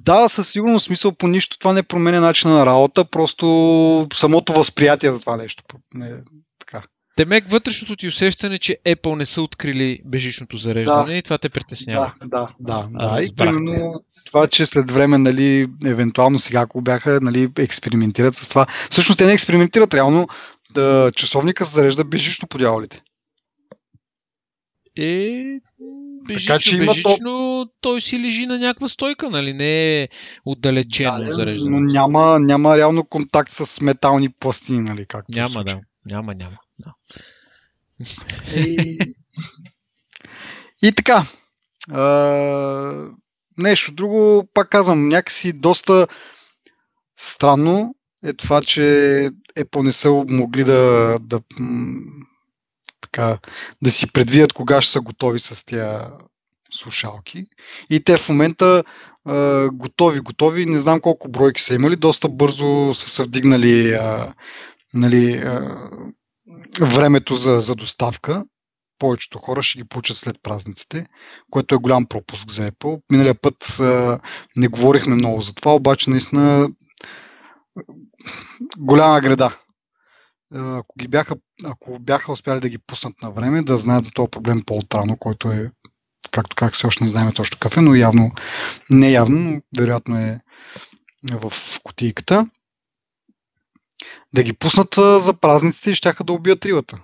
Да, 0.04 0.28
със 0.28 0.50
сигурност 0.50 0.86
смисъл 0.86 1.12
по 1.12 1.28
нищо 1.28 1.58
това 1.58 1.72
не 1.72 1.82
променя 1.82 2.20
начина 2.20 2.54
на 2.54 2.66
работа, 2.66 3.04
просто 3.04 4.08
самото 4.14 4.52
възприятие 4.52 5.12
за 5.12 5.20
това 5.20 5.36
нещо. 5.36 5.62
Не, 5.94 6.12
така. 6.58 6.82
Демек 7.18 7.44
вътрешното 7.50 7.96
ти 7.96 8.08
усещане, 8.08 8.58
че 8.58 8.78
Apple 8.86 9.14
не 9.14 9.26
са 9.26 9.42
открили 9.42 10.00
бежичното 10.04 10.56
зареждане 10.56 11.12
да. 11.12 11.14
и 11.14 11.22
това 11.22 11.38
те 11.38 11.48
притеснява. 11.48 12.12
Да, 12.24 12.48
да, 12.60 12.88
да. 12.90 13.08
да. 13.08 13.22
И 13.22 13.34
примерно 13.36 14.04
това, 14.26 14.48
че 14.48 14.66
след 14.66 14.90
време, 14.90 15.18
нали, 15.18 15.66
евентуално 15.86 16.38
сега, 16.38 16.60
ако 16.60 16.80
бяха, 16.80 17.18
нали, 17.22 17.48
експериментират 17.58 18.34
с 18.34 18.48
това. 18.48 18.66
Всъщност 18.90 19.18
те 19.18 19.26
не 19.26 19.32
експериментират, 19.32 19.94
реално 19.94 20.28
да, 20.70 21.12
часовника 21.16 21.64
се 21.64 21.74
зарежда 21.74 22.04
бежично 22.04 22.48
по 22.48 22.58
дяволите. 22.58 23.02
Е, 24.98 25.60
бежично, 26.26 26.46
така, 26.46 26.58
че 26.58 26.78
бежично 26.78 27.64
то... 27.66 27.70
той 27.80 28.00
си 28.00 28.20
лежи 28.20 28.46
на 28.46 28.58
някаква 28.58 28.88
стойка, 28.88 29.30
нали? 29.30 29.52
Не 29.52 30.02
е 30.02 30.08
отдалечено 30.44 31.24
да, 31.24 31.34
зареждане. 31.34 31.80
Но 31.80 31.92
няма, 31.92 32.38
няма 32.40 32.76
реално 32.76 33.04
контакт 33.04 33.52
с 33.52 33.80
метални 33.80 34.28
пластини, 34.28 34.80
нали? 34.80 35.06
Както 35.06 35.32
няма, 35.32 35.64
да. 35.64 35.80
Няма, 36.06 36.34
няма. 36.34 36.56
Да. 36.78 36.94
И, 38.56 38.98
и 40.82 40.92
така. 40.92 41.26
А, 41.90 43.08
нещо 43.58 43.92
друго, 43.92 44.48
пак 44.54 44.68
казвам, 44.68 45.08
някакси 45.08 45.52
доста 45.52 46.06
странно 47.16 47.94
е 48.24 48.32
това, 48.32 48.62
че 48.62 48.80
Apple 49.56 49.82
не 49.82 49.92
са 49.92 50.24
могли 50.30 50.64
да, 50.64 51.16
да, 51.20 51.40
така, 53.16 53.38
да 53.82 53.90
си 53.90 54.12
предвидят 54.12 54.52
кога 54.52 54.80
ще 54.80 54.92
са 54.92 55.00
готови 55.00 55.38
с 55.38 55.64
тия 55.64 56.10
слушалки. 56.70 57.46
И 57.90 58.04
те 58.04 58.16
в 58.16 58.28
момента 58.28 58.84
а, 59.24 59.68
готови, 59.72 60.20
готови. 60.20 60.66
Не 60.66 60.80
знам 60.80 61.00
колко 61.00 61.28
бройки 61.28 61.62
са 61.62 61.74
имали. 61.74 61.96
Доста 61.96 62.28
бързо 62.28 62.94
са 62.94 63.10
се 63.10 63.22
вдигнали 63.22 63.92
а, 63.92 64.34
нали, 64.94 65.32
а, 65.32 65.78
времето 66.80 67.34
за, 67.34 67.60
за 67.60 67.74
доставка. 67.74 68.44
Повечето 68.98 69.38
хора 69.38 69.62
ще 69.62 69.78
ги 69.78 69.88
получат 69.88 70.16
след 70.16 70.36
празниците, 70.42 71.06
което 71.50 71.74
е 71.74 71.78
голям 71.78 72.06
пропуск 72.06 72.50
за 72.50 72.68
Apple. 72.68 73.00
Миналия 73.10 73.40
път 73.40 73.80
а, 73.80 74.20
не 74.56 74.68
говорихме 74.68 75.14
много 75.14 75.40
за 75.40 75.54
това, 75.54 75.74
обаче 75.74 76.10
наистина 76.10 76.68
голяма 78.78 79.20
града. 79.20 79.58
Ако, 80.54 80.94
ги 80.98 81.08
бяха, 81.08 81.34
ако 81.64 81.98
бяха 81.98 82.32
успяли 82.32 82.60
да 82.60 82.68
ги 82.68 82.78
пуснат 82.78 83.22
на 83.22 83.30
време, 83.30 83.62
да 83.62 83.76
знаят 83.76 84.04
за 84.04 84.10
този 84.10 84.30
проблем 84.30 84.62
по-отрано, 84.66 85.16
който 85.16 85.50
е, 85.52 85.70
както 86.30 86.56
как 86.56 86.74
все 86.74 86.86
още 86.86 87.04
не 87.04 87.10
знаем 87.10 87.32
точно 87.32 87.56
какъв 87.56 87.76
е, 87.76 87.80
но 87.80 87.94
явно, 87.94 88.32
не 88.90 89.10
явно, 89.10 89.38
но 89.38 89.60
вероятно 89.78 90.18
е 90.18 90.40
в 91.32 91.52
кутийката, 91.82 92.46
да 94.34 94.42
ги 94.42 94.52
пуснат 94.52 94.94
за 94.94 95.34
празниците 95.40 95.90
и 95.90 95.94
ще 95.94 96.14
да 96.24 96.32
убият 96.32 96.66
рибата. 96.66 96.98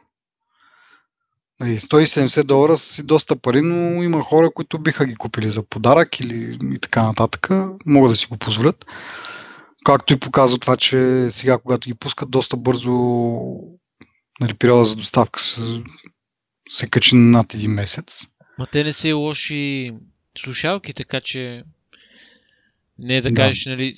170 1.60 2.36
нали, 2.36 2.46
долара 2.46 2.76
са 2.76 2.92
си 2.92 3.02
доста 3.02 3.36
пари, 3.36 3.62
но 3.62 4.02
има 4.02 4.22
хора, 4.22 4.50
които 4.50 4.78
биха 4.78 5.06
ги 5.06 5.16
купили 5.16 5.50
за 5.50 5.62
подарък 5.62 6.20
или 6.20 6.58
и 6.74 6.78
така 6.78 7.02
нататък. 7.02 7.48
Могат 7.86 8.12
да 8.12 8.16
си 8.16 8.26
го 8.26 8.36
позволят. 8.36 8.86
Както 9.84 10.12
и 10.12 10.20
показва 10.20 10.58
това, 10.58 10.76
че 10.76 11.26
сега, 11.30 11.58
когато 11.58 11.88
ги 11.88 11.94
пускат 11.94 12.30
доста 12.30 12.56
бързо, 12.56 12.92
нали, 14.40 14.54
периода 14.54 14.84
за 14.84 14.96
доставка 14.96 15.40
се, 15.40 15.82
се 16.68 16.86
качи 16.86 17.16
над 17.16 17.54
един 17.54 17.70
месец. 17.70 18.26
Ма 18.58 18.66
те 18.72 18.84
не 18.84 18.92
са 18.92 19.08
и 19.08 19.12
лоши 19.12 19.92
слушалки, 20.38 20.92
така 20.92 21.20
че 21.20 21.64
не 22.98 23.16
е 23.16 23.20
да, 23.20 23.28
да. 23.28 23.34
кажеш, 23.34 23.66
нали, 23.66 23.94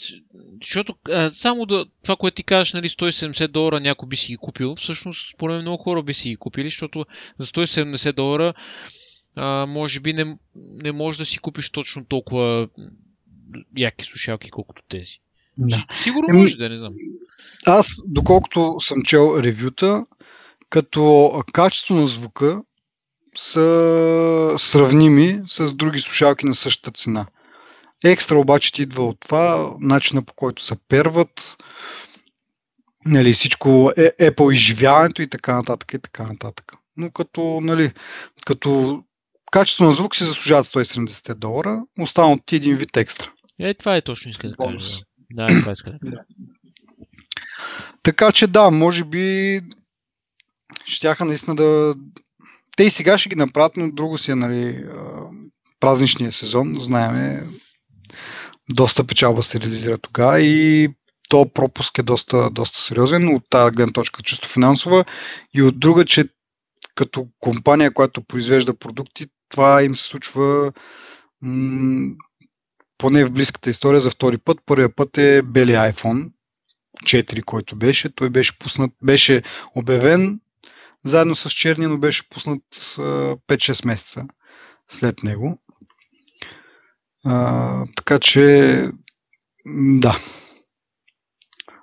защото 0.63 0.97
а, 1.11 1.31
само 1.31 1.67
да, 1.67 1.87
това, 2.03 2.17
което 2.17 2.35
ти 2.35 2.43
кажеш, 2.43 2.73
нали, 2.73 2.89
170 2.89 3.49
долара 3.49 3.81
някой 3.81 4.09
би 4.09 4.17
си 4.17 4.33
ги 4.33 4.37
купил, 4.37 4.75
всъщност, 4.75 5.31
според 5.35 5.63
много 5.63 5.83
хора 5.83 6.03
би 6.03 6.15
си 6.15 6.29
ги 6.29 6.37
купили, 6.37 6.69
защото 6.69 7.07
за 7.39 7.47
170 7.47 8.13
долара 8.13 8.55
а, 9.37 9.67
може 9.67 10.01
би 10.01 10.13
не, 10.13 10.37
не 10.55 10.93
можеш 10.93 11.19
да 11.19 11.25
си 11.25 11.39
купиш 11.39 11.71
точно 11.71 12.05
толкова 12.05 12.69
яки 13.77 14.05
слушалки, 14.05 14.51
колкото 14.51 14.83
тези. 14.89 15.21
Да. 15.59 15.85
Сигурно 16.03 16.27
ами, 16.31 16.43
може 16.43 16.57
да, 16.57 16.69
не 16.69 16.79
знам. 16.79 16.93
Аз, 17.67 17.87
доколкото 18.07 18.77
съм 18.81 19.03
чел 19.03 19.35
ревюта, 19.39 20.07
като 20.71 21.33
качество 21.53 21.95
на 21.95 22.07
звука 22.07 22.63
са 23.37 24.55
сравними 24.59 25.41
с 25.47 25.73
други 25.73 25.99
слушалки 25.99 26.47
на 26.47 26.55
същата 26.55 26.91
цена. 26.91 27.27
Екстра 28.05 28.37
обаче 28.37 28.73
ти 28.73 28.83
идва 28.83 29.07
от 29.07 29.21
това, 29.21 29.71
начина 29.81 30.23
по 30.23 30.35
който 30.35 30.63
се 30.63 30.75
перват, 30.89 31.57
нали, 33.07 33.33
всичко 33.33 33.93
е, 33.97 34.31
Apple 34.31 34.53
изживяването 34.53 35.23
и 35.23 35.29
така 35.29 35.55
нататък 35.55 35.93
и 35.93 35.99
така 35.99 36.27
нататък. 36.27 36.73
Но 36.97 37.11
като, 37.11 37.61
нали, 37.63 37.93
като 38.47 39.03
качество 39.51 39.85
на 39.85 39.93
звук 39.93 40.17
си 40.17 40.25
заслужават 40.25 40.67
170 40.67 41.35
долара, 41.35 41.83
останал 42.01 42.39
ти 42.47 42.57
един 42.57 42.77
вид 42.77 42.97
екстра. 42.97 43.33
Е, 43.61 43.75
това 43.75 43.97
е 43.97 44.03
точно 44.03 44.31
иска 44.31 44.49
да 44.49 44.55
кажа. 44.55 44.79
Да, 45.33 45.49
това 45.61 45.73
иска 45.73 45.91
да. 45.91 46.25
Така 48.03 48.33
че 48.33 48.47
да, 48.47 48.71
може 48.71 49.05
би 49.05 49.61
щяха 50.85 51.25
наистина 51.25 51.57
да... 51.57 51.95
Те 52.77 52.85
и 52.85 52.91
сега 52.91 53.19
ще 53.19 53.29
ги 53.29 53.37
направят, 53.37 53.77
но 53.77 53.93
друго 53.93 54.19
си 54.19 54.31
е 54.31 54.35
нали, 54.35 54.85
празничния 55.81 56.33
сезон. 56.33 56.77
Знаеме, 56.79 57.47
доста 58.71 59.05
печалба 59.05 59.43
се 59.43 59.61
реализира 59.61 59.99
тогава 59.99 60.41
и 60.41 60.89
то 61.29 61.49
пропуск 61.55 61.99
е 61.99 62.03
доста, 62.03 62.51
доста 62.51 62.79
сериозен 62.79 63.29
от 63.29 63.43
тази 63.51 63.73
гледна 63.73 63.93
точка 63.93 64.23
чисто 64.23 64.49
финансова 64.49 65.05
и 65.55 65.63
от 65.63 65.81
друга, 65.81 66.05
че 66.05 66.29
като 66.95 67.27
компания, 67.41 67.95
която 67.95 68.23
произвежда 68.23 68.75
продукти, 68.75 69.27
това 69.49 69.83
им 69.83 69.97
се 69.97 70.05
случва 70.05 70.73
поне 73.05 73.25
в 73.25 73.33
близката 73.33 73.71
история 73.71 74.01
за 74.01 74.11
втори 74.11 74.39
път. 74.39 74.59
Първият 74.67 74.97
път 74.97 75.19
е 75.19 75.43
бели 75.43 75.71
iPhone 75.73 76.31
4, 77.05 77.45
който 77.45 77.77
беше. 77.77 78.15
Той 78.15 78.31
беше 78.31 78.59
пуснат, 78.59 78.91
беше 79.03 79.43
обявен 79.75 80.41
заедно 81.05 81.35
с 81.35 81.51
черния, 81.51 81.89
но 81.89 81.99
беше 81.99 82.29
пуснат 82.29 82.63
5-6 82.73 83.87
месеца 83.87 84.25
след 84.91 85.23
него. 85.23 85.59
А, 87.25 87.87
така 87.97 88.19
че, 88.19 88.89
да. 89.67 90.19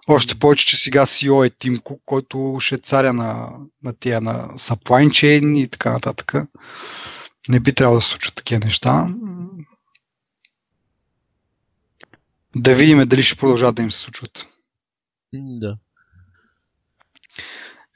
Още 0.07 0.39
повече, 0.39 0.65
че 0.65 0.77
сега 0.77 1.05
CEO 1.05 1.47
е 1.47 1.49
Тим 1.49 1.79
Кук, 1.79 2.01
който 2.05 2.57
ще 2.59 2.75
е 2.75 2.77
царя 2.77 3.13
на, 3.13 3.49
на 3.83 3.93
тия 3.93 4.21
на 4.21 4.47
supply 4.47 5.07
chain 5.07 5.57
и 5.57 5.67
така 5.67 5.91
нататък. 5.91 6.33
Не 7.49 7.59
би 7.59 7.75
трябвало 7.75 7.97
да 7.97 8.01
се 8.01 8.09
случват 8.09 8.35
такива 8.35 8.59
неща. 8.65 9.07
Да 12.55 12.75
видим 12.75 13.07
дали 13.07 13.23
ще 13.23 13.37
продължат 13.37 13.75
да 13.75 13.81
им 13.81 13.91
се 13.91 13.99
случват. 13.99 14.47
Да. 15.33 15.77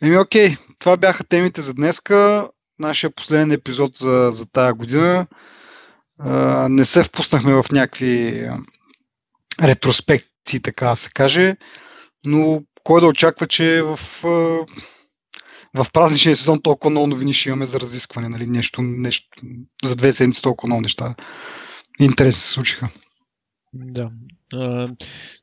Еми, 0.02 0.18
окей, 0.18 0.57
това 0.80 0.98
бяха 0.98 1.23
темите 1.23 1.61
за 1.61 1.73
днеска. 1.73 2.49
Нашия 2.80 3.11
последен 3.11 3.52
епизод 3.52 3.95
за, 3.95 4.30
за 4.34 4.45
тая 4.52 4.73
година. 4.73 5.27
А, 6.19 6.68
не 6.69 6.86
се 6.86 7.03
впуснахме 7.03 7.53
в 7.53 7.65
някакви 7.72 8.49
ретроспекции, 9.61 10.61
така 10.61 10.90
да 10.90 10.95
се 10.95 11.10
каже, 11.10 11.56
но 12.26 12.64
кой 12.84 13.02
да 13.02 13.07
очаква, 13.07 13.48
че 13.48 13.82
в, 13.82 13.99
в 15.73 15.86
празничния 15.94 16.36
сезон 16.36 16.61
толкова 16.61 16.90
много 16.91 17.07
новини 17.07 17.34
ще 17.34 17.49
имаме 17.49 17.65
за 17.65 17.80
разискване, 17.80 18.30
нали? 18.30 18.48
нещо, 18.48 18.82
нещо, 18.82 19.27
за 19.84 19.95
две 19.95 20.14
седмици 20.14 20.41
толкова 20.41 20.68
много 20.68 20.82
неща 20.82 21.15
интересни 21.99 22.41
се 22.41 22.52
случиха. 22.52 22.90
Да. 23.73 24.11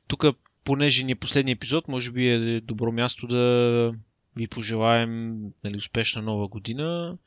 Тук, 0.07 0.25
понеже 0.63 1.03
ни 1.03 1.11
е 1.11 1.15
последния 1.15 1.53
епизод, 1.53 1.87
може 1.87 2.11
би 2.11 2.27
е 2.27 2.61
добро 2.61 2.91
място 2.91 3.27
да 3.27 3.93
ви 4.37 4.47
пожелаем 4.47 5.39
нали, 5.63 5.77
успешна 5.77 6.21
нова 6.21 6.47
година 6.47 7.17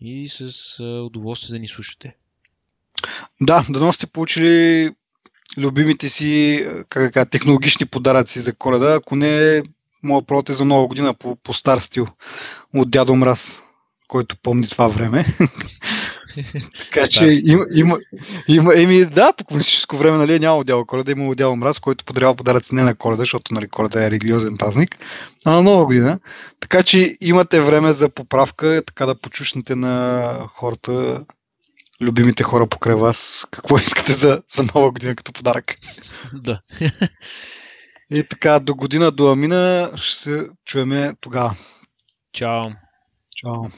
и 0.00 0.28
с 0.28 0.52
удоволствие 0.82 1.56
да 1.56 1.58
ни 1.58 1.68
слушате. 1.68 2.16
Да, 3.40 3.66
дано 3.70 3.92
сте 3.92 4.06
получили 4.06 4.90
любимите 5.56 6.08
си 6.08 6.66
как, 6.88 7.30
технологични 7.30 7.86
подаръци 7.86 8.40
за 8.40 8.54
коледа, 8.54 8.94
ако 8.94 9.16
не 9.16 9.62
моят 10.02 10.26
прот 10.26 10.48
е 10.48 10.52
за 10.52 10.64
нова 10.64 10.86
година 10.86 11.14
по, 11.14 11.36
по 11.36 11.52
стар 11.52 11.78
стил 11.78 12.06
от 12.74 12.90
дядо 12.90 13.16
Мраз, 13.16 13.62
който 14.08 14.36
помни 14.36 14.68
това 14.68 14.88
време. 14.88 15.26
така 16.84 17.08
че 17.10 17.24
има, 17.44 17.64
има, 17.74 17.98
има, 18.48 18.72
еми, 18.76 19.04
да, 19.04 19.32
по 19.32 19.44
комунистическо 19.44 19.96
време 19.96 20.18
нали, 20.18 20.38
няма 20.38 20.64
дядо 20.64 20.84
коледа, 20.86 21.12
има 21.12 21.34
дядо 21.34 21.56
Мраз, 21.56 21.78
който 21.78 22.04
подарява 22.04 22.34
подаръци 22.34 22.74
не 22.74 22.82
на 22.82 22.94
коледа, 22.94 23.20
защото 23.20 23.54
нали, 23.54 23.68
коледа 23.68 24.04
е 24.04 24.10
религиозен 24.10 24.56
празник, 24.56 24.98
а 25.44 25.50
на 25.50 25.62
нова 25.62 25.86
година. 25.86 26.18
Така 26.60 26.82
че 26.82 27.16
имате 27.20 27.60
време 27.60 27.92
за 27.92 28.08
поправка, 28.08 28.82
така 28.86 29.06
да 29.06 29.14
почушнете 29.14 29.74
на 29.74 30.34
хората 30.48 31.24
любимите 32.00 32.42
хора 32.42 32.66
покрай 32.66 32.94
вас, 32.94 33.46
какво 33.50 33.76
искате 33.78 34.12
за, 34.12 34.42
за 34.50 34.62
нова 34.62 34.90
година 34.90 35.14
като 35.14 35.32
подарък. 35.32 35.74
Да. 36.32 36.58
И 38.10 38.24
така, 38.30 38.58
до 38.58 38.74
година, 38.74 39.10
до 39.10 39.32
Амина, 39.32 39.90
ще 39.96 40.16
се 40.16 40.46
чуеме 40.64 41.14
тогава. 41.20 41.56
Чао. 42.32 42.62
Чао. 43.36 43.70